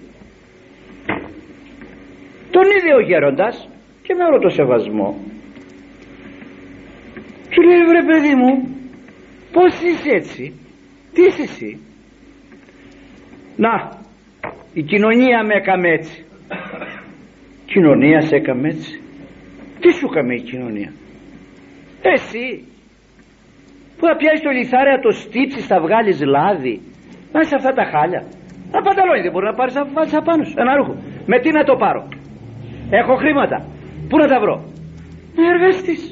τον 2.51 2.65
είδε 2.75 2.95
ο 2.95 3.01
γέροντας 3.01 3.69
και 4.03 4.15
με 4.15 4.25
όλο 4.25 4.39
το 4.39 4.49
σεβασμό. 4.49 5.09
Του 7.51 7.63
λέει 7.63 7.83
βρε 7.91 8.03
παιδί 8.09 8.35
μου 8.35 8.53
πως 9.53 9.73
είσαι 9.83 10.11
έτσι 10.11 10.64
τι 11.15 11.23
είσαι 11.23 11.43
εσύ 11.43 11.81
να 13.57 14.03
η 14.73 14.83
κοινωνία 14.83 15.45
με 15.45 15.55
έκαμε 15.55 15.89
έτσι. 15.89 16.25
Κοινωνίας 17.67 18.27
σε 18.27 18.37
έκαμε 18.37 18.69
έτσι. 18.69 19.01
Τι 19.81 19.93
σου 19.93 20.07
έκαμε 20.11 20.35
η 20.35 20.43
κοινωνία; 20.43 20.93
Εσύ 22.03 22.47
που 23.97 24.07
θα 24.07 24.17
πιάσεις 24.17 24.43
το 24.43 24.51
λιθάρι 24.51 25.01
το 25.01 25.11
στύψεις 25.11 25.67
θα 25.67 25.81
βγάλεις 25.81 26.21
λάδι. 26.25 26.81
Να 27.33 27.41
είσαι 27.41 27.55
αυτά 27.55 27.73
τα 27.73 27.85
χάλια. 27.85 28.23
Ένα 28.73 28.83
πανταλόνι 28.83 29.21
δεν 29.23 29.33
μπορεί 29.33 29.47
να 29.47 29.55
πάρεις 29.55 29.75
να 29.75 29.85
βάλεις 29.85 30.15
απάνω 30.15 30.45
σου. 30.45 30.55
Ένα 30.57 30.77
ρούχο. 30.77 30.95
Με 31.27 31.41
τι 31.41 31.51
να 31.51 31.65
το 31.65 31.75
πάρω; 31.77 32.09
Έχω 32.91 33.15
χρήματα. 33.17 33.59
Πού 34.09 34.17
να 34.19 34.27
τα 34.29 34.41
βρω; 34.41 34.57
Να 35.37 35.43
εργαστείς. 35.53 36.03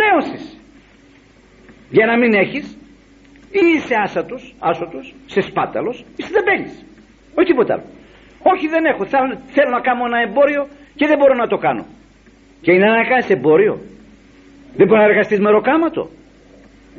Νέος 0.00 0.26
είσαι 0.34 0.54
για 1.90 2.06
να 2.06 2.18
μην 2.18 2.32
έχεις 2.34 2.79
ή 3.52 3.74
είσαι 3.74 3.94
άσατος, 3.94 4.54
άσωτος, 4.58 5.14
σε 5.26 5.40
σπάταλος 5.40 6.04
ή 6.16 6.22
σε 6.22 6.32
τεμπέλης 6.32 6.84
όχι 7.34 7.46
τίποτα 7.50 7.72
άλλο. 7.74 7.86
Όχι 8.52 8.66
δεν 8.74 8.84
έχω. 8.90 9.02
Θέλω 9.54 9.70
να 9.76 9.80
κάνω 9.86 10.02
ένα 10.10 10.20
εμπόριο 10.26 10.62
και 10.98 11.06
δεν 11.10 11.16
μπορώ 11.18 11.34
να 11.34 11.46
το 11.52 11.56
κάνω. 11.66 11.84
Και 12.64 12.70
είναι 12.72 12.86
να 12.98 13.04
κάνεις 13.10 13.30
εμπόριο. 13.36 13.74
Δεν 14.78 14.86
μπορείς 14.86 15.02
να 15.04 15.10
εργαστείς 15.10 15.40
με 15.44 15.50
ροκάματο. 15.50 16.02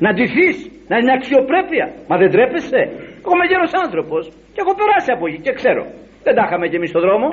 Να 0.04 0.10
ντυθείς 0.14 0.58
να 0.90 0.96
είναι 0.98 1.12
αξιοπρέπεια. 1.18 1.86
Μα 2.10 2.16
δεν 2.22 2.30
τρέπεσαι. 2.34 2.82
Εγώ 3.24 3.32
είμαι 3.36 3.48
γέρος 3.52 3.74
άνθρωπος 3.84 4.22
και 4.54 4.60
έχω 4.64 4.74
περάσει 4.80 5.10
από 5.16 5.24
εκεί 5.28 5.40
και 5.46 5.54
ξέρω. 5.60 5.84
Δεν 6.26 6.34
τα 6.36 6.44
είχαμε 6.46 6.66
κι 6.68 6.78
εμείς 6.80 6.90
στον 6.90 7.02
δρόμο. 7.06 7.28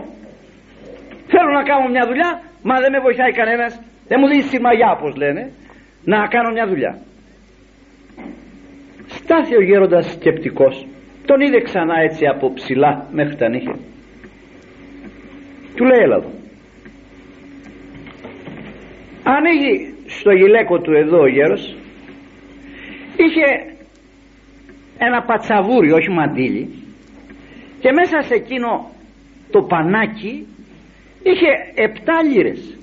Θέλω 1.33 1.51
να 1.59 1.62
κάνω 1.71 1.89
μια 1.95 2.05
δουλειά 2.11 2.31
μα 2.69 2.75
δεν 2.83 2.91
με 2.95 2.99
βοηθάει 3.07 3.33
κανένας. 3.41 3.73
Δεν 4.11 4.16
μου 4.21 4.27
δίνει 4.31 4.43
σημαγιά 4.43 4.89
όπως 4.97 5.12
λένε 5.23 5.43
να 6.12 6.19
κάνω 6.35 6.51
μια 6.57 6.66
δουλειά 6.73 6.93
στάθη 9.09 9.57
ο 9.57 9.63
γέροντας 9.63 10.13
σκεπτικός. 10.13 10.87
Τον 11.27 11.41
είδε 11.41 11.61
ξανά 11.61 11.95
έτσι 12.11 12.27
από 12.27 12.53
ψηλά 12.53 13.07
μέχρι 13.13 13.37
τα 13.37 13.49
νύχια. 13.49 13.77
Του 15.75 15.85
λέει 15.85 16.01
έλα 16.03 16.17
εδώ 16.17 16.39
ανοίγει 19.37 19.95
στο 20.07 20.31
γυλαίκο 20.31 20.81
του 20.81 20.93
εδώ 20.93 21.21
ο 21.21 21.27
γέρος. 21.27 21.77
Είχε 23.17 23.47
ένα 24.99 25.23
πατσαβούρι 25.23 25.93
όχι 25.93 26.11
μαντίλι. 26.11 26.69
Και 27.81 27.93
μέσα 27.93 28.21
σε 28.21 28.35
εκείνο 28.35 28.91
το 29.51 29.63
πανάκι 29.63 30.47
είχε 31.23 31.51
επτά 31.75 32.23
λίρες. 32.23 32.79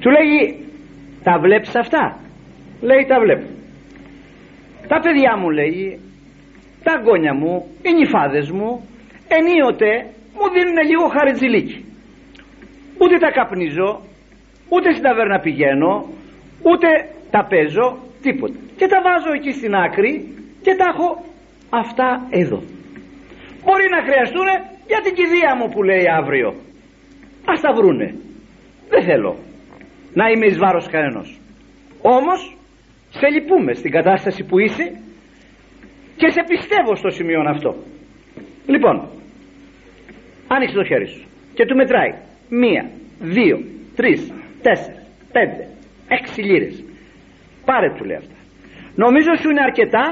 Του 0.00 0.10
λέγει 0.10 0.64
τα 1.22 1.38
βλέπεις 1.38 1.76
αυτά; 1.76 2.20
Λέει 2.88 3.04
τα 3.08 3.20
βλέπω. 3.20 3.46
Τα 4.88 5.00
παιδιά 5.00 5.36
μου 5.36 5.50
λέει 5.50 6.00
τα 6.82 6.94
γκόνια 7.02 7.34
μου 7.34 7.66
οι 7.82 7.92
νυφάδες 7.92 8.50
μου 8.50 8.70
ενίοτε 9.36 9.90
μου 10.36 10.46
δίνουν 10.54 10.78
λίγο 10.90 11.06
χαριτζιλίκι. 11.14 11.84
Ούτε 12.98 13.18
τα 13.18 13.30
καπνίζω 13.30 14.00
ούτε 14.68 14.90
στην 14.90 15.02
ταβέρνα 15.02 15.38
πηγαίνω 15.40 15.92
ούτε 16.62 16.88
τα 17.30 17.46
παίζω 17.50 17.86
τίποτα. 18.22 18.58
Και 18.76 18.86
τα 18.86 18.98
βάζω 19.06 19.32
εκεί 19.32 19.52
στην 19.52 19.74
άκρη 19.74 20.12
και 20.62 20.74
τα 20.74 20.84
έχω 20.92 21.24
αυτά 21.70 22.26
εδώ. 22.30 22.62
Μπορεί 23.64 23.86
να 23.96 24.00
χρειαστούν 24.06 24.48
για 24.86 25.00
την 25.04 25.14
κηδεία 25.14 25.56
μου 25.58 25.68
που 25.68 25.82
λέει 25.82 26.04
αύριο. 26.18 26.54
Ας 27.44 27.60
τα 27.60 27.72
βρούνε. 27.72 28.14
Δεν 28.88 29.02
θέλω 29.02 29.36
να 30.14 30.28
είμαι 30.28 30.46
εις 30.46 30.58
βάρος 30.58 30.88
κανένας. 30.88 31.38
Όμως 32.02 32.56
σε 33.18 33.26
λυπούμε 33.34 33.72
στην 33.74 33.90
κατάσταση 33.90 34.44
που 34.44 34.58
είσαι 34.58 34.86
και 36.16 36.28
σε 36.30 36.42
πιστεύω 36.48 36.94
στο 36.94 37.10
σημείο 37.10 37.40
αυτό. 37.54 37.74
Λοιπόν 38.66 38.96
άνοιξε 40.48 40.74
το 40.74 40.84
χέρι 40.84 41.06
σου 41.06 41.22
και 41.54 41.64
του 41.66 41.76
μετράει. 41.76 42.12
Μία, 42.48 42.90
δύο, 43.20 43.56
τρεις, 43.96 44.32
τέσσερα, 44.62 45.00
πέντε, 45.32 45.62
έξι 46.08 46.40
λίρες. 46.42 46.84
Πάρε 47.64 47.88
του 47.96 48.04
λέει 48.04 48.16
αυτά. 48.16 48.36
Νομίζω 48.94 49.30
σου 49.40 49.50
είναι 49.50 49.62
αρκετά 49.68 50.04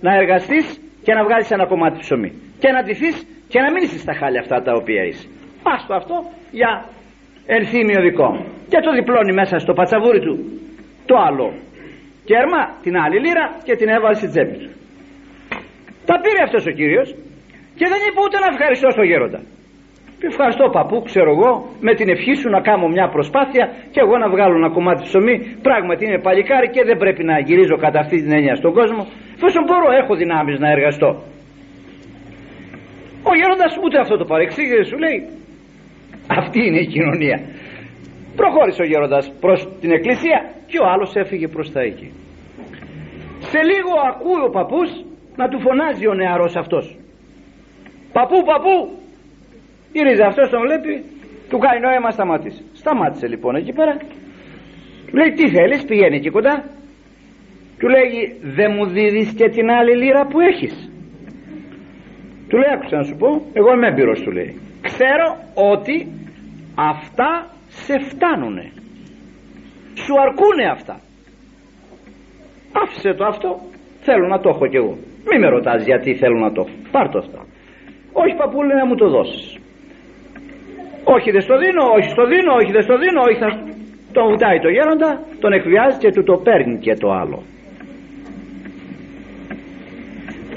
να 0.00 0.14
εργαστείς 0.14 0.66
και 1.04 1.12
να 1.14 1.24
βγάλεις 1.24 1.50
ένα 1.50 1.66
κομμάτι 1.66 1.98
ψωμί 1.98 2.30
και 2.58 2.68
να 2.74 2.82
ντυθείς 2.82 3.16
και 3.48 3.60
να 3.60 3.68
μην 3.72 3.82
είσαι 3.82 3.98
στα 3.98 4.14
χάλια 4.14 4.40
αυτά 4.40 4.62
τα 4.62 4.72
οποία 4.80 5.02
είσαι. 5.04 5.26
Το 5.86 5.94
αυτό 5.94 6.16
για 6.50 6.84
ενθύμιο 7.46 8.00
δικό. 8.02 8.28
Μου 8.34 8.44
και 8.68 8.80
το 8.84 8.90
διπλώνει 8.92 9.32
μέσα 9.32 9.58
στο 9.58 9.72
πατσαβούρι 9.72 10.20
του. 10.20 10.34
Το 11.06 11.14
άλλο 11.16 11.52
κέρμα 12.30 12.60
την 12.84 12.94
άλλη 13.02 13.18
λίρα 13.24 13.44
και 13.66 13.74
την 13.80 13.88
έβαλε 13.96 14.16
στη 14.20 14.28
τσέπη 14.32 14.56
του 14.62 14.70
τα 16.08 16.14
πήρε 16.22 16.40
αυτός 16.46 16.62
ο 16.70 16.72
κύριος 16.78 17.08
και 17.78 17.86
δεν 17.92 18.00
είπε 18.06 18.18
ούτε 18.26 18.36
να 18.42 18.48
ευχαριστώ 18.52 18.88
στο 18.96 19.04
γέροντα 19.10 19.40
Ευχαριστώ 20.32 20.64
παππού, 20.76 20.96
ξέρω 21.10 21.30
εγώ, 21.36 21.52
με 21.86 21.92
την 21.98 22.08
ευχή 22.14 22.34
σου 22.40 22.48
να 22.56 22.60
κάνω 22.68 22.86
μια 22.96 23.06
προσπάθεια 23.14 23.64
και 23.92 24.00
εγώ 24.04 24.14
να 24.22 24.28
βγάλω 24.34 24.54
ένα 24.62 24.70
κομμάτι 24.76 25.02
ψωμί. 25.08 25.36
Πράγματι 25.66 26.02
είναι 26.06 26.20
παλικάρι 26.26 26.68
και 26.74 26.82
δεν 26.88 26.96
πρέπει 27.02 27.22
να 27.30 27.34
γυρίζω 27.46 27.76
κατά 27.84 27.98
αυτή 28.04 28.16
την 28.22 28.32
έννοια 28.38 28.54
στον 28.60 28.72
κόσμο. 28.78 29.02
Εφόσον 29.36 29.62
μπορώ, 29.66 29.88
έχω 30.00 30.12
δυνάμεις 30.22 30.58
να 30.64 30.68
εργαστώ. 30.76 31.10
Ο 33.30 33.32
γέροντας 33.38 33.72
ούτε 33.84 33.96
αυτό 34.04 34.14
το 34.20 34.24
παρεξήγησε, 34.24 34.82
σου 34.90 34.98
λέει. 35.04 35.18
Αυτή 36.40 36.58
είναι 36.66 36.80
η 36.86 36.88
κοινωνία. 36.94 37.38
Προχώρησε 38.36 38.82
ο 38.82 38.86
γέροντας 38.86 39.32
προς 39.40 39.68
την 39.80 39.90
εκκλησία 39.90 40.38
και 40.66 40.78
ο 40.78 40.86
άλλος 40.92 41.16
έφυγε 41.16 41.48
προς 41.48 41.72
τα 41.72 41.80
εκεί. 41.80 42.12
Σε 43.38 43.60
λίγο 43.70 43.92
ακούει 44.10 44.42
ο 44.46 44.50
παππούς 44.50 44.90
να 45.36 45.48
του 45.48 45.60
φωνάζει 45.60 46.06
ο 46.06 46.14
νεαρός 46.14 46.56
αυτός. 46.56 46.96
Παππού, 48.12 48.42
παππού, 48.44 49.00
Γυρίζει 49.92 50.22
αυτός 50.22 50.50
τον 50.50 50.60
βλέπει, 50.60 51.04
του 51.50 51.58
κάνει 51.58 51.80
νόημα 51.80 52.10
σταματήσει. 52.10 52.62
Σταμάτησε 52.72 53.26
λοιπόν 53.26 53.54
εκεί 53.54 53.72
πέρα. 53.72 53.94
Λέει 55.18 55.30
τι 55.32 55.48
θέλεις 55.50 55.84
πηγαίνει 55.84 56.16
εκεί 56.16 56.30
κοντά. 56.30 56.64
Του 57.78 57.88
λέει 57.88 58.10
δεν 58.42 58.70
μου 58.76 58.86
δίδεις 58.86 59.32
και 59.38 59.48
την 59.48 59.70
άλλη 59.70 59.96
λίρα 59.96 60.26
που 60.26 60.40
έχεις. 60.40 60.74
Του 62.48 62.56
λέει 62.56 62.70
άκουσα 62.74 62.96
να 62.96 63.02
σου 63.02 63.16
πω 63.16 63.28
εγώ 63.52 63.72
είμαι 63.72 63.88
έμπειρος 63.88 64.20
του 64.20 64.30
λέει. 64.30 64.60
Ξέρω 64.80 65.28
ότι 65.72 65.96
αυτά 66.74 67.30
σε 67.86 67.94
φτάνουνε. 68.08 68.72
Σου 70.02 70.14
αρκούνε 70.24 70.64
αυτά. 70.76 71.00
Άφησε 72.82 73.10
το 73.14 73.24
αυτό 73.24 73.50
θέλω 74.00 74.26
να 74.26 74.40
το 74.40 74.48
έχω 74.48 74.66
κι 74.66 74.76
εγώ. 74.76 74.94
Μη 75.28 75.38
με 75.38 75.48
ρωτάς 75.48 75.84
γιατί 75.84 76.14
θέλω 76.14 76.38
να 76.38 76.52
το 76.52 76.60
έχω. 76.66 76.76
Πάρ 76.90 77.08
το 77.08 77.18
αυτό. 77.18 77.38
Όχι 78.12 78.34
παππούλη 78.36 78.74
να 78.74 78.86
μου 78.86 78.94
το 78.94 79.08
δώσεις 79.08 79.60
όχι 81.04 81.30
δεν 81.30 81.40
στο 81.40 81.56
δίνω, 81.58 81.84
όχι 81.96 82.08
στο 82.10 82.24
δίνω, 82.26 82.52
όχι 82.60 82.72
δεν 82.72 82.82
στο 82.82 82.96
δίνω, 82.98 83.20
όχι 83.28 83.38
θα... 83.38 83.48
Τον 84.12 84.24
βουτάει 84.28 84.58
το 84.58 84.68
γέροντα, 84.68 85.10
τον 85.40 85.52
εκβιάζει 85.52 85.98
και 85.98 86.10
του 86.10 86.22
το 86.22 86.36
παίρνει 86.36 86.78
και 86.78 86.94
το 86.94 87.08
άλλο. 87.10 87.42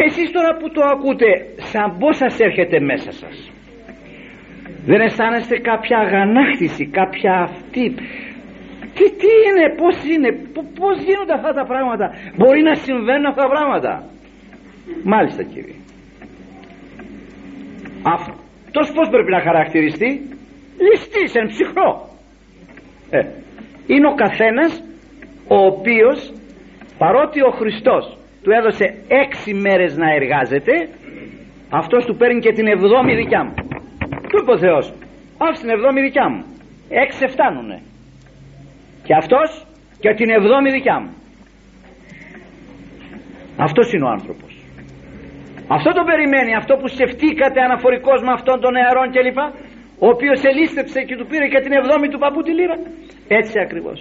Εσείς 0.06 0.32
τώρα 0.32 0.58
που 0.60 0.72
το 0.72 0.82
ακούτε, 0.94 1.30
σαν 1.72 1.98
πώς 2.00 2.18
σας 2.18 2.40
έρχεται 2.40 2.80
μέσα 2.80 3.12
σας; 3.12 3.52
Δεν 4.86 5.02
αισθάνεστε 5.02 5.58
κάποια 5.60 5.98
αγανάκτηση, 5.98 6.86
κάποια 6.88 7.34
αυτή. 7.48 7.94
Τι, 8.96 9.06
τι 9.22 9.30
είναι, 9.46 9.66
πώς 9.82 9.96
είναι, 10.14 10.30
πώς 10.80 10.96
γίνονται 11.08 11.34
αυτά 11.34 11.52
τα 11.54 11.66
πράγματα. 11.66 12.06
Μπορεί 12.38 12.62
να 12.62 12.76
συμβαίνουν 12.76 13.26
αυτά 13.26 13.42
τα 13.42 13.50
πράγματα. 13.50 14.04
Μάλιστα 15.04 15.44
κύριε. 15.44 15.76
Αυτός 18.04 18.92
πώς 18.96 19.10
πρέπει 19.10 19.32
να 19.32 19.42
χαρακτηριστεί; 19.42 20.10
Ληστής 20.86 21.36
εν 21.36 21.48
ψυχρό 21.48 22.10
ε, 23.10 23.20
είναι 23.88 24.08
ο 24.08 24.16
καθένας 24.24 24.84
ο 25.48 25.56
οποίος 25.66 26.34
παρότι 26.98 27.42
ο 27.42 27.52
Χριστός 27.60 28.18
του 28.44 28.52
έδωσε 28.52 28.86
έξι 29.08 29.54
μέρες 29.54 29.98
να 29.98 30.14
εργάζεται 30.14 30.90
αυτός 31.70 32.06
του 32.06 32.16
παίρνει 32.16 32.40
και 32.40 32.52
την 32.52 32.68
εβδόμη 32.68 33.16
δικιά 33.16 33.44
μου 33.44 33.54
του 34.34 34.40
είπε 34.42 34.52
ο 34.52 34.60
Θεός 34.66 34.86
άφησε 35.46 35.62
την 35.66 35.72
εβδόμη 35.76 36.02
δικιά 36.02 36.30
μου 36.30 36.42
έξι 37.04 37.28
φτάνουνε. 37.34 37.78
Και 39.06 39.14
αυτός 39.22 39.50
και 40.00 40.14
την 40.20 40.30
εβδόμη 40.30 40.70
δικιά 40.78 40.98
μου. 41.02 41.12
Αυτός 43.58 43.94
είναι 43.94 44.06
ο 44.06 44.10
άνθρωπος. 44.18 44.52
Αυτό 45.68 45.90
το 45.98 46.04
περιμένει 46.10 46.56
αυτό 46.62 46.74
που 46.80 46.88
σκεφτήκατε 46.88 47.60
αναφορικός 47.62 48.20
με 48.26 48.32
αυτόν 48.38 48.58
των 48.64 48.72
νεαρών 48.74 49.08
κλπ 49.16 49.40
ο 50.06 50.08
οποίος 50.14 50.40
ελίστεψε 50.52 51.00
και 51.08 51.16
του 51.20 51.26
πήρε 51.30 51.48
και 51.54 51.60
την 51.66 51.74
εβδόμη 51.80 52.08
του 52.10 52.20
παππού 52.24 52.42
τη 52.42 52.52
λίρα. 52.60 52.78
Έτσι 53.40 53.56
ακριβώς. 53.66 54.00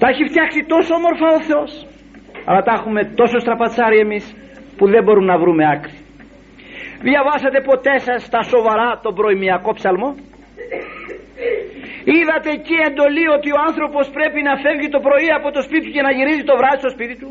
Τα 0.00 0.06
έχει 0.08 0.24
φτιάξει 0.30 0.60
τόσο 0.72 0.94
όμορφα 0.94 1.26
ο 1.38 1.40
Θεός 1.48 1.86
αλλά 2.48 2.60
τα 2.62 2.72
έχουμε 2.78 3.02
τόσο 3.20 3.38
στραπατσάρι 3.38 3.98
εμείς 3.98 4.24
που 4.76 4.84
δεν 4.92 5.02
μπορούμε 5.04 5.26
να 5.32 5.38
βρούμε 5.38 5.64
άκρη 5.74 6.05
διαβάσατε 7.00 7.60
ποτέ 7.60 7.98
σας 7.98 8.22
στα 8.22 8.42
σοβαρά 8.42 9.00
τον 9.02 9.14
προημιακό 9.14 9.72
ψαλμό; 9.72 10.10
Είδατε 12.14 12.50
εκεί 12.58 12.76
εντολή 12.88 13.26
ότι 13.36 13.48
ο 13.56 13.58
άνθρωπος 13.68 14.04
πρέπει 14.16 14.40
να 14.48 14.54
φεύγει 14.64 14.88
το 14.88 15.00
πρωί 15.06 15.28
από 15.38 15.48
το 15.50 15.60
σπίτι 15.66 15.84
του 15.86 15.92
και 15.96 16.02
να 16.06 16.12
γυρίζει 16.16 16.44
το 16.50 16.56
βράδυ 16.56 16.78
στο 16.78 16.90
σπίτι 16.96 17.16
του; 17.20 17.30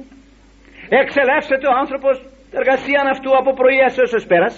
Εξελεύσετε 1.01 1.65
ο 1.67 1.73
άνθρωπος 1.83 2.15
εργασία 2.59 3.01
αυτού 3.13 3.29
από 3.39 3.53
πρωί 3.59 3.77
έως 3.85 4.25
πέρας 4.31 4.53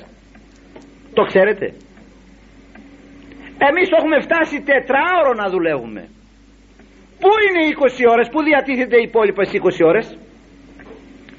το 1.13 1.23
ξέρετε; 1.23 1.65
Εμείς 3.69 3.89
το 3.89 3.95
έχουμε 3.99 4.19
φτάσει 4.19 4.55
τετράωρο 4.69 5.33
να 5.41 5.47
δουλεύουμε. 5.49 6.03
Πού 7.21 7.29
είναι 7.45 7.61
οι 7.65 7.71
20 7.71 8.05
ώρες 8.13 8.27
πού 8.29 8.39
διατίθεται 8.43 8.97
οι 8.99 9.05
υπόλοιπες 9.09 9.49
20 9.53 9.85
ώρες; 9.91 10.17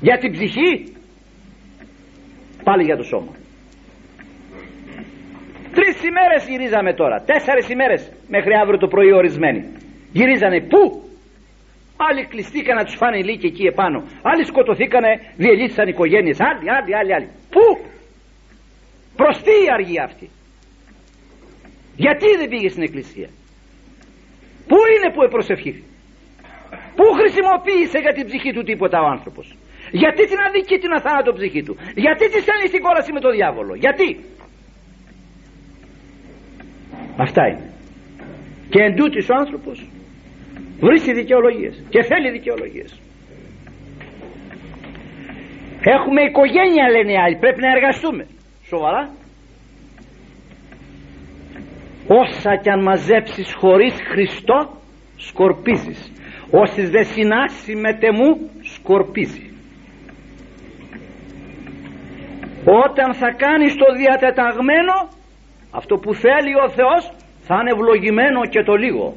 Για 0.00 0.18
την 0.18 0.30
ψυχή; 0.32 0.70
Πάλι 2.64 2.82
για 2.84 2.96
το 2.96 3.02
σώμα 3.02 3.32
τρεις 5.78 5.96
ημέρες 6.10 6.40
γυρίζαμε 6.50 6.92
τώρα. 7.00 7.16
Τέσσερις 7.30 7.68
ημέρες 7.74 8.12
μέχρι 8.34 8.52
αύριο 8.62 8.78
το 8.78 8.88
πρωί 8.94 9.12
ορισμένοι. 9.12 9.60
Γυρίζανε. 10.12 10.60
Πού; 10.72 10.80
Άλλοι 12.08 12.22
κλειστήκαν 12.32 12.76
να 12.76 12.84
τους 12.84 12.96
φάνε 13.00 13.18
ηλίκη 13.18 13.46
εκεί 13.46 13.64
επάνω. 13.74 13.98
Άλλοι 14.30 14.44
σκοτωθήκανε 14.44 15.10
διελύθησαν 15.36 15.86
οικογένειες. 15.88 16.38
Άλλοι 16.48 16.66
άλλοι 16.76 16.92
άλλοι 17.00 17.12
άλλοι. 17.16 17.28
Πού; 17.54 17.64
Προς 19.20 19.36
τι 19.44 19.50
η 19.66 19.68
αργία 19.76 20.04
αυτή; 20.04 20.26
Γιατί 21.96 22.26
δεν 22.40 22.48
πήγε 22.48 22.68
στην 22.68 22.82
εκκλησία; 22.82 23.28
Πού 24.70 24.76
είναι 24.94 25.08
που 25.14 25.22
επροσευχήθη 25.22 25.82
πού 26.96 27.04
χρησιμοποίησε 27.18 27.98
για 28.04 28.12
την 28.16 28.24
ψυχή 28.28 28.50
του 28.52 28.62
τίποτα 28.62 28.98
ο 29.04 29.06
άνθρωπος; 29.14 29.46
Γιατί 30.02 30.22
την 30.30 30.38
αδίκη 30.46 30.76
την 30.78 30.92
αθάνατο 30.98 31.32
ψυχή 31.38 31.62
του; 31.66 31.74
Γιατί 32.04 32.24
τη 32.32 32.38
στέλνει 32.44 32.66
στην 32.72 32.82
κόλαση 32.86 33.12
με 33.12 33.20
τον 33.24 33.32
διάβολο; 33.38 33.74
Γιατί; 33.84 34.06
Αυτά 37.18 37.46
είναι. 37.48 37.70
Και 38.70 38.82
εν 38.82 38.94
ο 39.30 39.34
άνθρωπος 39.38 39.88
βρίσκει 40.80 41.12
δικαιολογίες 41.12 41.84
και 41.88 42.02
θέλει 42.02 42.30
δικαιολογίες. 42.30 43.00
Έχουμε 45.84 46.22
οικογένεια 46.22 46.90
λένε 46.90 47.12
οι 47.12 47.16
άλλοι 47.16 47.36
πρέπει 47.36 47.60
να 47.60 47.70
εργαστούμε. 47.70 48.26
Σοβαρά. 48.66 49.10
Όσα 52.06 52.56
κι 52.56 52.70
αν 52.70 52.82
μαζέψεις 52.82 53.54
χωρίς 53.54 53.94
Χριστό 54.10 54.70
σκορπίζεις. 55.16 56.12
Όσοι 56.50 56.86
δεν 56.86 57.04
συνάσει 57.04 57.74
με 57.74 57.94
τεμού 57.94 58.50
σκορπίζει. 58.62 59.50
Όταν 62.64 63.14
θα 63.14 63.30
κάνεις 63.32 63.74
το 63.74 63.86
διατεταγμένο 63.96 64.94
αυτό 65.70 65.96
που 65.96 66.14
θέλει 66.14 66.52
ο 66.66 66.68
Θεός 66.68 67.12
θα 67.40 67.54
είναι 67.60 67.70
ευλογημένο 67.70 68.40
και 68.46 68.62
το 68.62 68.74
λίγο. 68.74 69.14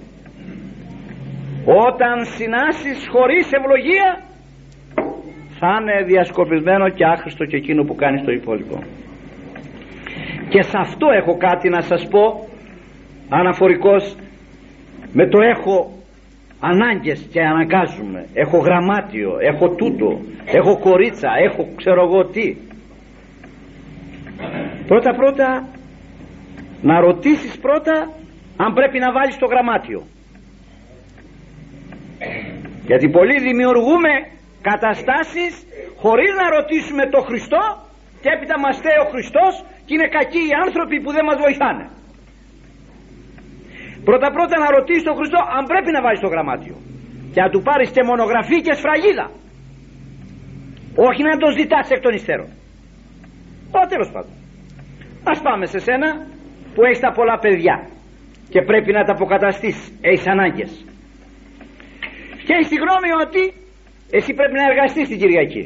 Όταν 1.88 2.26
συνάσεις 2.26 3.08
χωρίς 3.14 3.52
ευλογία 3.52 4.08
θα 5.60 5.78
είναι 5.82 6.04
διασκοπισμένο 6.06 6.90
και 6.90 7.06
άχρηστο 7.06 7.46
και 7.46 7.58
εκείνο 7.58 7.84
που 7.84 7.96
κάνεις 7.96 8.22
το 8.24 8.32
υπόλοιπο. 8.32 8.84
Και 10.50 10.62
σε 10.62 10.78
αυτό 10.78 11.08
έχω 11.20 11.38
κάτι 11.38 11.70
να 11.70 11.82
σας 11.82 12.08
πω 12.08 12.48
αναφορικός. 13.30 14.16
Με 15.14 15.28
το 15.28 15.40
έχω 15.42 15.92
ανάγκες 16.60 17.28
και 17.32 17.42
αναγκάζουμε 17.42 18.26
έχω 18.34 18.58
γραμμάτιο, 18.58 19.38
έχω 19.40 19.70
τούτο 19.70 20.20
έχω 20.46 20.80
κορίτσα, 20.80 21.30
έχω 21.44 21.68
ξέρω 21.76 22.02
εγώ 22.04 22.26
τι. 22.26 22.56
Πρώτα 24.88 25.16
πρώτα 25.16 25.68
να 26.82 27.00
ρωτήσεις 27.00 27.54
πρώτα 27.66 27.96
αν 28.58 28.74
πρέπει 28.74 29.00
να 29.00 29.12
βάλεις 29.12 29.38
το 29.38 29.46
γραμμάτιο. 29.46 30.02
Γιατί 32.90 33.10
πολλοί 33.10 33.38
δημιουργούμε 33.48 34.12
καταστάσεις 34.70 35.54
χωρίς 36.04 36.32
να 36.42 36.46
ρωτήσουμε 36.58 37.04
το 37.14 37.20
Χριστό 37.28 37.64
και 38.22 38.30
έπειτα 38.36 38.56
μας 38.64 38.76
θέει 38.84 39.00
ο 39.06 39.08
Χριστός 39.14 39.54
και 39.86 39.94
είναι 39.96 40.10
κακοί 40.18 40.44
οι 40.50 40.54
άνθρωποι 40.66 40.96
που 41.04 41.12
δεν 41.16 41.26
μας 41.30 41.38
βοηθάνε. 41.46 41.86
Πρώτα 44.08 44.28
πρώτα 44.38 44.56
να 44.64 44.70
ρωτήσεις 44.78 45.04
τον 45.08 45.16
Χριστό 45.20 45.40
αν 45.58 45.64
πρέπει 45.72 45.92
να 45.96 46.02
βάλεις 46.06 46.22
το 46.26 46.30
γραμμάτιο. 46.34 46.76
Και 47.34 47.42
να 47.42 47.50
του 47.54 47.62
πάρεις 47.68 47.90
και 47.96 48.04
μονογραφή 48.12 48.58
και 48.66 48.74
σφραγίδα. 48.80 49.28
Όχι 51.08 51.22
να 51.30 51.34
το 51.44 51.48
ζητάς 51.60 51.86
εκ 51.90 52.02
των 52.06 52.14
υστέρων. 52.14 52.50
Ω, 53.78 53.80
τέλος 53.94 54.10
πάντων. 54.14 54.34
Ας 55.32 55.40
πάμε 55.42 55.66
σε 55.66 55.80
σένα 55.88 56.10
που 56.74 56.84
έχεις 56.86 57.00
τα 57.00 57.12
πολλά 57.12 57.40
παιδιά 57.40 57.76
και 58.54 58.62
πρέπει 58.62 58.92
να 58.92 59.04
τα 59.04 59.14
αποκαταστήσεις. 59.14 59.98
Έχεις 60.02 60.28
ανάγκες. 60.28 60.72
Και 62.46 62.54
έχεις 62.54 62.70
τη 62.72 62.78
γνώμη 62.84 63.10
ότι 63.26 63.42
εσύ 64.18 64.32
πρέπει 64.34 64.56
να 64.60 64.66
εργαστείς 64.72 65.08
την 65.10 65.18
Κυριακή. 65.22 65.64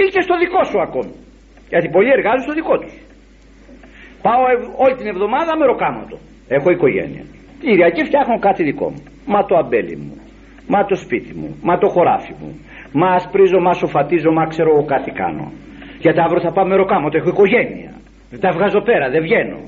Ή 0.00 0.02
και 0.14 0.20
στο 0.26 0.34
δικό 0.42 0.60
σου 0.70 0.78
ακόμη. 0.86 1.14
Γιατί 1.72 1.86
πολλοί 1.94 2.10
εργάζονται 2.16 2.46
στο 2.48 2.54
δικό 2.60 2.74
τους. 2.82 2.94
Πάω 4.24 4.42
όλη 4.84 4.94
την 5.00 5.06
εβδομάδα 5.12 5.52
με 5.58 5.64
ροκάματο. 5.72 6.16
Έχω 6.56 6.68
οικογένεια. 6.70 7.24
Την 7.60 7.68
Κυριακή 7.70 8.02
φτιάχνω 8.08 8.38
κάτι 8.38 8.62
δικό 8.70 8.88
μου. 8.94 9.02
Μα 9.32 9.40
το 9.48 9.54
αμπέλι 9.62 9.96
μου. 9.96 10.14
Μα 10.72 10.80
το 10.84 10.94
σπίτι 11.04 11.32
μου. 11.40 11.50
Μα 11.62 11.78
το 11.78 11.88
χωράφι 11.88 12.34
μου. 12.40 12.50
Μα 12.92 13.08
ασπρίζω, 13.18 13.58
μα 13.66 13.72
σοφατίζω, 13.72 14.30
μα 14.38 14.44
ξέρω 14.52 14.68
εγώ 14.74 14.84
κάτι 14.84 15.10
κάνω. 15.10 15.46
Γιατί 15.98 16.18
αύριο 16.20 16.40
θα 16.40 16.52
πάω 16.52 16.66
με 16.66 16.76
ροκάματο. 16.76 17.16
Έχω 17.18 17.28
οικογένεια. 17.28 17.92
Δεν 18.30 18.40
τα 18.40 18.50
βγάζω 18.56 18.80
πέρα. 18.80 19.10
Δεν 19.10 19.22
βγαίνω 19.22 19.58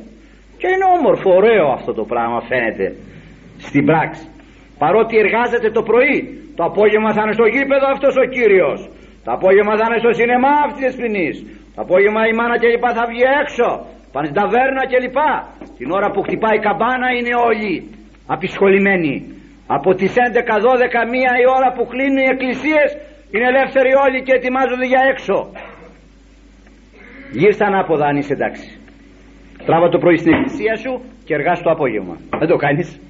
και 0.60 0.68
είναι 0.72 0.86
όμορφο 0.98 1.28
ωραίο 1.40 1.66
αυτό 1.78 1.92
το 1.98 2.04
πράγμα 2.12 2.38
φαίνεται 2.48 2.86
στην 3.68 3.84
πράξη. 3.88 4.24
Παρότι 4.82 5.14
εργάζεται 5.24 5.70
το 5.70 5.82
πρωί 5.90 6.18
το 6.56 6.62
απόγευμα 6.70 7.10
θα 7.16 7.22
είναι 7.24 7.36
στο 7.38 7.46
γήπεδο 7.54 7.86
αυτός 7.94 8.14
ο 8.22 8.24
Κύριος. 8.36 8.78
Το 9.24 9.30
απόγευμα 9.36 9.74
θα 9.78 9.84
είναι 9.88 10.00
στο 10.04 10.12
σινεμά 10.18 10.54
αυτής 10.68 10.86
της 10.86 10.96
ποινής 11.00 11.36
το 11.74 11.80
απόγευμα 11.86 12.22
η 12.30 12.32
μάνα 12.38 12.56
και 12.60 12.68
λοιπά 12.74 12.90
θα 12.98 13.04
βγει 13.10 13.24
έξω. 13.42 13.68
Πάνε 14.12 14.26
στην 14.28 14.38
ταβέρνα 14.40 14.82
και 14.90 14.98
λοιπά 15.04 15.30
την 15.78 15.88
ώρα 15.98 16.08
που 16.12 16.20
χτυπάει 16.26 16.56
η 16.60 16.62
καμπάνα 16.66 17.08
είναι 17.18 17.34
όλοι 17.48 17.72
απεισχολημένοι. 18.34 19.14
Από 19.76 19.90
τις 19.98 20.12
11, 20.16 20.56
12, 20.58 21.02
μία 21.14 21.32
η 21.42 21.46
ώρα 21.56 21.68
που 21.76 21.82
κλείνουν 21.92 22.18
οι 22.22 22.28
εκκλησίες 22.34 22.88
είναι 23.32 23.46
ελεύθεροι 23.52 23.92
όλοι 24.04 24.18
και 24.26 24.32
ετοιμάζονται 24.38 24.86
για 24.92 25.02
έξω. 25.12 25.36
Γύρσα 27.40 27.64
ανάποδα 27.66 28.06
αν 28.06 28.16
είσαι 28.16 28.32
εντάξει 28.32 28.79
τράβα 29.66 29.88
το 29.88 29.98
πρωί 29.98 30.16
στην 30.16 30.32
εκκλησία 30.32 30.76
σου 30.76 30.92
και 31.24 31.34
εργάσου 31.34 31.62
το 31.62 31.70
απόγευμα 31.70 32.16
δεν 32.38 32.48
το 32.48 32.56
κάνεις 32.56 33.00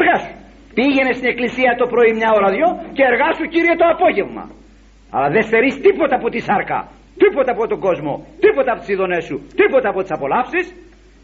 Εργάσου. 0.00 0.32
Πήγαινε 0.74 1.12
στην 1.18 1.28
εκκλησία 1.32 1.70
το 1.80 1.86
πρωί 1.92 2.10
μια 2.20 2.30
ώρα 2.38 2.48
δυο 2.56 2.68
και 2.96 3.02
εργάσου 3.10 3.44
κύριε 3.52 3.74
το 3.80 3.86
απόγευμα. 3.94 4.44
Αλλά 5.14 5.28
δεν 5.34 5.42
στερείς 5.48 5.74
τίποτα 5.86 6.14
από 6.20 6.28
τη 6.32 6.38
σάρκα, 6.48 6.78
τίποτα 7.22 7.50
από 7.54 7.64
τον 7.72 7.80
κόσμο, 7.86 8.12
τίποτα 8.44 8.70
από 8.72 8.80
τις 8.80 8.90
ειδονές 8.94 9.24
σου, 9.28 9.36
τίποτα 9.60 9.88
από 9.92 10.00
τις 10.02 10.12
απολαύσεις 10.16 10.66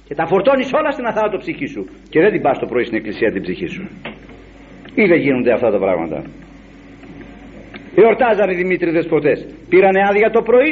και 0.07 0.15
τα 0.15 0.25
φορτώνεις 0.31 0.69
όλα 0.79 0.91
στην 0.91 1.07
αθάνατο 1.11 1.37
ψυχή 1.39 1.67
σου 1.75 1.83
και 2.11 2.19
δεν 2.21 2.31
την 2.35 2.43
πας 2.43 2.59
το 2.59 2.67
πρωί 2.67 2.85
στην 2.85 2.97
εκκλησία 3.01 3.33
την 3.33 3.43
ψυχή 3.43 3.67
σου. 3.67 3.85
Ή 4.95 5.05
δεν 5.11 5.19
γίνονται 5.25 5.53
αυτά 5.53 5.69
τα 5.71 5.79
πράγματα. 5.79 6.19
Εορτάζανε 7.95 8.53
οι 8.53 8.57
Δημήτρη 8.57 8.91
Δεσποτές. 8.91 9.39
Πήρανε 9.69 10.01
άδεια 10.09 10.31
το 10.31 10.43
πρωί, 10.43 10.71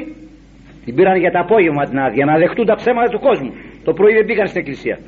την 0.85 0.95
πήραν 0.95 1.17
για 1.17 1.31
το 1.31 1.39
απόγευμα 1.39 1.85
την 1.89 1.99
άδεια 1.99 2.25
να 2.25 2.39
δεχτούν 2.39 2.67
τα 2.67 2.75
ψέματα 2.75 3.09
του 3.09 3.21
κόσμου. 3.21 3.53
Το 3.85 3.93
πρωί 3.93 4.13
δεν 4.15 4.25
πήγαν 4.25 4.47
στην 4.49 4.61
εκκλησία. 4.61 4.99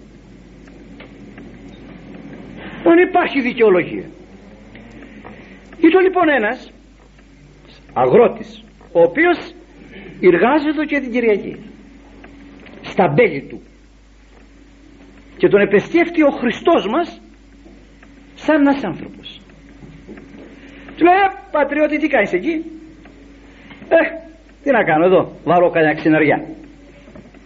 Δεν 2.83 2.99
υπάρχει 3.09 3.41
δικαιολογία. 3.41 4.07
Ήταν 5.87 6.03
λοιπόν 6.03 6.29
ένας 6.29 6.73
αγρότης 7.93 8.65
ο 8.93 9.01
οποίος 9.03 9.39
εργάζεται 10.21 10.85
και 10.87 11.01
την 11.01 11.11
Κυριακή 11.13 11.57
στα 12.83 13.09
μπέλη 13.09 13.43
του 13.49 13.63
και 15.37 15.49
τον 15.49 15.61
επεστιεύτηκε 15.61 16.25
ο 16.25 16.31
Χριστός 16.31 16.87
μας 16.87 17.21
σαν 18.35 18.61
ένας 18.61 18.85
άνθρωπος 18.85 19.41
του 20.97 21.05
λέει 21.05 21.15
«Ε, 21.15 21.29
πατριώτη 21.51 21.99
τι 21.99 22.09
κάνεις 22.09 22.33
εκεί; 22.33 22.65
Ε 23.89 24.24
τι 24.65 24.71
να 24.71 24.85
κάνω 24.85 25.05
εδώ 25.05 25.33
βάλω 25.45 25.71
κανένα 25.71 25.95
ξεναριά 25.95 26.45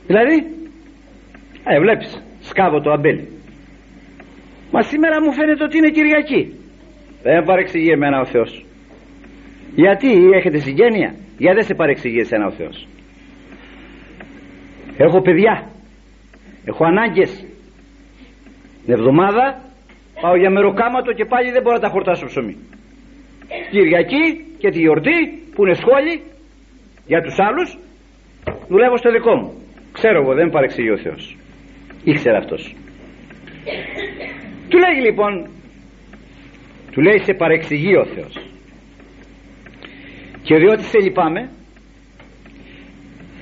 δηλαδή 0.07 0.37
ε 1.64 1.81
βλέπεις 1.81 2.23
σκάβω 2.41 2.81
το 2.81 2.91
αμπέλι 2.91 3.39
Μα 4.71 4.83
σήμερα 4.83 5.23
μου 5.23 5.33
φαίνεται 5.33 5.64
ότι 5.64 5.77
είναι 5.77 5.91
Κυριακή. 5.91 6.53
Δεν 7.23 7.45
παρεξηγεί 7.45 7.91
εμένα 7.91 8.21
ο 8.21 8.25
Θεός. 8.25 8.64
Γιατί 9.75 10.09
έχετε 10.35 10.59
συγγένεια; 10.59 11.14
Γιατί 11.39 11.55
δεν 11.55 11.64
σε 11.64 11.75
παρεξηγεί 11.75 12.19
εσένα 12.19 12.47
ο 12.47 12.51
Θεός. 12.51 12.87
Έχω 14.97 15.21
παιδιά. 15.21 15.69
Έχω 16.64 16.85
ανάγκες. 16.85 17.47
Την 18.85 18.95
εβδομάδα 18.95 19.61
πάω 20.21 20.37
για 20.37 20.51
μεροκάματο 20.51 21.12
και 21.12 21.25
πάλι 21.25 21.51
δεν 21.51 21.62
μπορώ 21.62 21.75
να 21.75 21.83
τα 21.83 21.89
χορτάσω 21.89 22.27
ψωμί. 22.27 22.57
Κυριακή 23.71 24.25
και 24.59 24.71
τη 24.71 24.79
γιορτή 24.79 25.19
που 25.55 25.64
είναι 25.64 25.75
σχόλη 25.75 26.23
για 27.11 27.21
τους 27.21 27.37
άλλους 27.39 27.79
δουλεύω 28.69 28.97
στο 28.97 29.11
δικό 29.11 29.35
μου. 29.35 29.51
Ξέρω 29.93 30.23
εγώ 30.23 30.35
δεν 30.35 30.49
παρεξηγεί 30.51 30.91
ο 30.91 30.99
Θεός. 30.99 31.37
Ήξερε 32.05 32.37
αυτός. 32.37 32.75
Του 34.69 34.79
λέει 34.79 35.01
λοιπόν 35.07 35.49
του 36.93 37.01
λέει 37.01 37.19
σε 37.19 37.35
παρεξηγεί 37.35 37.97
ο 37.97 38.05
Θεός 38.05 38.35
και 40.43 40.57
διότι 40.57 40.83
σε 40.83 40.99
λυπάμαι 40.99 41.51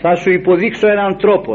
θα 0.01 0.15
σου 0.15 0.31
υποδείξω 0.31 0.89
έναν 0.89 1.17
τρόπο 1.19 1.53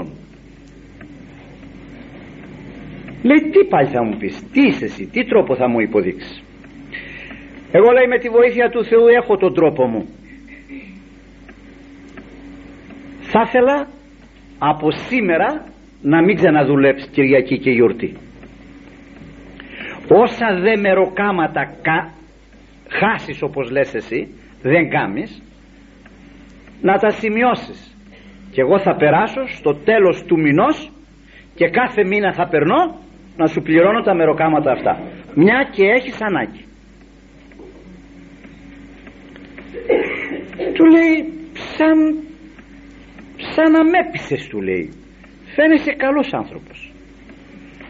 λέει 3.23 3.49
τι 3.51 3.65
πάλι 3.69 3.87
θα 3.87 4.03
μου 4.03 4.17
πεις 4.17 4.43
τι 4.51 4.61
είσαι 4.61 4.85
εσύ 4.85 5.05
τι 5.05 5.25
τρόπο 5.25 5.55
θα 5.55 5.67
μου 5.67 5.79
υποδείξεις 5.79 6.43
εγώ 7.71 7.91
λέει 7.91 8.07
με 8.07 8.17
τη 8.17 8.29
βοήθεια 8.29 8.69
του 8.69 8.85
Θεού 8.85 9.07
έχω 9.07 9.37
τον 9.37 9.53
τρόπο 9.53 9.85
μου 9.85 10.07
θα 13.31 13.41
ήθελα 13.47 13.87
από 14.59 14.91
σήμερα 14.91 15.65
να 16.01 16.23
μην 16.23 16.35
ξαναδουλέψεις 16.35 17.09
Κυριακή 17.09 17.59
και 17.59 17.71
γιορτή. 17.71 18.17
Όσα 20.07 20.47
δε 20.61 20.77
μεροκάματα 20.77 21.63
κα, 21.81 22.13
χάσεις 22.89 23.41
όπως 23.41 23.71
λες 23.71 23.93
εσύ 23.93 24.27
δεν 24.61 24.89
κάμεις 24.89 25.41
να 26.81 26.97
τα 26.97 27.09
σημειώσεις. 27.09 27.95
Και 28.51 28.61
εγώ 28.61 28.79
θα 28.79 28.95
περάσω 28.95 29.47
στο 29.47 29.73
τέλος 29.75 30.23
του 30.23 30.39
μηνός 30.39 30.91
και 31.55 31.69
κάθε 31.69 32.03
μήνα 32.03 32.33
θα 32.33 32.47
περνώ 32.47 32.99
να 33.37 33.47
σου 33.47 33.61
πληρώνω 33.61 34.01
τα 34.01 34.15
μεροκάματα 34.15 34.71
αυτά. 34.71 34.99
Μια 35.35 35.69
και 35.71 35.85
έχεις 35.85 36.21
ανάγκη. 36.21 36.65
Του 40.73 40.85
λέει 40.85 41.17
σαν 41.53 41.97
σαν 43.55 43.71
να 43.71 43.83
με 43.83 43.97
έπεισες 44.05 44.47
του 44.47 44.61
λέει. 44.61 44.89
Φαίνεσαι 45.55 45.91
καλός 45.91 46.33
άνθρωπος. 46.33 46.91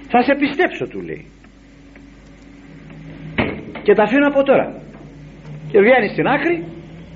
Θα 0.07 0.21
σε 0.21 0.35
πιστέψω 0.35 0.85
του 0.87 1.01
λέει. 1.01 1.25
Και 3.83 3.93
τα 3.93 4.03
αφήνω 4.03 4.27
από 4.27 4.43
τώρα. 4.43 4.81
Και 5.71 5.79
βγαίνει 5.79 6.07
στην 6.07 6.27
άκρη 6.27 6.63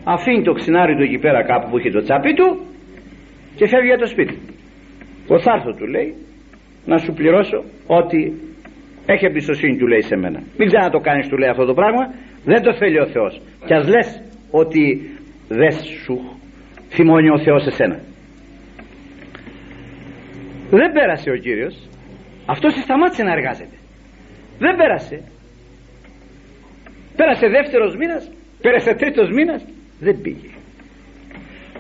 αφήνει 0.03 0.43
το 0.43 0.53
ξινάρι 0.53 0.95
του 0.95 1.03
εκεί 1.03 1.17
πέρα 1.17 1.43
κάπου 1.43 1.69
που 1.69 1.77
έχει 1.77 1.91
το 1.91 2.01
τσάπι 2.01 2.33
του 2.33 2.47
και 3.55 3.67
φεύγει 3.67 3.87
για 3.87 3.97
το 3.97 4.07
σπίτι. 4.07 4.37
Ο 5.27 5.39
θα 5.39 5.51
έρθω 5.51 5.71
του 5.71 5.87
λέει 5.87 6.13
να 6.85 6.97
σου 6.97 7.13
πληρώσω 7.13 7.63
ότι 7.87 8.33
έχει 9.05 9.25
εμπιστοσύνη 9.25 9.77
του 9.77 9.87
λέει 9.87 10.01
σε 10.01 10.15
μένα. 10.15 10.39
Μην 10.57 10.67
ξανά 10.67 10.89
το 10.89 10.99
κάνεις 10.99 11.27
του 11.27 11.37
λέει 11.37 11.49
αυτό 11.49 11.65
το 11.65 11.73
πράγμα. 11.73 12.03
Δεν 12.45 12.61
το 12.61 12.73
θέλει 12.73 12.99
ο 12.99 13.07
Θεός 13.07 13.41
και 13.65 13.73
ας 13.73 13.87
λες 13.87 14.21
ότι 14.51 14.83
δεν 15.47 15.71
σου 16.03 16.15
θυμώνει 16.89 17.29
ο 17.29 17.39
Θεός 17.39 17.65
εσένα 17.65 17.99
δεν 20.69 20.91
πέρασε 20.91 21.29
ο 21.29 21.35
Κύριος. 21.35 21.89
Αυτός 22.45 22.73
σταμάτησε 22.73 23.23
να 23.23 23.31
εργάζεται. 23.31 23.77
Δεν 24.59 24.75
πέρασε. 24.75 25.23
Πέρασε 27.15 27.47
δεύτερος 27.47 27.95
μήνας 27.95 28.29
πέρασε 28.65 28.93
τρίτος 28.93 29.29
μήνας 29.29 29.65
δεν 29.99 30.21
πήγε. 30.21 30.49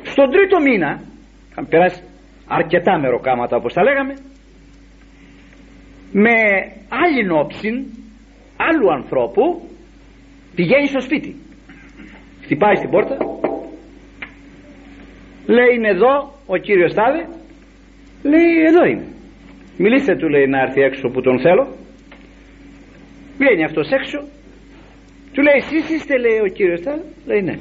Στον 0.03 0.31
τρίτο 0.31 0.59
μήνα 0.61 1.01
είχαν 1.51 1.67
περάσει 1.67 2.01
αρκετά 2.47 2.99
μεροκάματα 2.99 3.55
όπως 3.57 3.73
τα 3.73 3.83
λέγαμε 3.83 4.13
με 6.11 6.35
άλλη 6.89 7.29
όψη 7.29 7.69
άλλου 8.57 8.91
ανθρώπου 8.91 9.69
πηγαίνει 10.55 10.87
στο 10.87 10.99
σπίτι. 10.99 11.35
Χτυπάει 12.43 12.75
στην 12.75 12.89
πόρτα. 12.89 13.17
Λέει 15.45 15.75
είναι 15.75 15.89
εδώ 15.89 16.33
ο 16.45 16.57
κύριος 16.57 16.93
Τάδε 16.93 17.27
λέει 18.31 18.53
εδώ 18.69 18.83
είμαι 18.85 19.07
μιλήστε 19.77 20.15
του 20.15 20.29
λέει 20.29 20.47
να 20.47 20.59
έρθει 20.61 20.81
έξω 20.81 21.07
που 21.13 21.21
τον 21.21 21.39
θέλω 21.39 21.65
βγαίνει 23.37 23.63
αυτός 23.63 23.89
έξω. 23.91 24.19
Του 25.33 25.41
λέει 25.41 25.57
εσείς 25.57 25.89
είστε 25.89 26.17
λέει 26.17 26.39
ο 26.47 26.47
κύριος 26.47 26.81
Τάδε 26.81 27.03
λέει 27.25 27.41
ναι 27.41 27.55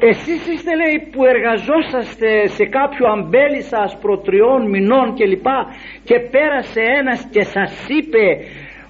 εσείς 0.00 0.46
είστε 0.52 0.72
λέει 0.76 0.96
που 1.12 1.24
εργαζόσαστε 1.24 2.46
σε 2.46 2.64
κάποιο 2.64 3.04
αμπέλι 3.14 3.62
σας 3.62 3.98
προ 4.02 4.18
τριών 4.18 4.68
μηνών 4.68 5.14
και 5.14 5.26
λοιπά 5.26 5.58
και 6.04 6.16
πέρασε 6.34 6.80
ένας 7.00 7.28
και 7.30 7.42
σας 7.42 7.86
είπε 7.88 8.26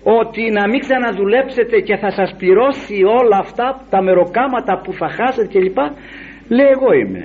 ότι 0.02 0.50
να 0.50 0.68
μην 0.68 0.80
ξαναδουλέψετε 0.80 1.80
και 1.80 1.96
θα 1.96 2.10
σας 2.10 2.34
πληρώσει 2.38 2.96
όλα 3.20 3.38
αυτά 3.38 3.86
τα 3.90 4.02
μεροκάματα 4.02 4.80
που 4.82 4.92
θα 4.92 5.08
χάσετε 5.08 5.46
και 5.52 5.60
λοιπά 5.60 5.94
λέει 6.48 6.70
εγώ 6.76 6.92
είμαι 6.92 7.22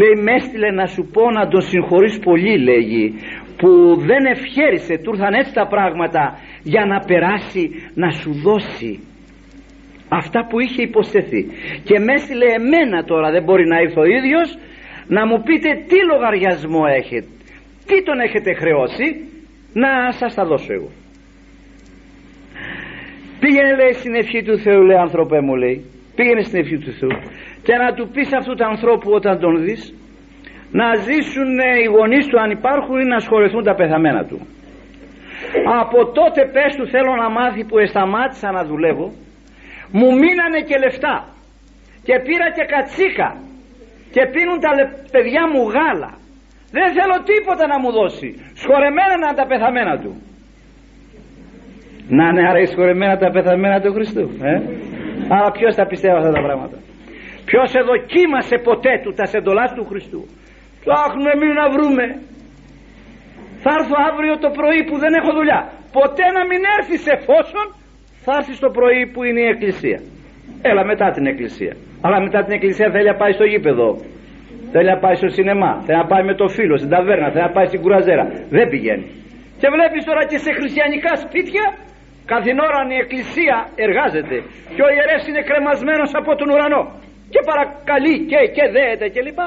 λέει 0.00 0.14
με 0.24 0.32
έστειλε 0.38 0.70
να 0.70 0.86
σου 0.86 1.02
πω 1.12 1.30
να 1.30 1.48
τον 1.48 1.60
συγχωρείς 1.60 2.18
πολύ 2.18 2.58
λέγει 2.68 3.04
που 3.60 3.70
δεν 4.08 4.22
ευχαίρισε 4.34 4.94
του 5.02 5.10
ήρθαν 5.14 5.34
έτσι 5.40 5.52
τα 5.60 5.66
πράγματα 5.66 6.38
για 6.62 6.84
να 6.86 6.98
περάσει 7.08 7.64
να 7.94 8.10
σου 8.10 8.30
δώσει 8.46 8.92
αυτά 10.08 10.46
που 10.48 10.60
είχε 10.60 10.82
υποστεθεί 10.82 11.42
και 11.88 11.98
με 11.98 12.12
έστειλε 12.12 12.46
εμένα 12.60 13.04
τώρα 13.04 13.30
δεν 13.30 13.42
μπορεί 13.42 13.66
να 13.66 13.80
ήρθε 13.80 14.00
ο 14.00 14.08
ίδιος 14.18 14.58
να 15.06 15.26
μου 15.26 15.42
πείτε 15.46 15.68
τι 15.88 15.98
λογαριασμό 16.12 16.82
έχετε 17.00 17.28
τι 17.86 18.02
τον 18.02 18.18
έχετε 18.20 18.54
χρεώσει 18.54 19.06
να 19.72 20.12
σας 20.12 20.34
τα 20.34 20.44
δώσω 20.44 20.72
εγώ. 20.72 20.90
Πήγαινε 23.40 23.74
λέει 23.76 23.92
στην 23.92 24.14
ευχή 24.14 24.42
του 24.42 24.58
Θεού 24.58 24.82
λέει 24.82 24.96
άνθρωπε 24.96 25.40
μου 25.40 25.54
λέει 25.54 25.84
πήγαινε 26.16 26.42
στην 26.42 26.58
ευχή 26.60 26.78
του 26.78 26.92
Θεού 26.98 27.14
και 27.66 27.74
να 27.82 27.88
του 27.96 28.04
πεις 28.12 28.28
αυτού 28.32 28.54
του 28.54 28.66
ανθρώπου 28.72 29.10
όταν 29.18 29.38
τον 29.44 29.54
δεις 29.64 29.82
να 30.80 30.86
ζήσουν 31.06 31.50
οι 31.82 31.86
γονείς 31.96 32.26
του 32.26 32.40
αν 32.40 32.50
υπάρχουν 32.50 32.96
ή 33.00 33.06
να 33.12 33.16
ασχοληθούν 33.16 33.62
τα 33.64 33.74
πεθαμένα 33.74 34.22
του. 34.24 34.38
Από 35.82 35.98
τότε 36.18 36.40
πες 36.54 36.72
του 36.76 36.86
θέλω 36.86 37.12
να 37.22 37.28
μάθει 37.30 37.64
που 37.64 37.78
εσταμάτησα 37.78 38.50
να 38.50 38.62
δουλεύω 38.64 39.06
μου 39.98 40.08
μείνανε 40.20 40.60
και 40.68 40.76
λεφτά 40.84 41.16
και 42.06 42.14
πήρα 42.26 42.46
και 42.56 42.64
κατσίκα 42.74 43.30
και 44.14 44.22
πίνουν 44.32 44.58
τα 44.60 44.70
παιδιά 45.10 45.42
μου 45.52 45.62
γάλα. 45.74 46.12
Δεν 46.76 46.88
θέλω 46.96 47.16
τίποτα 47.30 47.66
να 47.66 47.78
μου 47.82 47.90
δώσει 47.98 48.28
σχορεμένα 48.62 49.14
να 49.24 49.34
τα 49.34 49.46
πεθαμένα 49.46 49.98
του 50.02 50.12
να 52.08 52.28
είναι 52.28 52.48
άρα 52.48 52.66
σχορεμένα 52.66 53.16
τα 53.16 53.30
πεθαμένα 53.30 53.80
του 53.80 53.92
Χριστού 53.92 54.30
ε; 54.42 54.60
Αλλά 55.34 55.50
ποιος 55.56 55.74
τα 55.74 55.86
πιστεύει 55.90 56.16
αυτά 56.20 56.32
τα 56.38 56.42
πράγματα; 56.46 56.76
Ποιος 57.48 57.68
εδοκίμασε 57.80 58.56
ποτέ 58.68 58.92
του 59.02 59.12
τα 59.18 59.24
σεντολάς 59.32 59.70
του 59.76 59.84
Χριστού; 59.90 60.22
Ψάχνουμε 60.82 61.30
εμείς 61.36 61.52
να 61.60 61.66
βρούμε 61.74 62.04
θα 63.68 63.74
έρθω 63.78 63.96
αύριο 64.10 64.34
το 64.44 64.50
πρωί 64.58 64.80
που 64.88 64.96
δεν 65.02 65.12
έχω 65.20 65.30
δουλειά. 65.38 65.60
Ποτέ 65.98 66.26
να 66.36 66.42
μην 66.48 66.60
έρθεις 66.76 67.02
εφόσον 67.16 67.66
θα 68.24 68.32
έρθεις 68.38 68.58
το 68.64 68.70
πρωί 68.76 69.02
που 69.12 69.20
είναι 69.28 69.42
η 69.46 69.48
εκκλησία. 69.54 69.98
Έλα 70.70 70.82
μετά 70.90 71.06
την 71.16 71.24
εκκλησία. 71.32 71.74
Αλλά 72.04 72.18
μετά 72.26 72.38
την 72.44 72.52
εκκλησία 72.56 72.88
θέλει 72.94 73.08
να 73.12 73.16
πάει 73.20 73.32
στο 73.38 73.46
γήπεδο. 73.52 73.88
Θέλει 74.72 74.88
να 74.94 74.98
πάει 75.04 75.14
στο 75.20 75.28
σινεμά. 75.36 75.72
Θέλει 75.86 75.98
να 76.02 76.08
πάει 76.12 76.24
με 76.30 76.34
το 76.40 76.46
φίλο 76.56 76.74
στην 76.80 76.90
ταβέρνα. 76.94 77.26
Θέλει 77.32 77.46
να 77.48 77.54
πάει 77.56 77.66
στην 77.70 77.80
κουραζέρα. 77.84 78.24
Δεν 78.56 78.66
πηγαίνει. 78.72 79.06
Και 79.60 79.68
βλέπεις 79.74 80.02
τώρα 80.08 80.22
και 80.30 80.38
σε 80.44 80.50
χριστιανικά 80.58 81.12
σπίτια 81.24 81.64
καθήν 82.32 82.56
ώρα 82.66 82.80
η 82.96 82.98
εκκλησία 83.04 83.56
εργάζεται 83.84 84.36
και 84.74 84.82
ο 84.86 84.88
ιερεύς 84.94 85.24
είναι 85.30 85.42
κρεμασμένος 85.48 86.10
από 86.20 86.30
τον 86.38 86.48
ουρανό. 86.52 86.82
Και 87.32 87.40
παρακαλεί 87.50 88.14
και, 88.30 88.38
και 88.56 88.64
δέεται 88.76 89.06
και 89.14 89.22
λοιπά 89.26 89.46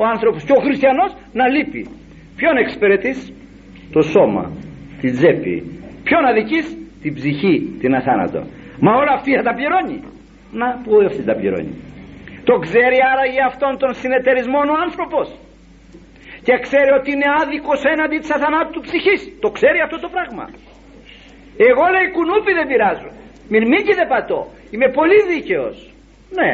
ο 0.00 0.02
άνθρωπος. 0.12 0.40
Και 0.46 0.54
ο 0.58 0.60
χριστιανός 0.66 1.10
να 1.38 1.44
λείπει. 1.54 1.82
Ποιον 2.38 2.54
εξυπηρετείς; 2.62 3.18
Το 3.94 4.00
σώμα 4.14 4.44
την 5.00 5.12
τσέπη. 5.16 5.56
Ποιον 6.06 6.22
αδικείς; 6.30 6.66
Την 7.02 7.14
ψυχή 7.18 7.54
την 7.82 7.94
αθάνατο. 7.98 8.40
Μα 8.84 8.90
όλα 9.00 9.12
αυτή 9.18 9.30
θα 9.38 9.42
τα 9.48 9.52
πληρώνει. 9.58 9.98
Να 10.60 10.66
που 10.82 10.90
αυτή 11.10 11.22
τα 11.30 11.34
πληρώνει. 11.40 11.72
Το 12.48 12.54
ξέρει 12.64 12.98
άρα 13.10 13.24
για 13.34 13.44
αυτόν 13.50 13.72
τον 13.82 13.92
συνεταιρισμό 14.00 14.60
ο 14.74 14.76
άνθρωπος. 14.86 15.26
Και 16.46 16.54
ξέρει 16.66 16.90
ότι 16.98 17.08
είναι 17.14 17.28
άδικος 17.40 17.80
έναντι 17.92 18.16
της 18.22 18.30
αθανάτου 18.36 18.70
του 18.76 18.82
ψυχής. 18.86 19.20
Το 19.44 19.48
ξέρει 19.56 19.78
αυτό 19.86 19.96
το 20.04 20.08
πράγμα 20.14 20.44
εγώ 21.70 21.84
λέει 21.94 22.08
κουνούπι 22.16 22.52
δεν 22.58 22.66
πειράζω. 22.70 23.10
Μυρμήκι 23.50 23.92
δεν 24.00 24.08
πατώ. 24.12 24.40
Είμαι 24.72 24.88
πολύ 24.98 25.18
δίκαιος. 25.32 25.76
Ναι. 26.38 26.52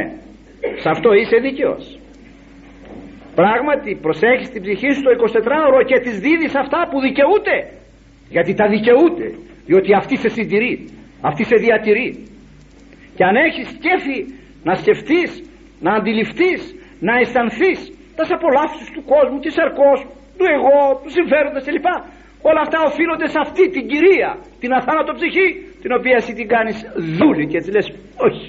Σε 0.83 0.89
αυτό 0.95 1.09
είσαι 1.13 1.37
δίκαιος. 1.47 1.85
Πράγματι 3.35 3.91
προσέχεις 4.05 4.49
την 4.51 4.63
ψυχή 4.63 4.91
σου 4.95 5.03
το 5.07 5.11
24ωρο 5.25 5.81
και 5.91 5.99
τις 6.05 6.17
δίδεις 6.25 6.55
αυτά 6.55 6.89
που 6.91 7.01
δικαιούται. 7.01 7.57
Γιατί 8.35 8.55
τα 8.55 8.67
δικαιούται. 8.69 9.27
Διότι 9.67 9.95
αυτή 9.95 10.17
σε 10.17 10.29
συντηρεί. 10.29 10.75
Αυτή 11.21 11.45
σε 11.45 11.57
διατηρεί. 11.65 12.09
Και 13.17 13.25
αν 13.25 13.37
έχεις 13.37 13.67
σκέφη 13.77 14.19
να 14.63 14.75
σκεφτείς 14.75 15.31
να 15.81 15.93
αντιληφθείς 15.95 16.61
να 17.01 17.13
αισθανθείς 17.21 17.81
τα 18.17 18.25
απολαύσεις 18.37 18.89
του 18.95 19.05
κόσμου 19.13 19.39
της 19.45 19.59
αρκός 19.65 19.99
του 20.39 20.45
εγώ, 20.57 20.77
του 21.03 21.11
συμφέροντος 21.17 21.65
κλπ 21.65 21.89
όλα 22.51 22.61
αυτά 22.67 22.79
οφείλονται 22.89 23.29
σε 23.35 23.39
αυτή 23.47 23.65
την 23.75 23.85
κυρία 23.91 24.31
την 24.63 24.71
αθάνατο 24.79 25.13
ψυχή 25.19 25.47
την 25.83 25.91
οποία 25.99 26.15
εσύ 26.21 26.33
την 26.41 26.49
κάνεις 26.55 26.77
δούλη 27.19 27.45
και 27.51 27.57
έτσι 27.61 27.71
λες 27.77 27.87
όχι 28.29 28.49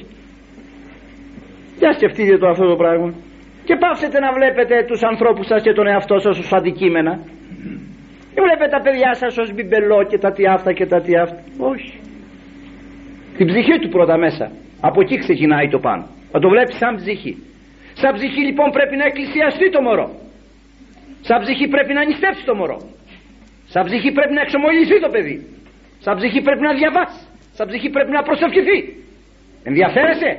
για 1.79 1.91
σκεφτείτε 1.93 2.37
το 2.37 2.47
αυτό 2.47 2.65
το 2.71 2.75
πράγμα. 2.75 3.13
Και 3.67 3.75
πάψετε 3.75 4.19
να 4.19 4.29
βλέπετε 4.37 4.75
τους 4.89 5.01
ανθρώπους 5.11 5.45
σας 5.51 5.61
και 5.61 5.73
τον 5.73 5.87
εαυτό 5.87 6.19
σας 6.19 6.37
ως 6.37 6.53
αντικείμενα. 6.53 7.13
Δεν 8.33 8.43
βλέπετε 8.47 8.71
τα 8.77 8.81
παιδιά 8.85 9.11
σας 9.21 9.37
ως 9.37 9.53
μπιμπελό 9.53 9.99
και 10.09 10.17
τα 10.17 10.31
τι 10.35 10.43
αυτά 10.55 10.71
και 10.73 10.85
τα 10.85 11.01
τι 11.01 11.11
αυτά. 11.23 11.39
Όχι. 11.71 11.93
Την 13.37 13.45
ψυχή 13.47 13.75
του 13.81 13.89
πρώτα 13.95 14.17
μέσα. 14.17 14.45
Από 14.81 15.01
εκεί 15.03 15.15
ξεκινάει 15.17 15.67
το 15.75 15.79
πάνω. 15.79 16.03
Θα 16.31 16.39
το 16.39 16.47
βλέπεις 16.53 16.75
σαν 16.81 16.95
ψυχή. 16.95 17.33
Σαν 18.01 18.11
ψυχή 18.17 18.41
λοιπόν 18.49 18.67
πρέπει 18.77 18.95
να 19.01 19.05
εκκλησιαστεί 19.09 19.69
το 19.75 19.81
μωρό. 19.81 20.07
Σαν 21.27 21.37
ψυχή 21.43 21.67
πρέπει 21.67 21.93
να 21.93 22.01
νηστεύσει 22.05 22.43
το 22.45 22.55
μωρό 22.55 22.79
σαν 23.75 23.85
ψυχή 23.85 24.11
πρέπει 24.17 24.33
να 24.33 24.41
εξομολυθεί 24.41 24.97
το 25.05 25.09
παιδί. 25.13 25.35
Σαν 26.05 26.13
ψυχή 26.19 26.41
πρέπει 26.47 26.63
να 26.69 26.73
διαβάσει. 26.79 27.19
Σαν 27.57 27.67
ψυχή 27.67 27.89
πρέπει 27.95 28.11
να 28.17 28.21
προσευχηθεί. 28.27 28.77
Ενδιαφέρεσαι; 29.69 30.31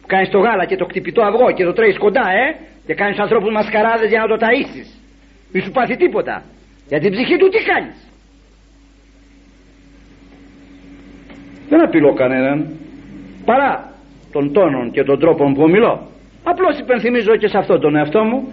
Που 0.00 0.06
κάνεις 0.12 0.28
το 0.28 0.38
γάλα 0.38 0.64
και 0.70 0.76
το 0.76 0.86
κτυπητό 0.90 1.22
αυγό 1.22 1.48
και 1.56 1.64
το 1.64 1.72
τρέχεις 1.72 1.98
κοντά 1.98 2.26
ε 2.42 2.46
και 2.86 2.94
κάνεις 2.94 3.18
ανθρώπους 3.18 3.50
μασκαράδες 3.52 4.08
για 4.08 4.20
να 4.22 4.26
το 4.32 4.36
ταΐσεις. 4.44 4.88
Μη 5.52 5.60
σου 5.60 5.70
πάθει 5.70 5.96
τίποτα. 5.96 6.42
Για 6.88 7.00
την 7.00 7.10
ψυχή 7.14 7.36
του 7.36 7.48
τι 7.48 7.60
κάνεις; 7.70 7.96
Δεν 11.68 11.80
απειλώ 11.86 12.12
κανέναν. 12.14 12.56
Παρά 13.44 13.72
των 14.32 14.52
τόνων 14.52 14.90
και 14.90 15.02
των 15.02 15.18
τρόπων 15.18 15.54
που 15.54 15.68
μιλώ 15.70 15.94
απλώς 16.44 16.78
υπενθυμίζω 16.78 17.36
και 17.36 17.48
σε 17.48 17.58
αυτό 17.58 17.78
τον 17.78 17.96
εαυτό 17.96 18.22
μου 18.24 18.52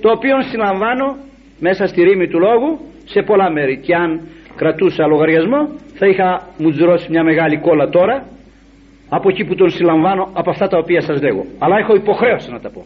το 0.00 0.10
οποίο 0.10 0.42
συλλαμβάνω 0.42 1.16
μέσα 1.58 1.86
στη 1.86 2.02
ρήμη 2.02 2.28
του 2.28 2.38
λόγου 2.38 2.70
σε 3.12 3.22
πολλά 3.22 3.50
μέρη. 3.50 3.76
Και 3.78 3.94
αν 3.94 4.20
κρατούσα 4.56 5.06
λογαριασμό 5.06 5.68
θα 5.94 6.06
είχα 6.06 6.28
μου 6.58 6.70
μια 7.08 7.22
μεγάλη 7.22 7.58
κόλλα 7.58 7.88
τώρα 7.88 8.26
από 9.08 9.28
εκεί 9.28 9.44
που 9.44 9.54
τον 9.54 9.70
συλλαμβάνω 9.70 10.30
από 10.32 10.50
αυτά 10.50 10.66
τα 10.68 10.78
οποία 10.78 11.00
σας 11.00 11.22
λέγω. 11.22 11.44
Αλλά 11.58 11.76
έχω 11.78 11.94
υποχρέωση 11.94 12.50
να 12.50 12.60
τα 12.60 12.70
πω. 12.70 12.84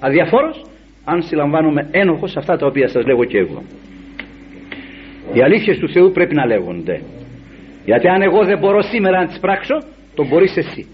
Αδιαφόρος 0.00 0.64
αν 1.04 1.22
συλλαμβάνομαι 1.22 1.88
ένοχος 1.90 2.30
σε 2.30 2.38
αυτά 2.38 2.56
τα 2.56 2.66
οποία 2.66 2.88
σας 2.88 3.04
λέγω 3.06 3.24
και 3.24 3.38
εγώ. 3.38 3.62
Οι 5.32 5.42
αλήθειες 5.42 5.78
του 5.78 5.88
Θεού 5.88 6.10
πρέπει 6.12 6.34
να 6.34 6.46
λέγονται. 6.46 7.02
Γιατί 7.84 8.08
αν 8.08 8.22
εγώ 8.22 8.44
δεν 8.44 8.58
μπορώ 8.58 8.82
σήμερα 8.82 9.20
να 9.20 9.26
τις 9.26 9.38
πράξω 9.38 9.82
το 10.14 10.26
μπορείς 10.26 10.56
εσύ. 10.56 10.86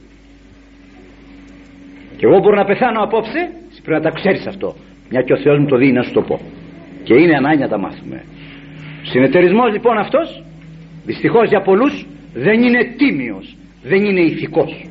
Και 2.16 2.26
εγώ 2.26 2.38
μπορώ 2.38 2.56
να 2.56 2.64
πεθάνω 2.64 3.02
απόψε 3.02 3.50
πρέπει 3.82 4.02
να 4.02 4.10
τα 4.10 4.10
ξέρεις 4.10 4.46
αυτό. 4.46 4.74
Μια 5.10 5.22
και 5.22 5.32
ο 5.32 5.36
Θεός 5.36 5.58
μου 5.58 5.66
το 5.66 5.76
δίνει 5.76 5.92
να 5.92 6.02
σου 6.02 6.12
το 6.12 6.22
πω. 6.22 6.40
Και 7.02 7.14
είναι 7.14 7.36
ανάγκη 7.36 7.60
να 7.60 7.68
τα 7.68 7.78
μάθουμε 7.78 8.24
συνεταιρισμός 9.10 9.72
λοιπόν 9.72 9.98
αυτός 9.98 10.42
δυστυχώς 11.04 11.48
για 11.48 11.60
πολλούς 11.60 12.06
δεν 12.34 12.62
είναι 12.62 12.94
τίμιος 12.96 13.56
δεν 13.82 14.04
είναι 14.04 14.20
ηθικός. 14.20 14.84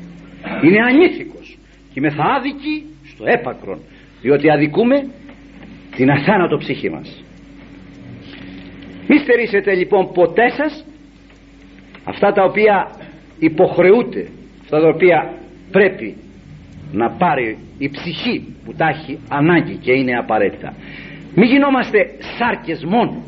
Είναι 0.62 0.82
ανήθικος 0.82 1.58
και 1.92 1.94
είμαι 1.94 2.10
θα 2.10 2.24
άδικοι 2.24 2.84
στο 3.14 3.24
έπακρον 3.26 3.78
διότι 4.20 4.50
αδικούμε 4.50 5.06
την 5.96 6.10
αθάνατο 6.10 6.56
ψυχή 6.56 6.90
μας. 6.90 7.24
Μη 9.08 9.18
στερήσετε 9.18 9.74
λοιπόν 9.74 10.12
ποτέ 10.12 10.48
σας 10.48 10.84
αυτά 12.04 12.32
τα 12.32 12.44
οποία 12.44 12.90
υποχρεούται 13.38 14.28
αυτά 14.62 14.80
τα 14.80 14.88
οποία 14.88 15.32
πρέπει 15.70 16.16
να 16.92 17.10
πάρει 17.10 17.58
η 17.78 17.88
ψυχή 17.88 18.54
που 18.64 18.74
τα 18.74 18.88
έχει 18.88 19.18
ανάγκη 19.28 19.76
και 19.76 19.92
είναι 19.92 20.16
απαραίτητα. 20.16 20.74
Μην 21.34 21.48
γινόμαστε 21.48 21.98
σάρκες 22.38 22.84
μόνο 22.84 23.22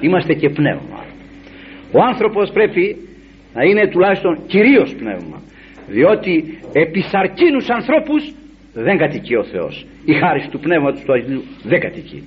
είμαστε 0.00 0.32
και 0.34 0.48
πνεύμα. 0.48 1.04
Ο 1.92 2.02
άνθρωπος 2.02 2.50
πρέπει 2.50 2.96
να 3.54 3.62
είναι 3.64 3.88
τουλάχιστον 3.88 4.46
κυρίως 4.46 4.94
πνεύμα 4.94 5.42
διότι 5.86 6.58
επί 6.72 7.00
σαρκίνους 7.00 7.70
ανθρώπους 7.70 8.34
δεν 8.72 8.96
κατοικεί 8.98 9.34
ο 9.34 9.44
Θεός. 9.44 9.86
Η 10.04 10.12
χάρη 10.12 10.48
του 10.50 10.58
πνεύματος 10.58 11.02
του 11.04 11.12
Αγίου 11.12 11.42
δεν 11.62 11.80
κατοικεί. 11.80 12.20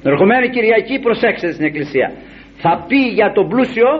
Την 0.00 0.10
ερχομένη 0.10 0.48
Κυριακή 0.48 0.98
προσέξτε 0.98 1.52
στην 1.52 1.64
Εκκλησία. 1.64 2.12
Θα 2.56 2.84
πει 2.88 2.96
για 2.96 3.32
τον 3.32 3.48
πλούσιο 3.48 3.90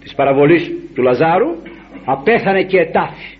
της 0.00 0.14
παραβολής 0.14 0.72
του 0.94 1.02
Λαζάρου 1.02 1.52
απέθανε 2.04 2.62
και 2.62 2.78
ετάφη 2.78 3.38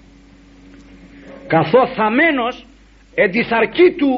καθώς 1.46 1.90
θαμένος 1.96 2.66
εν 3.14 3.30
τη 3.30 3.42
σαρκή 3.42 3.94
του 3.98 4.10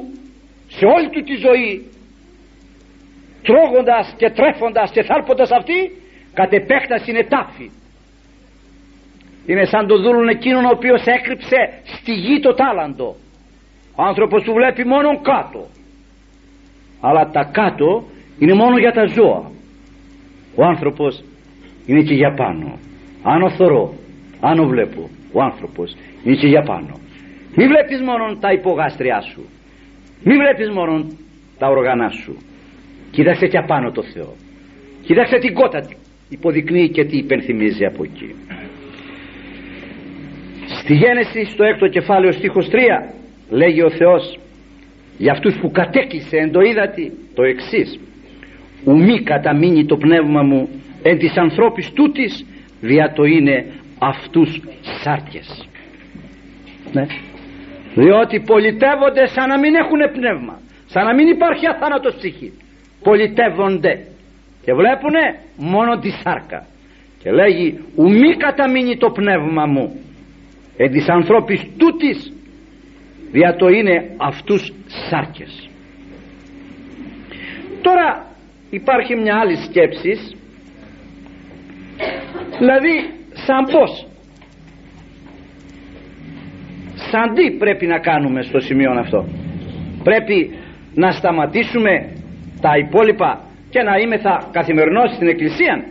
σε 0.69 0.85
όλη 0.87 1.09
του 1.11 1.23
τη 1.23 1.35
ζωή 1.35 1.85
τρώγοντας 3.47 4.15
και 4.17 4.31
τρέφοντας 4.31 4.91
και 4.91 5.03
θάλποντας 5.03 5.51
αυτή 5.51 5.79
κατ' 6.35 6.53
επέκταση 6.53 7.11
είναι 7.11 7.25
τάφη. 7.25 7.71
Είναι 9.47 9.65
σαν 9.65 9.87
το 9.87 9.97
δούλον 10.03 10.29
εκείνον 10.29 10.65
ο 10.65 10.71
οποίος 10.73 11.03
έκρυψε 11.05 11.57
στη 11.85 12.13
γη 12.13 12.41
το 12.41 12.55
τάλαντο. 12.55 13.17
Ο 13.95 14.03
άνθρωπος 14.03 14.43
του 14.43 14.53
βλέπει 14.53 14.85
μόνο 14.85 15.21
κάτω. 15.21 15.67
Αλλά 17.01 17.31
τα 17.31 17.45
κάτω 17.53 18.05
είναι 18.39 18.55
μόνο 18.55 18.79
για 18.79 18.93
τα 18.93 19.07
ζώα. 19.07 19.51
Ο 20.55 20.65
άνθρωπος 20.65 21.25
είναι 21.87 22.03
και 22.03 22.15
για 22.15 22.35
πάνω. 22.35 22.79
Άνω 23.23 23.51
θωρώ 23.51 23.95
άνω 24.41 24.67
βλέπω 24.67 25.11
ο 25.33 25.43
άνθρωπος 25.43 25.97
είναι 26.25 26.37
και 26.37 26.47
για 26.47 26.63
πάνω. 26.63 26.95
Μη 27.57 27.67
βλέπεις 27.67 28.01
μόνο 28.01 28.37
τα 28.41 28.53
υπογάστριά 28.53 29.21
σου. 29.21 29.43
Μη 30.25 30.35
βλέπεις 30.37 30.71
μόνο 30.71 31.07
τα 31.59 31.69
οργανά 31.69 32.09
σου 32.09 32.37
κοίταξε 33.17 33.47
και 33.47 33.59
απάνω 33.59 33.91
το 33.91 34.03
Θεό. 34.03 34.33
Κοίταξε 35.07 35.37
την 35.39 35.55
κότα 35.55 35.81
υποδεικνύει 36.29 36.89
και 36.89 37.05
τι 37.05 37.17
υπενθυμίζει 37.17 37.85
από 37.85 38.03
εκεί. 38.05 38.35
Στη 40.81 40.95
Γένεση 40.95 41.45
στο 41.45 41.65
έκτο 41.65 41.89
κεφάλαιο 41.89 42.33
στίχος 42.33 42.69
3 42.71 42.77
λέγει 43.51 43.83
ο 43.83 43.91
Θεός 43.91 44.39
για 45.19 45.33
αυτούς 45.33 45.55
που 45.61 45.71
κατέκλυσε 45.71 46.37
εν 46.37 46.51
το 46.53 46.61
είδατη 46.61 47.13
το 47.35 47.43
εξής. 47.43 48.01
Ουμή 48.85 49.23
καταμείνει 49.23 49.87
το 49.87 49.97
πνεύμα 49.97 50.43
μου 50.43 50.69
εν 51.03 51.19
της 51.19 51.37
ανθρώπης 51.37 51.93
τούτης 51.93 52.47
δια 52.81 53.13
το 53.13 53.25
είναι 53.25 53.67
αυτούς 53.99 54.61
σάρκες 55.03 55.69
ναι. 56.93 57.07
διότι 57.95 58.41
πολιτεύονται 58.41 59.27
σαν 59.27 59.49
να 59.49 59.59
μην 59.59 59.75
έχουν 59.75 60.01
πνεύμα 60.13 60.61
σαν 60.87 61.05
να 61.05 61.15
μην 61.15 61.27
υπάρχει 61.29 61.67
αθάνατος 61.67 62.15
ψυχή 62.15 62.53
πολιτεύονται. 63.09 63.93
Και 64.65 64.73
βλέπουνε 64.81 65.25
μόνο 65.57 65.99
τη 65.99 66.11
σάρκα. 66.11 66.61
Και 67.23 67.31
λέγει 67.31 67.67
ουμή 67.97 68.37
καταμείνει 68.37 68.97
το 68.97 69.11
πνεύμα 69.11 69.67
μου 69.67 69.87
εν 70.77 70.91
της 70.91 71.09
ανθρώπης 71.09 71.61
τούτης 71.79 72.33
δια 73.33 73.57
το 73.57 73.69
είναι 73.69 73.97
αυτούς 74.17 74.73
σάρκες 75.09 75.71
τώρα 77.87 78.27
υπάρχει 78.71 79.15
μια 79.17 79.35
άλλη 79.41 79.57
σκέψη. 79.57 80.13
Δηλαδή 82.59 82.95
σαν 83.33 83.65
πως 83.73 84.07
σαν 86.95 87.35
τι 87.35 87.57
πρέπει 87.59 87.87
να 87.87 87.99
κάνουμε 87.99 88.43
στο 88.43 88.61
σημείο 88.61 88.91
αυτό; 88.91 89.29
Πρέπει 90.03 90.55
να 90.95 91.11
σταματήσουμε 91.13 92.16
τα 92.61 92.77
υπόλοιπα 92.77 93.41
και 93.71 93.83
να 93.83 93.97
είμαι 93.99 94.19
θα 94.19 94.49
καθημερινώς 94.53 95.15
στην 95.15 95.29
εκκλησία 95.29 95.85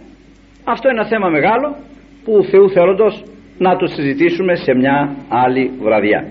αυτό 0.66 0.90
είναι 0.90 1.00
ένα 1.00 1.08
θέμα 1.08 1.30
μεγάλο 1.30 1.76
που 2.24 2.44
Θεού 2.44 2.70
θέλοντος 2.70 3.24
να 3.58 3.76
το 3.76 3.88
συζητήσουμε 3.88 4.56
σε 4.56 4.74
μια 4.74 5.16
άλλη 5.30 5.72
βραδιά. 5.82 6.28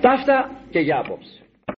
Ταύτα 0.00 0.50
και 0.70 0.78
για 0.78 0.98
απόψε. 0.98 1.45